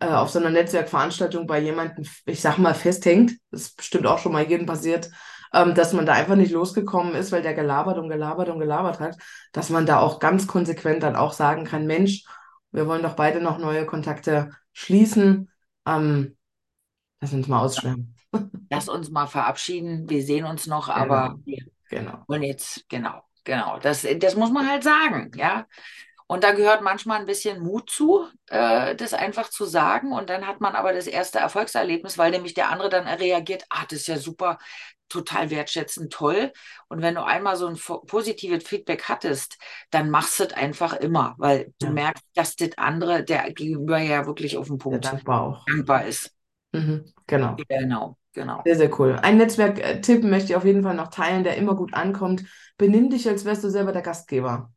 äh, 0.03 0.13
auf 0.13 0.29
so 0.29 0.39
einer 0.39 0.49
Netzwerkveranstaltung 0.49 1.47
bei 1.47 1.59
jemandem, 1.59 2.05
ich 2.25 2.41
sag 2.41 2.57
mal, 2.57 2.73
festhängt, 2.73 3.33
das 3.51 3.61
ist 3.61 3.77
bestimmt 3.77 4.05
auch 4.05 4.19
schon 4.19 4.31
mal 4.31 4.43
jedem 4.43 4.65
passiert, 4.65 5.09
ähm, 5.53 5.75
dass 5.75 5.93
man 5.93 6.05
da 6.05 6.13
einfach 6.13 6.35
nicht 6.35 6.51
losgekommen 6.51 7.15
ist, 7.15 7.31
weil 7.31 7.41
der 7.41 7.53
gelabert 7.53 7.97
und 7.97 8.09
gelabert 8.09 8.49
und 8.49 8.59
gelabert 8.59 8.99
hat, 8.99 9.17
dass 9.51 9.69
man 9.69 9.85
da 9.85 9.99
auch 9.99 10.19
ganz 10.19 10.47
konsequent 10.47 11.03
dann 11.03 11.15
auch 11.15 11.33
sagen 11.33 11.63
kann, 11.63 11.85
Mensch, 11.85 12.25
wir 12.71 12.87
wollen 12.87 13.03
doch 13.03 13.15
beide 13.15 13.39
noch 13.39 13.59
neue 13.59 13.85
Kontakte 13.85 14.51
schließen. 14.73 15.49
Ähm, 15.85 16.35
lass 17.21 17.33
uns 17.33 17.47
mal 17.47 17.61
ausschwärmen. 17.61 18.15
Lass 18.71 18.89
uns 18.89 19.11
mal 19.11 19.27
verabschieden. 19.27 20.09
Wir 20.09 20.23
sehen 20.23 20.45
uns 20.45 20.65
noch, 20.65 20.87
genau. 20.87 20.99
aber 20.99 21.37
wir 21.45 21.63
genau. 21.87 22.23
wollen 22.27 22.41
jetzt, 22.41 22.89
genau, 22.89 23.21
genau. 23.43 23.77
Das, 23.77 24.07
das 24.17 24.35
muss 24.35 24.51
man 24.51 24.67
halt 24.67 24.81
sagen, 24.81 25.31
ja. 25.35 25.67
Und 26.34 26.43
da 26.43 26.52
gehört 26.52 26.82
manchmal 26.82 27.19
ein 27.19 27.28
bisschen 27.28 27.62
Mut 27.62 27.91
zu, 27.91 28.26
äh, 28.48 28.96
das 28.96 29.13
einfach 29.13 29.52
zu 29.52 29.65
sagen. 29.65 30.12
Und 30.12 30.32
dann 30.32 30.48
hat 30.48 30.62
man 30.62 30.74
aber 30.74 30.91
das 30.91 31.06
erste 31.06 31.38
Erfolgserlebnis, 31.38 32.17
weil 32.17 32.32
nämlich 32.32 32.56
der 32.56 32.72
andere 32.72 32.89
dann 32.89 33.08
reagiert, 33.08 33.65
ah, 33.69 33.84
das 33.88 34.00
ist 34.00 34.08
ja 34.08 34.17
super, 34.17 34.58
total 35.10 35.52
wertschätzend, 35.52 36.12
toll. 36.12 36.52
Und 36.88 37.04
wenn 37.04 37.13
du 37.13 37.24
einmal 37.24 37.56
so 37.56 37.67
ein 37.67 37.78
positives 38.08 38.63
Feedback 38.63 39.04
hattest, 39.10 39.60
dann 39.91 40.10
machst 40.10 40.39
du 40.39 40.46
es 40.46 40.54
einfach 40.54 40.93
immer, 40.93 41.36
weil 41.38 41.72
du 41.78 41.86
ja. 41.86 41.91
merkst, 41.91 42.24
dass 42.34 42.56
das 42.56 42.72
andere, 42.78 43.24
der 43.24 43.54
gegenüber 43.54 44.00
ja 44.00 44.26
wirklich 44.26 44.58
auf 44.58 44.65
dem 44.65 44.80
Punkt 44.80 45.06
dankbar, 45.06 45.63
dankbar 45.67 46.08
ist. 46.08 46.32
Mhm, 46.72 47.13
genau. 47.28 47.58
Genau. 47.67 48.17
Genau. 48.34 48.62
Sehr, 48.65 48.78
sehr 48.78 49.00
cool. 49.00 49.19
Ein 49.22 49.38
Netzwerktipp 49.38 50.24
möchte 50.24 50.50
ich 50.50 50.56
auf 50.56 50.65
jeden 50.65 50.82
Fall 50.82 50.96
noch 50.96 51.10
teilen, 51.10 51.43
der 51.43 51.58
immer 51.58 51.76
gut 51.76 51.93
ankommt. 51.93 52.43
Benimm 52.80 53.12
dich, 53.12 53.30
als 53.30 53.46
wärst 53.46 53.63
du 53.63 53.69
selber 53.69 53.91
der 53.91 54.02
Gastgeber. 54.02 54.72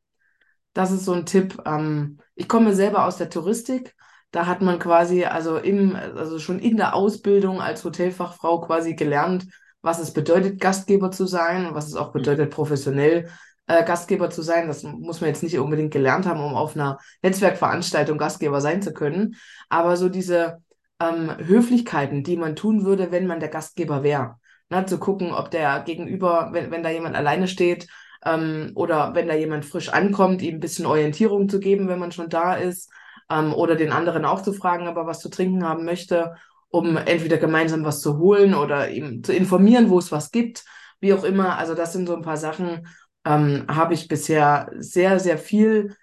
Das 0.76 0.90
ist 0.90 1.06
so 1.06 1.14
ein 1.14 1.24
Tipp. 1.24 1.56
Ähm, 1.64 2.18
ich 2.34 2.48
komme 2.48 2.74
selber 2.74 3.06
aus 3.06 3.16
der 3.16 3.30
Touristik. 3.30 3.94
Da 4.30 4.44
hat 4.44 4.60
man 4.60 4.78
quasi, 4.78 5.24
also 5.24 5.56
im, 5.56 5.96
also 5.96 6.38
schon 6.38 6.58
in 6.58 6.76
der 6.76 6.94
Ausbildung 6.94 7.62
als 7.62 7.82
Hotelfachfrau 7.82 8.60
quasi 8.60 8.94
gelernt, 8.94 9.46
was 9.80 10.00
es 10.00 10.12
bedeutet, 10.12 10.60
Gastgeber 10.60 11.10
zu 11.10 11.24
sein 11.24 11.64
und 11.64 11.74
was 11.74 11.86
es 11.86 11.94
auch 11.94 12.08
mhm. 12.08 12.18
bedeutet, 12.18 12.50
professionell 12.50 13.30
äh, 13.66 13.84
Gastgeber 13.84 14.28
zu 14.28 14.42
sein. 14.42 14.68
Das 14.68 14.82
muss 14.82 15.22
man 15.22 15.28
jetzt 15.28 15.42
nicht 15.42 15.58
unbedingt 15.58 15.94
gelernt 15.94 16.26
haben, 16.26 16.44
um 16.44 16.54
auf 16.54 16.76
einer 16.76 16.98
Netzwerkveranstaltung 17.22 18.18
Gastgeber 18.18 18.60
sein 18.60 18.82
zu 18.82 18.92
können. 18.92 19.36
Aber 19.70 19.96
so 19.96 20.10
diese 20.10 20.58
ähm, 21.00 21.34
Höflichkeiten, 21.38 22.22
die 22.22 22.36
man 22.36 22.54
tun 22.54 22.84
würde, 22.84 23.12
wenn 23.12 23.26
man 23.26 23.40
der 23.40 23.48
Gastgeber 23.48 24.02
wäre. 24.02 24.36
Ne, 24.68 24.84
zu 24.84 24.98
gucken, 24.98 25.32
ob 25.32 25.50
der 25.50 25.80
Gegenüber, 25.80 26.50
wenn, 26.52 26.70
wenn 26.70 26.82
da 26.82 26.90
jemand 26.90 27.16
alleine 27.16 27.48
steht, 27.48 27.86
ähm, 28.26 28.72
oder 28.74 29.14
wenn 29.14 29.28
da 29.28 29.34
jemand 29.34 29.64
frisch 29.64 29.88
ankommt, 29.88 30.42
ihm 30.42 30.56
ein 30.56 30.60
bisschen 30.60 30.86
Orientierung 30.86 31.48
zu 31.48 31.60
geben, 31.60 31.88
wenn 31.88 31.98
man 31.98 32.12
schon 32.12 32.28
da 32.28 32.54
ist, 32.54 32.90
ähm, 33.30 33.54
oder 33.54 33.76
den 33.76 33.92
anderen 33.92 34.24
auch 34.24 34.42
zu 34.42 34.52
fragen, 34.52 34.88
ob 34.88 34.96
er 34.96 35.06
was 35.06 35.20
zu 35.20 35.30
trinken 35.30 35.64
haben 35.64 35.84
möchte, 35.84 36.34
um 36.68 36.96
entweder 36.96 37.38
gemeinsam 37.38 37.84
was 37.84 38.00
zu 38.00 38.18
holen 38.18 38.54
oder 38.54 38.90
ihm 38.90 39.22
zu 39.22 39.32
informieren, 39.32 39.90
wo 39.90 39.98
es 39.98 40.12
was 40.12 40.30
gibt, 40.32 40.64
wie 41.00 41.14
auch 41.14 41.24
immer. 41.24 41.58
Also 41.58 41.74
das 41.74 41.92
sind 41.92 42.06
so 42.08 42.16
ein 42.16 42.22
paar 42.22 42.36
Sachen, 42.36 42.86
ähm, 43.24 43.64
habe 43.68 43.94
ich 43.94 44.08
bisher 44.08 44.70
sehr, 44.78 45.20
sehr 45.20 45.38
viel 45.38 45.96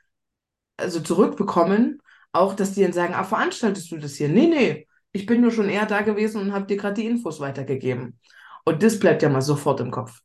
also 0.78 1.00
zurückbekommen. 1.00 2.02
Auch, 2.32 2.56
dass 2.56 2.74
die 2.74 2.82
dann 2.82 2.94
sagen, 2.94 3.14
ah, 3.14 3.24
veranstaltest 3.24 3.92
du 3.92 3.98
das 3.98 4.16
hier? 4.16 4.30
Nee, 4.30 4.48
nee, 4.48 4.88
ich 5.12 5.26
bin 5.26 5.42
nur 5.42 5.52
schon 5.52 5.70
eher 5.70 5.86
da 5.86 6.02
gewesen 6.02 6.42
und 6.42 6.54
habe 6.54 6.66
dir 6.66 6.78
gerade 6.78 6.96
die 6.96 7.06
Infos 7.06 7.40
weitergegeben. 7.40 8.20
Und 8.66 8.82
das 8.82 9.00
bleibt 9.00 9.22
ja 9.22 9.30
mal 9.30 9.42
sofort 9.42 9.80
im 9.82 9.92
Kopf. 9.92 10.22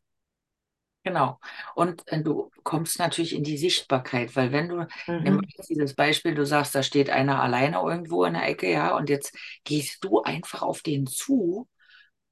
Genau. 1.09 1.40
Und 1.75 2.07
äh, 2.09 2.23
du 2.23 2.51
kommst 2.64 2.99
natürlich 2.99 3.35
in 3.35 3.42
die 3.42 3.57
Sichtbarkeit, 3.57 4.37
weil 4.37 4.53
wenn 4.53 4.68
du, 4.68 4.77
mhm. 5.07 5.23
nimm 5.23 5.40
dieses 5.66 5.94
Beispiel, 5.94 6.35
du 6.35 6.44
sagst, 6.44 6.75
da 6.75 6.83
steht 6.83 7.09
einer 7.09 7.40
alleine 7.42 7.79
irgendwo 7.79 8.25
in 8.25 8.35
der 8.35 8.47
Ecke, 8.47 8.71
ja, 8.71 8.94
und 8.94 9.09
jetzt 9.09 9.35
gehst 9.64 10.05
du 10.05 10.23
einfach 10.23 10.61
auf 10.61 10.83
den 10.83 11.07
zu 11.07 11.66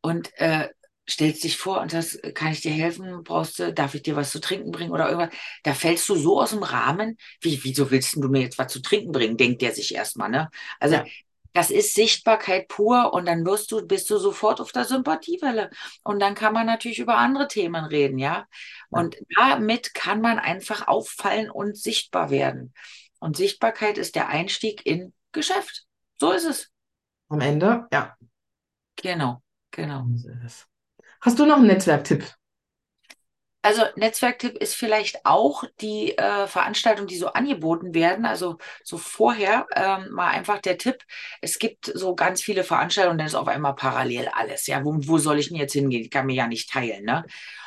und 0.02 0.30
äh, 0.38 0.68
stellst 1.08 1.44
dich 1.44 1.56
vor 1.56 1.80
und 1.80 1.92
sagst, 1.92 2.20
kann 2.34 2.52
ich 2.52 2.60
dir 2.60 2.72
helfen? 2.72 3.22
Brauchst 3.22 3.58
du, 3.60 3.72
darf 3.72 3.94
ich 3.94 4.02
dir 4.02 4.14
was 4.14 4.30
zu 4.30 4.42
trinken 4.42 4.72
bringen 4.72 4.92
oder 4.92 5.08
irgendwas? 5.08 5.34
Da 5.62 5.72
fällst 5.72 6.06
du 6.10 6.14
so 6.14 6.38
aus 6.38 6.50
dem 6.50 6.62
Rahmen, 6.62 7.16
wie, 7.40 7.58
wieso 7.64 7.90
willst 7.90 8.14
du 8.16 8.28
mir 8.28 8.42
jetzt 8.42 8.58
was 8.58 8.70
zu 8.70 8.82
trinken 8.82 9.12
bringen, 9.12 9.38
denkt 9.38 9.62
der 9.62 9.72
sich 9.72 9.94
erstmal, 9.94 10.28
ne? 10.28 10.50
Also 10.80 10.96
ja. 10.96 11.04
Das 11.56 11.70
ist 11.70 11.94
Sichtbarkeit 11.94 12.68
pur 12.68 13.14
und 13.14 13.24
dann 13.24 13.46
wirst 13.46 13.72
du, 13.72 13.86
bist 13.86 14.10
du 14.10 14.18
sofort 14.18 14.60
auf 14.60 14.72
der 14.72 14.84
Sympathiewelle. 14.84 15.70
Und 16.02 16.20
dann 16.20 16.34
kann 16.34 16.52
man 16.52 16.66
natürlich 16.66 16.98
über 16.98 17.16
andere 17.16 17.48
Themen 17.48 17.86
reden, 17.86 18.18
ja. 18.18 18.44
Und 18.90 19.16
damit 19.34 19.94
kann 19.94 20.20
man 20.20 20.38
einfach 20.38 20.86
auffallen 20.86 21.48
und 21.50 21.74
sichtbar 21.74 22.28
werden. 22.28 22.74
Und 23.20 23.38
Sichtbarkeit 23.38 23.96
ist 23.96 24.16
der 24.16 24.28
Einstieg 24.28 24.84
in 24.84 25.14
Geschäft. 25.32 25.86
So 26.20 26.32
ist 26.32 26.44
es. 26.44 26.70
Am 27.30 27.40
Ende, 27.40 27.86
ja. 27.90 28.14
Genau. 28.96 29.42
Genau. 29.70 30.04
Hast 31.22 31.38
du 31.38 31.46
noch 31.46 31.56
einen 31.56 31.68
Netzwerktipp? 31.68 32.34
Also 33.66 33.82
Netzwerktipp 33.96 34.56
ist 34.58 34.76
vielleicht 34.76 35.26
auch 35.26 35.64
die 35.80 36.16
äh, 36.16 36.46
Veranstaltungen, 36.46 37.08
die 37.08 37.16
so 37.16 37.32
angeboten 37.32 37.94
werden. 37.94 38.24
Also 38.24 38.58
so 38.84 38.96
vorher 38.96 39.66
ähm, 39.74 40.12
mal 40.12 40.28
einfach 40.28 40.60
der 40.60 40.78
Tipp. 40.78 41.02
Es 41.40 41.58
gibt 41.58 41.90
so 41.92 42.14
ganz 42.14 42.40
viele 42.40 42.62
Veranstaltungen, 42.62 43.18
dann 43.18 43.26
ist 43.26 43.34
auf 43.34 43.48
einmal 43.48 43.74
parallel 43.74 44.28
alles. 44.28 44.68
Ja, 44.68 44.84
wo, 44.84 44.94
wo 45.08 45.18
soll 45.18 45.40
ich 45.40 45.48
denn 45.48 45.56
jetzt 45.56 45.72
hingehen? 45.72 46.02
Ich 46.02 46.12
kann 46.12 46.26
mir 46.26 46.36
ja 46.36 46.46
nicht 46.46 46.70
teilen. 46.70 47.04
Ne? 47.04 47.24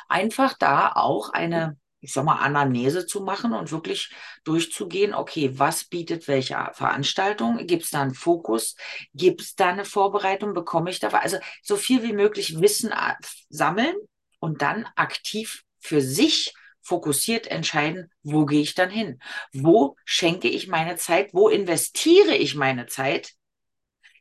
Einfach 0.08 0.54
da 0.56 0.90
auch 0.94 1.34
eine, 1.34 1.76
ich 2.00 2.14
sag 2.14 2.24
mal, 2.24 2.36
Anamnese 2.36 3.04
zu 3.04 3.20
machen 3.20 3.52
und 3.52 3.70
wirklich 3.70 4.10
durchzugehen, 4.44 5.12
okay, 5.12 5.50
was 5.58 5.84
bietet 5.84 6.28
welche 6.28 6.56
Veranstaltung? 6.72 7.66
Gibt 7.66 7.82
es 7.82 7.90
da 7.90 8.00
einen 8.00 8.14
Fokus? 8.14 8.74
Gibt 9.12 9.42
es 9.42 9.54
da 9.54 9.68
eine 9.68 9.84
Vorbereitung? 9.84 10.54
Bekomme 10.54 10.88
ich 10.88 10.98
da? 10.98 11.08
Also 11.08 11.36
so 11.62 11.76
viel 11.76 12.02
wie 12.02 12.14
möglich 12.14 12.58
Wissen 12.58 12.90
äh, 12.90 13.16
sammeln 13.50 13.96
und 14.38 14.62
dann 14.62 14.88
aktiv 14.96 15.62
für 15.80 16.00
sich 16.00 16.54
fokussiert 16.82 17.46
entscheiden, 17.46 18.10
wo 18.22 18.46
gehe 18.46 18.62
ich 18.62 18.74
dann 18.74 18.90
hin? 18.90 19.20
Wo 19.52 19.96
schenke 20.04 20.48
ich 20.48 20.68
meine 20.68 20.96
Zeit? 20.96 21.32
Wo 21.32 21.48
investiere 21.48 22.34
ich 22.34 22.54
meine 22.54 22.86
Zeit? 22.86 23.34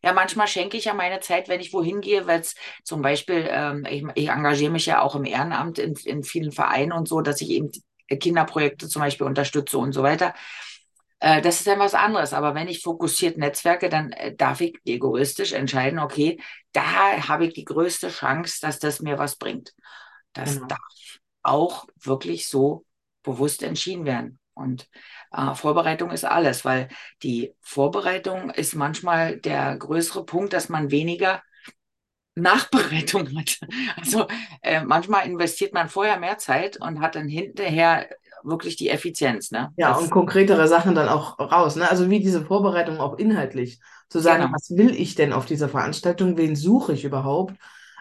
Ja, 0.02 0.14
manchmal 0.14 0.48
schenke 0.48 0.78
ich 0.78 0.86
ja 0.86 0.94
meine 0.94 1.20
Zeit, 1.20 1.50
wenn 1.50 1.60
ich 1.60 1.74
wohin 1.74 2.00
gehe, 2.00 2.26
weil 2.26 2.40
es 2.40 2.56
zum 2.84 3.02
Beispiel, 3.02 3.48
ähm, 3.50 3.86
ich, 3.90 4.04
ich, 4.16 4.30
engagiere 4.30 4.72
mich 4.72 4.86
ja 4.86 5.02
auch 5.02 5.16
im 5.16 5.26
Ehrenamt 5.26 5.78
in, 5.78 5.94
in 6.06 6.24
vielen 6.24 6.52
Vereinen 6.52 6.94
und 6.94 7.08
so, 7.08 7.22
dass 7.22 7.42
ich 7.42 7.50
eben 7.50 7.72
Kinderprojekte 8.08 8.88
zum 8.88 9.02
Beispiel 9.02 9.28
unterstütze 9.28 9.78
und 9.78 9.92
so 9.92 10.04
weiter. 10.04 10.34
Äh, 11.20 11.42
das 11.42 11.58
ist 11.58 11.68
dann 11.68 11.80
was 11.80 11.94
anderes. 11.94 12.34
Aber 12.34 12.56
wenn 12.56 12.68
ich 12.68 12.82
fokussiert 12.82 13.38
netzwerke, 13.38 13.90
dann 13.90 14.12
äh, 14.14 14.36
darf 14.36 14.62
ich 14.62 14.78
egoistisch 14.86 15.52
entscheiden, 15.52 16.00
okay, 16.00 16.40
da 16.72 17.28
habe 17.28 17.48
ich 17.48 17.54
die 17.54 17.66
größte 17.66 18.10
Chance, 18.10 18.60
dass 18.62 18.80
das 18.80 19.02
mir 19.02 19.18
was 19.18 19.38
bringt. 19.38 19.74
Das 20.34 20.56
genau. 20.56 20.68
darf 20.68 20.80
auch 21.50 21.86
wirklich 22.02 22.48
so 22.48 22.86
bewusst 23.24 23.64
entschieden 23.64 24.06
werden. 24.06 24.40
Und 24.54 24.90
äh, 25.32 25.56
Vorbereitung 25.56 26.12
ist 26.12 26.26
alles, 26.26 26.66
weil 26.66 26.90
die 27.24 27.54
Vorbereitung 27.62 28.50
ist 28.50 28.76
manchmal 28.76 29.38
der 29.38 29.78
größere 29.78 30.26
Punkt, 30.26 30.54
dass 30.54 30.70
man 30.70 30.92
weniger 30.92 31.42
Nachbereitung 32.36 33.30
hat. 33.38 33.58
Also 33.98 34.28
äh, 34.62 34.84
manchmal 34.84 35.26
investiert 35.28 35.74
man 35.74 35.90
vorher 35.90 36.20
mehr 36.20 36.38
Zeit 36.38 36.78
und 36.82 37.00
hat 37.00 37.16
dann 37.16 37.28
hinterher 37.28 38.08
wirklich 38.44 38.76
die 38.76 38.90
Effizienz. 38.90 39.52
Ne? 39.52 39.72
Ja, 39.78 39.94
das, 39.94 40.02
und 40.02 40.10
konkretere 40.10 40.68
Sachen 40.68 40.96
dann 40.96 41.10
auch 41.10 41.40
raus. 41.40 41.76
Ne? 41.76 41.90
Also 41.90 42.10
wie 42.10 42.20
diese 42.20 42.46
Vorbereitung 42.46 43.00
auch 43.00 43.18
inhaltlich. 43.18 43.80
Zu 44.10 44.20
sagen, 44.20 44.44
genau. 44.44 44.56
was 44.56 44.72
will 44.72 44.96
ich 44.96 45.16
denn 45.16 45.34
auf 45.34 45.46
dieser 45.46 45.70
Veranstaltung? 45.70 46.36
Wen 46.36 46.56
suche 46.56 46.94
ich 46.94 47.04
überhaupt? 47.04 47.54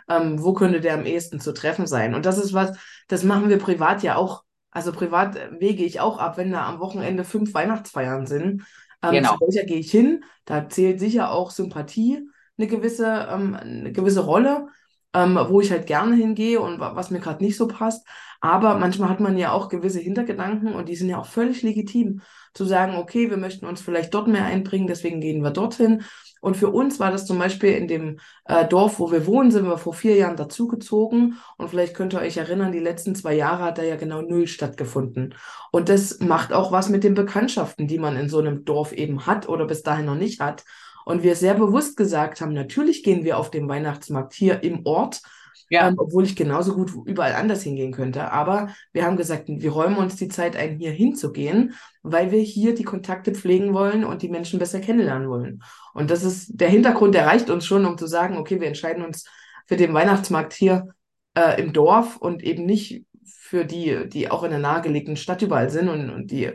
Ähm, 0.08 0.42
wo 0.42 0.52
könnte 0.52 0.80
der 0.80 0.94
am 0.94 1.06
ehesten 1.06 1.40
zu 1.40 1.52
treffen 1.52 1.86
sein. 1.86 2.14
Und 2.14 2.26
das 2.26 2.38
ist 2.38 2.52
was, 2.52 2.76
das 3.08 3.24
machen 3.24 3.48
wir 3.48 3.58
privat 3.58 4.02
ja 4.02 4.16
auch. 4.16 4.42
Also 4.70 4.92
privat 4.92 5.36
wege 5.60 5.84
ich 5.84 6.00
auch 6.00 6.18
ab, 6.18 6.36
wenn 6.36 6.52
da 6.52 6.66
am 6.66 6.80
Wochenende 6.80 7.24
fünf 7.24 7.54
Weihnachtsfeiern 7.54 8.26
sind. 8.26 8.64
Ähm, 9.02 9.12
genau. 9.12 9.34
Zu 9.34 9.40
welcher 9.40 9.66
gehe 9.66 9.78
ich 9.78 9.90
hin? 9.90 10.24
Da 10.44 10.68
zählt 10.68 11.00
sicher 11.00 11.30
auch 11.30 11.50
Sympathie 11.50 12.28
eine 12.58 12.66
gewisse, 12.66 13.28
ähm, 13.30 13.54
eine 13.54 13.92
gewisse 13.92 14.20
Rolle, 14.20 14.68
ähm, 15.14 15.38
wo 15.48 15.60
ich 15.60 15.70
halt 15.70 15.86
gerne 15.86 16.16
hingehe 16.16 16.60
und 16.60 16.80
was 16.80 17.10
mir 17.10 17.20
gerade 17.20 17.42
nicht 17.42 17.56
so 17.56 17.68
passt. 17.68 18.06
Aber 18.40 18.76
manchmal 18.76 19.08
hat 19.08 19.20
man 19.20 19.36
ja 19.36 19.52
auch 19.52 19.68
gewisse 19.68 20.00
Hintergedanken 20.00 20.74
und 20.74 20.88
die 20.88 20.96
sind 20.96 21.08
ja 21.08 21.18
auch 21.18 21.26
völlig 21.26 21.62
legitim. 21.62 22.20
Zu 22.54 22.64
sagen, 22.64 22.96
okay, 22.96 23.30
wir 23.30 23.36
möchten 23.36 23.66
uns 23.66 23.80
vielleicht 23.80 24.14
dort 24.14 24.28
mehr 24.28 24.44
einbringen, 24.44 24.86
deswegen 24.86 25.20
gehen 25.20 25.42
wir 25.42 25.50
dorthin. 25.50 26.02
Und 26.40 26.56
für 26.56 26.68
uns 26.68 27.00
war 27.00 27.10
das 27.10 27.26
zum 27.26 27.38
Beispiel 27.38 27.72
in 27.72 27.88
dem 27.88 28.18
äh, 28.44 28.66
Dorf, 28.66 28.98
wo 28.98 29.10
wir 29.10 29.26
wohnen, 29.26 29.50
sind 29.50 29.66
wir 29.66 29.78
vor 29.78 29.94
vier 29.94 30.16
Jahren 30.16 30.36
dazugezogen. 30.36 31.38
Und 31.56 31.70
vielleicht 31.70 31.94
könnt 31.94 32.14
ihr 32.14 32.20
euch 32.20 32.36
erinnern, 32.36 32.72
die 32.72 32.78
letzten 32.78 33.14
zwei 33.14 33.34
Jahre 33.34 33.64
hat 33.64 33.78
da 33.78 33.82
ja 33.82 33.96
genau 33.96 34.22
null 34.22 34.46
stattgefunden. 34.46 35.34
Und 35.72 35.88
das 35.88 36.20
macht 36.20 36.52
auch 36.52 36.72
was 36.72 36.88
mit 36.88 37.04
den 37.04 37.14
Bekanntschaften, 37.14 37.86
die 37.86 37.98
man 37.98 38.16
in 38.16 38.28
so 38.28 38.38
einem 38.38 38.64
Dorf 38.64 38.92
eben 38.92 39.26
hat 39.26 39.48
oder 39.48 39.66
bis 39.66 39.82
dahin 39.82 40.06
noch 40.06 40.14
nicht 40.14 40.40
hat. 40.40 40.64
Und 41.04 41.22
wir 41.22 41.36
sehr 41.36 41.54
bewusst 41.54 41.96
gesagt 41.96 42.40
haben, 42.40 42.52
natürlich 42.52 43.02
gehen 43.02 43.24
wir 43.24 43.38
auf 43.38 43.50
den 43.50 43.66
Weihnachtsmarkt 43.66 44.34
hier 44.34 44.62
im 44.62 44.84
Ort, 44.84 45.22
ja. 45.70 45.88
Ähm, 45.88 45.94
obwohl 45.98 46.24
ich 46.24 46.36
genauso 46.36 46.74
gut 46.74 46.92
überall 47.04 47.34
anders 47.34 47.62
hingehen 47.62 47.92
könnte. 47.92 48.32
Aber 48.32 48.68
wir 48.92 49.04
haben 49.04 49.16
gesagt, 49.16 49.44
wir 49.48 49.70
räumen 49.70 49.96
uns 49.96 50.16
die 50.16 50.28
Zeit 50.28 50.56
ein, 50.56 50.78
hier 50.78 50.92
hinzugehen, 50.92 51.74
weil 52.02 52.30
wir 52.30 52.40
hier 52.40 52.74
die 52.74 52.84
Kontakte 52.84 53.34
pflegen 53.34 53.74
wollen 53.74 54.04
und 54.04 54.22
die 54.22 54.28
Menschen 54.28 54.58
besser 54.58 54.80
kennenlernen 54.80 55.28
wollen. 55.28 55.62
Und 55.94 56.10
das 56.10 56.24
ist 56.24 56.60
der 56.60 56.68
Hintergrund, 56.68 57.14
der 57.14 57.26
reicht 57.26 57.50
uns 57.50 57.66
schon, 57.66 57.84
um 57.84 57.98
zu 57.98 58.06
sagen, 58.06 58.36
okay, 58.36 58.60
wir 58.60 58.68
entscheiden 58.68 59.04
uns 59.04 59.24
für 59.66 59.76
den 59.76 59.92
Weihnachtsmarkt 59.92 60.54
hier 60.54 60.88
äh, 61.34 61.60
im 61.60 61.72
Dorf 61.72 62.16
und 62.16 62.42
eben 62.42 62.64
nicht 62.64 63.04
für 63.24 63.64
die, 63.64 64.08
die 64.08 64.30
auch 64.30 64.42
in 64.42 64.50
der 64.50 64.60
nahegelegenen 64.60 65.16
Stadt 65.16 65.42
überall 65.42 65.70
sind 65.70 65.88
und, 65.88 66.10
und 66.10 66.30
die, 66.30 66.52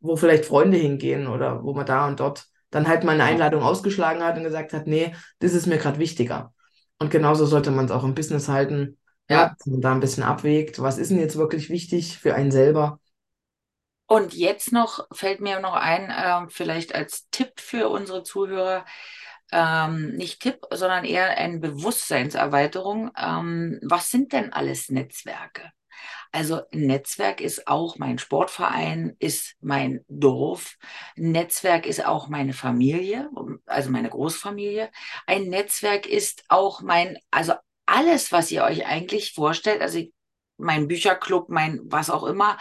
wo 0.00 0.16
vielleicht 0.16 0.44
Freunde 0.44 0.76
hingehen 0.76 1.26
oder 1.26 1.64
wo 1.64 1.74
man 1.74 1.86
da 1.86 2.06
und 2.06 2.20
dort 2.20 2.46
dann 2.70 2.86
halt 2.86 3.04
mal 3.04 3.12
eine 3.12 3.24
Einladung 3.24 3.62
ausgeschlagen 3.62 4.22
hat 4.22 4.36
und 4.36 4.44
gesagt 4.44 4.72
hat, 4.72 4.86
nee, 4.86 5.14
das 5.38 5.54
ist 5.54 5.66
mir 5.66 5.78
gerade 5.78 5.98
wichtiger. 5.98 6.52
Und 6.98 7.10
genauso 7.10 7.46
sollte 7.46 7.70
man 7.70 7.84
es 7.84 7.90
auch 7.90 8.04
im 8.04 8.14
Business 8.14 8.48
halten. 8.48 8.98
Ja. 9.28 9.50
Dass 9.50 9.66
man 9.66 9.80
da 9.80 9.92
ein 9.92 10.00
bisschen 10.00 10.22
abwägt, 10.22 10.80
was 10.80 10.98
ist 10.98 11.10
denn 11.10 11.18
jetzt 11.18 11.36
wirklich 11.36 11.68
wichtig 11.68 12.18
für 12.18 12.34
einen 12.34 12.50
selber? 12.50 12.98
Und 14.06 14.32
jetzt 14.32 14.72
noch 14.72 15.06
fällt 15.12 15.40
mir 15.40 15.60
noch 15.60 15.74
ein, 15.74 16.10
äh, 16.10 16.48
vielleicht 16.48 16.94
als 16.94 17.28
Tipp 17.30 17.60
für 17.60 17.90
unsere 17.90 18.22
Zuhörer, 18.22 18.86
ähm, 19.52 20.14
nicht 20.16 20.40
Tipp, 20.40 20.60
sondern 20.72 21.04
eher 21.04 21.36
eine 21.36 21.58
Bewusstseinserweiterung. 21.58 23.10
Ähm, 23.16 23.78
was 23.82 24.10
sind 24.10 24.32
denn 24.32 24.52
alles 24.52 24.88
Netzwerke? 24.88 25.72
Also 26.32 26.62
Netzwerk 26.72 27.40
ist 27.40 27.66
auch 27.66 27.96
mein 27.98 28.18
Sportverein, 28.18 29.16
ist 29.18 29.56
mein 29.60 30.04
Dorf. 30.08 30.76
Netzwerk 31.16 31.86
ist 31.86 32.04
auch 32.04 32.28
meine 32.28 32.52
Familie, 32.52 33.30
also 33.66 33.90
meine 33.90 34.10
Großfamilie. 34.10 34.90
Ein 35.26 35.44
Netzwerk 35.44 36.06
ist 36.06 36.44
auch 36.48 36.82
mein, 36.82 37.18
also 37.30 37.54
alles, 37.86 38.32
was 38.32 38.50
ihr 38.50 38.64
euch 38.64 38.86
eigentlich 38.86 39.32
vorstellt, 39.32 39.80
also 39.80 40.00
mein 40.58 40.88
Bücherclub, 40.88 41.48
mein 41.48 41.80
was 41.84 42.10
auch 42.10 42.24
immer, 42.24 42.58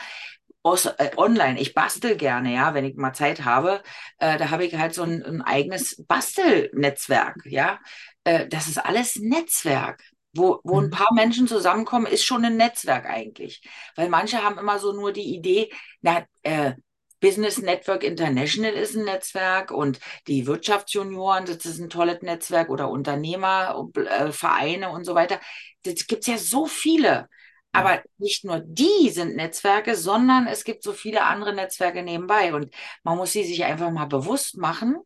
äh, 0.97 1.11
online. 1.17 1.59
Ich 1.59 1.73
bastel 1.73 2.17
gerne, 2.17 2.53
ja, 2.53 2.73
wenn 2.73 2.85
ich 2.85 2.95
mal 2.95 3.13
Zeit 3.13 3.45
habe. 3.45 3.81
Äh, 4.19 4.37
da 4.37 4.49
habe 4.49 4.65
ich 4.65 4.75
halt 4.75 4.93
so 4.93 5.03
ein, 5.03 5.23
ein 5.23 5.41
eigenes 5.41 6.03
Bastelnetzwerk, 6.07 7.45
ja. 7.45 7.79
Äh, 8.23 8.47
das 8.47 8.67
ist 8.67 8.77
alles 8.77 9.15
Netzwerk 9.15 10.03
wo, 10.33 10.59
wo 10.63 10.79
ein 10.79 10.87
mhm. 10.87 10.91
paar 10.91 11.13
Menschen 11.13 11.47
zusammenkommen, 11.47 12.05
ist 12.07 12.23
schon 12.23 12.45
ein 12.45 12.57
Netzwerk 12.57 13.05
eigentlich. 13.05 13.61
Weil 13.95 14.09
manche 14.09 14.43
haben 14.43 14.57
immer 14.57 14.79
so 14.79 14.93
nur 14.93 15.11
die 15.11 15.35
Idee, 15.35 15.71
na, 16.01 16.25
äh, 16.43 16.73
Business 17.19 17.59
Network 17.59 18.03
International 18.03 18.73
ist 18.73 18.95
ein 18.95 19.05
Netzwerk 19.05 19.71
und 19.71 19.99
die 20.27 20.45
Wirtschaftsjunioren, 20.45 21.45
das 21.45 21.65
ist 21.65 21.79
ein 21.79 21.89
tolles 21.89 22.21
Netzwerk 22.21 22.69
oder 22.69 22.89
Unternehmervereine 22.89 24.85
äh, 24.85 24.89
und 24.89 25.03
so 25.03 25.15
weiter. 25.15 25.39
Das 25.83 26.05
gibt 26.05 26.21
es 26.21 26.27
ja 26.27 26.37
so 26.37 26.67
viele. 26.67 27.27
Aber 27.71 28.01
nicht 28.17 28.43
nur 28.43 28.59
die 28.59 29.09
sind 29.09 29.35
Netzwerke, 29.35 29.95
sondern 29.95 30.47
es 30.47 30.63
gibt 30.63 30.83
so 30.83 30.93
viele 30.93 31.23
andere 31.23 31.53
Netzwerke 31.53 32.01
nebenbei. 32.01 32.53
Und 32.53 32.73
man 33.03 33.17
muss 33.17 33.33
sie 33.33 33.43
sich 33.43 33.63
einfach 33.65 33.91
mal 33.91 34.05
bewusst 34.05 34.57
machen. 34.57 34.97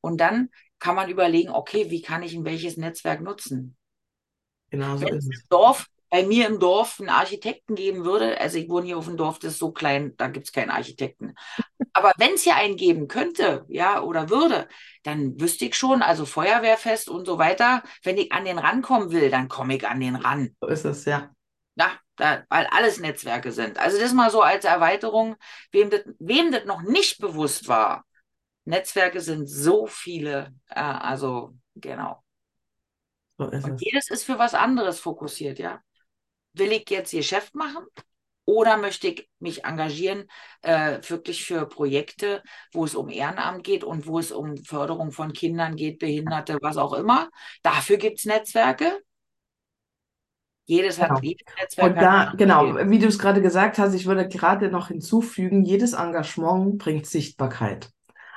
Und 0.00 0.20
dann 0.20 0.50
kann 0.78 0.94
man 0.96 1.08
überlegen, 1.08 1.50
okay, 1.50 1.90
wie 1.90 2.02
kann 2.02 2.22
ich 2.22 2.34
ein 2.34 2.44
welches 2.44 2.76
Netzwerk 2.76 3.20
nutzen? 3.20 3.76
Genau 4.70 4.96
so 4.96 5.06
Wenn 5.06 5.18
ist 5.18 5.28
es. 5.28 5.40
Im 5.42 5.48
Dorf, 5.48 5.86
bei 6.10 6.24
mir 6.24 6.46
im 6.46 6.58
Dorf 6.58 7.00
einen 7.00 7.08
Architekten 7.08 7.74
geben 7.74 8.04
würde, 8.04 8.40
also 8.40 8.58
ich 8.58 8.68
wohne 8.68 8.86
hier 8.86 8.98
auf 8.98 9.06
dem 9.06 9.16
Dorf, 9.16 9.38
das 9.38 9.54
ist 9.54 9.58
so 9.58 9.72
klein, 9.72 10.14
da 10.16 10.28
gibt 10.28 10.46
es 10.46 10.52
keinen 10.52 10.70
Architekten. 10.70 11.34
Aber 11.92 12.12
wenn 12.18 12.34
es 12.34 12.42
hier 12.42 12.56
einen 12.56 12.76
geben 12.76 13.08
könnte, 13.08 13.64
ja, 13.68 14.02
oder 14.02 14.28
würde, 14.28 14.68
dann 15.02 15.40
wüsste 15.40 15.64
ich 15.64 15.76
schon, 15.76 16.02
also 16.02 16.26
Feuerwehrfest 16.26 17.08
und 17.08 17.26
so 17.26 17.38
weiter, 17.38 17.82
wenn 18.02 18.18
ich 18.18 18.32
an 18.32 18.44
den 18.44 18.58
rankommen 18.58 19.12
will, 19.12 19.30
dann 19.30 19.48
komme 19.48 19.76
ich 19.76 19.86
an 19.86 20.00
den 20.00 20.16
ran. 20.16 20.54
So 20.60 20.68
ist 20.68 20.84
es, 20.84 21.04
ja. 21.06 21.30
Ja, 21.76 21.90
da, 22.16 22.44
weil 22.48 22.66
alles 22.66 23.00
Netzwerke 23.00 23.52
sind. 23.52 23.78
Also 23.78 23.98
das 23.98 24.12
mal 24.12 24.30
so 24.30 24.42
als 24.42 24.64
Erweiterung, 24.64 25.36
wem 25.72 25.90
das, 25.90 26.02
wem 26.18 26.52
das 26.52 26.64
noch 26.64 26.82
nicht 26.82 27.18
bewusst 27.18 27.68
war. 27.68 28.04
Netzwerke 28.64 29.20
sind 29.20 29.46
so 29.48 29.86
viele, 29.86 30.54
äh, 30.68 30.80
also 30.80 31.54
genau. 31.74 32.22
So 33.38 33.44
und 33.44 33.80
jedes 33.80 34.10
ist 34.10 34.24
für 34.24 34.38
was 34.38 34.54
anderes 34.54 35.00
fokussiert, 35.00 35.58
ja. 35.58 35.80
Will 36.54 36.72
ich 36.72 36.88
jetzt 36.88 37.10
Geschäft 37.10 37.54
machen 37.54 37.84
oder 38.46 38.76
möchte 38.78 39.08
ich 39.08 39.28
mich 39.40 39.64
engagieren, 39.64 40.26
äh, 40.62 40.98
wirklich 41.06 41.44
für 41.44 41.66
Projekte, 41.66 42.42
wo 42.72 42.84
es 42.84 42.94
um 42.94 43.10
Ehrenamt 43.10 43.64
geht 43.64 43.84
und 43.84 44.06
wo 44.06 44.18
es 44.18 44.32
um 44.32 44.56
Förderung 44.56 45.10
von 45.10 45.32
Kindern 45.32 45.76
geht, 45.76 45.98
Behinderte, 45.98 46.56
was 46.62 46.76
auch 46.78 46.94
immer. 46.94 47.28
Dafür 47.62 47.98
gibt 47.98 48.20
es 48.20 48.24
Netzwerke. 48.24 49.00
Jedes 50.64 50.96
genau. 50.96 51.10
hat 51.10 51.22
jedes 51.22 51.46
Netzwerk. 51.60 51.90
Und 51.90 51.96
da, 51.96 52.32
genau, 52.36 52.76
wie 52.88 52.98
du 52.98 53.06
es 53.06 53.18
gerade 53.18 53.42
gesagt 53.42 53.78
hast, 53.78 53.94
ich 53.94 54.06
würde 54.06 54.28
gerade 54.28 54.68
noch 54.70 54.88
hinzufügen, 54.88 55.64
jedes 55.64 55.92
Engagement 55.92 56.78
bringt 56.78 57.06
Sichtbarkeit. 57.06 57.90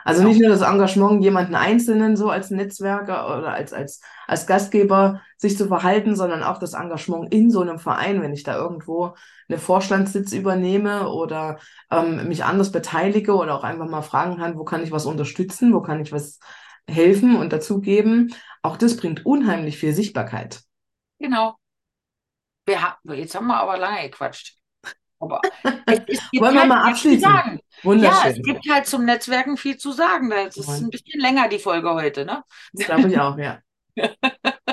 Also 0.10 0.22
Genau. 0.22 0.34
nicht 0.34 0.42
nur 0.42 0.50
das 0.50 0.62
Engagement, 0.62 1.24
jemanden 1.24 1.56
Einzelnen 1.56 2.16
so 2.18 2.30
als 2.30 2.50
Netzwerker 2.50 3.38
oder 3.38 3.54
als, 3.54 3.74
als, 3.74 4.02
als 4.28 4.48
Gastgeber 4.48 5.22
sich 5.38 5.58
zu 5.58 5.68
verhalten, 5.68 6.16
sondern 6.16 6.44
auch 6.44 6.58
das 6.58 6.74
Engagement 6.74 7.34
in 7.34 7.52
so 7.52 7.62
einem 7.62 7.80
Verein, 7.80 8.22
wenn 8.22 8.34
ich 8.34 8.44
da 8.44 8.56
irgendwo 8.56 9.14
eine 9.48 9.58
Vorstandssitz 9.60 10.32
übernehme 10.34 11.10
oder 11.10 11.60
ähm, 11.92 12.28
mich 12.28 12.44
anders 12.44 12.72
beteilige 12.72 13.34
oder 13.36 13.56
auch 13.56 13.64
einfach 13.64 13.88
mal 13.88 14.02
fragen 14.02 14.38
kann, 14.38 14.58
wo 14.58 14.64
kann 14.64 14.84
ich 14.84 14.92
was 14.92 15.06
unterstützen, 15.06 15.74
wo 15.74 15.82
kann 15.82 16.02
ich 16.02 16.12
was 16.12 16.40
helfen 16.88 17.36
und 17.36 17.54
dazugeben. 17.54 18.34
Auch 18.62 18.78
das 18.78 18.98
bringt 18.98 19.26
unheimlich 19.26 19.78
viel 19.78 19.94
Sichtbarkeit. 19.94 20.62
Genau. 21.20 21.58
Wir 22.66 22.82
ha 22.82 22.98
jetzt 23.16 23.36
haben 23.36 23.48
wir 23.48 23.58
aber 23.60 23.78
lange 23.78 24.04
gequatscht. 24.04 24.59
Aber 25.20 25.42
es, 25.86 26.00
es 26.08 26.32
gibt 26.32 26.44
Wollen 26.44 26.54
wir 26.54 26.62
halt 26.62 26.70
mal 26.70 26.90
abschließen? 26.90 27.20
sagen. 27.20 27.52
Ja, 27.52 27.62
es 27.80 27.86
Wunderschön. 27.86 28.44
gibt 28.44 28.70
halt 28.70 28.88
zum 28.88 29.06
Netzwerken 29.06 29.58
viel 29.58 29.78
zu 29.78 29.92
sagen. 29.92 30.30
Das 30.30 30.58
ist 30.58 30.70
ein 30.70 30.90
bisschen 30.90 31.20
länger, 31.20 31.48
die 31.50 31.60
Folge 31.60 31.94
heute, 31.94 32.26
ne? 32.26 32.44
Das 32.74 32.86
glaube 32.86 33.10
ich 33.10 33.20
auch, 33.20 33.38
ja. 33.38 33.60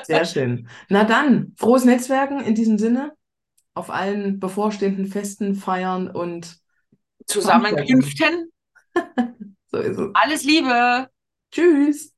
Sehr 0.05 0.25
schön. 0.25 0.69
Na 0.89 1.05
dann, 1.05 1.55
frohes 1.57 1.85
Netzwerken 1.85 2.41
in 2.41 2.55
diesem 2.55 2.79
Sinne. 2.79 3.13
Auf 3.75 3.91
allen 3.91 4.41
bevorstehenden 4.41 5.07
Festen, 5.07 5.55
Feiern 5.55 6.09
und 6.09 6.57
Zusammenkünften. 7.27 8.51
so 9.67 9.79
ist 9.79 9.99
es. 9.99 10.11
Alles 10.15 10.45
Liebe. 10.45 11.09
Tschüss. 11.51 12.16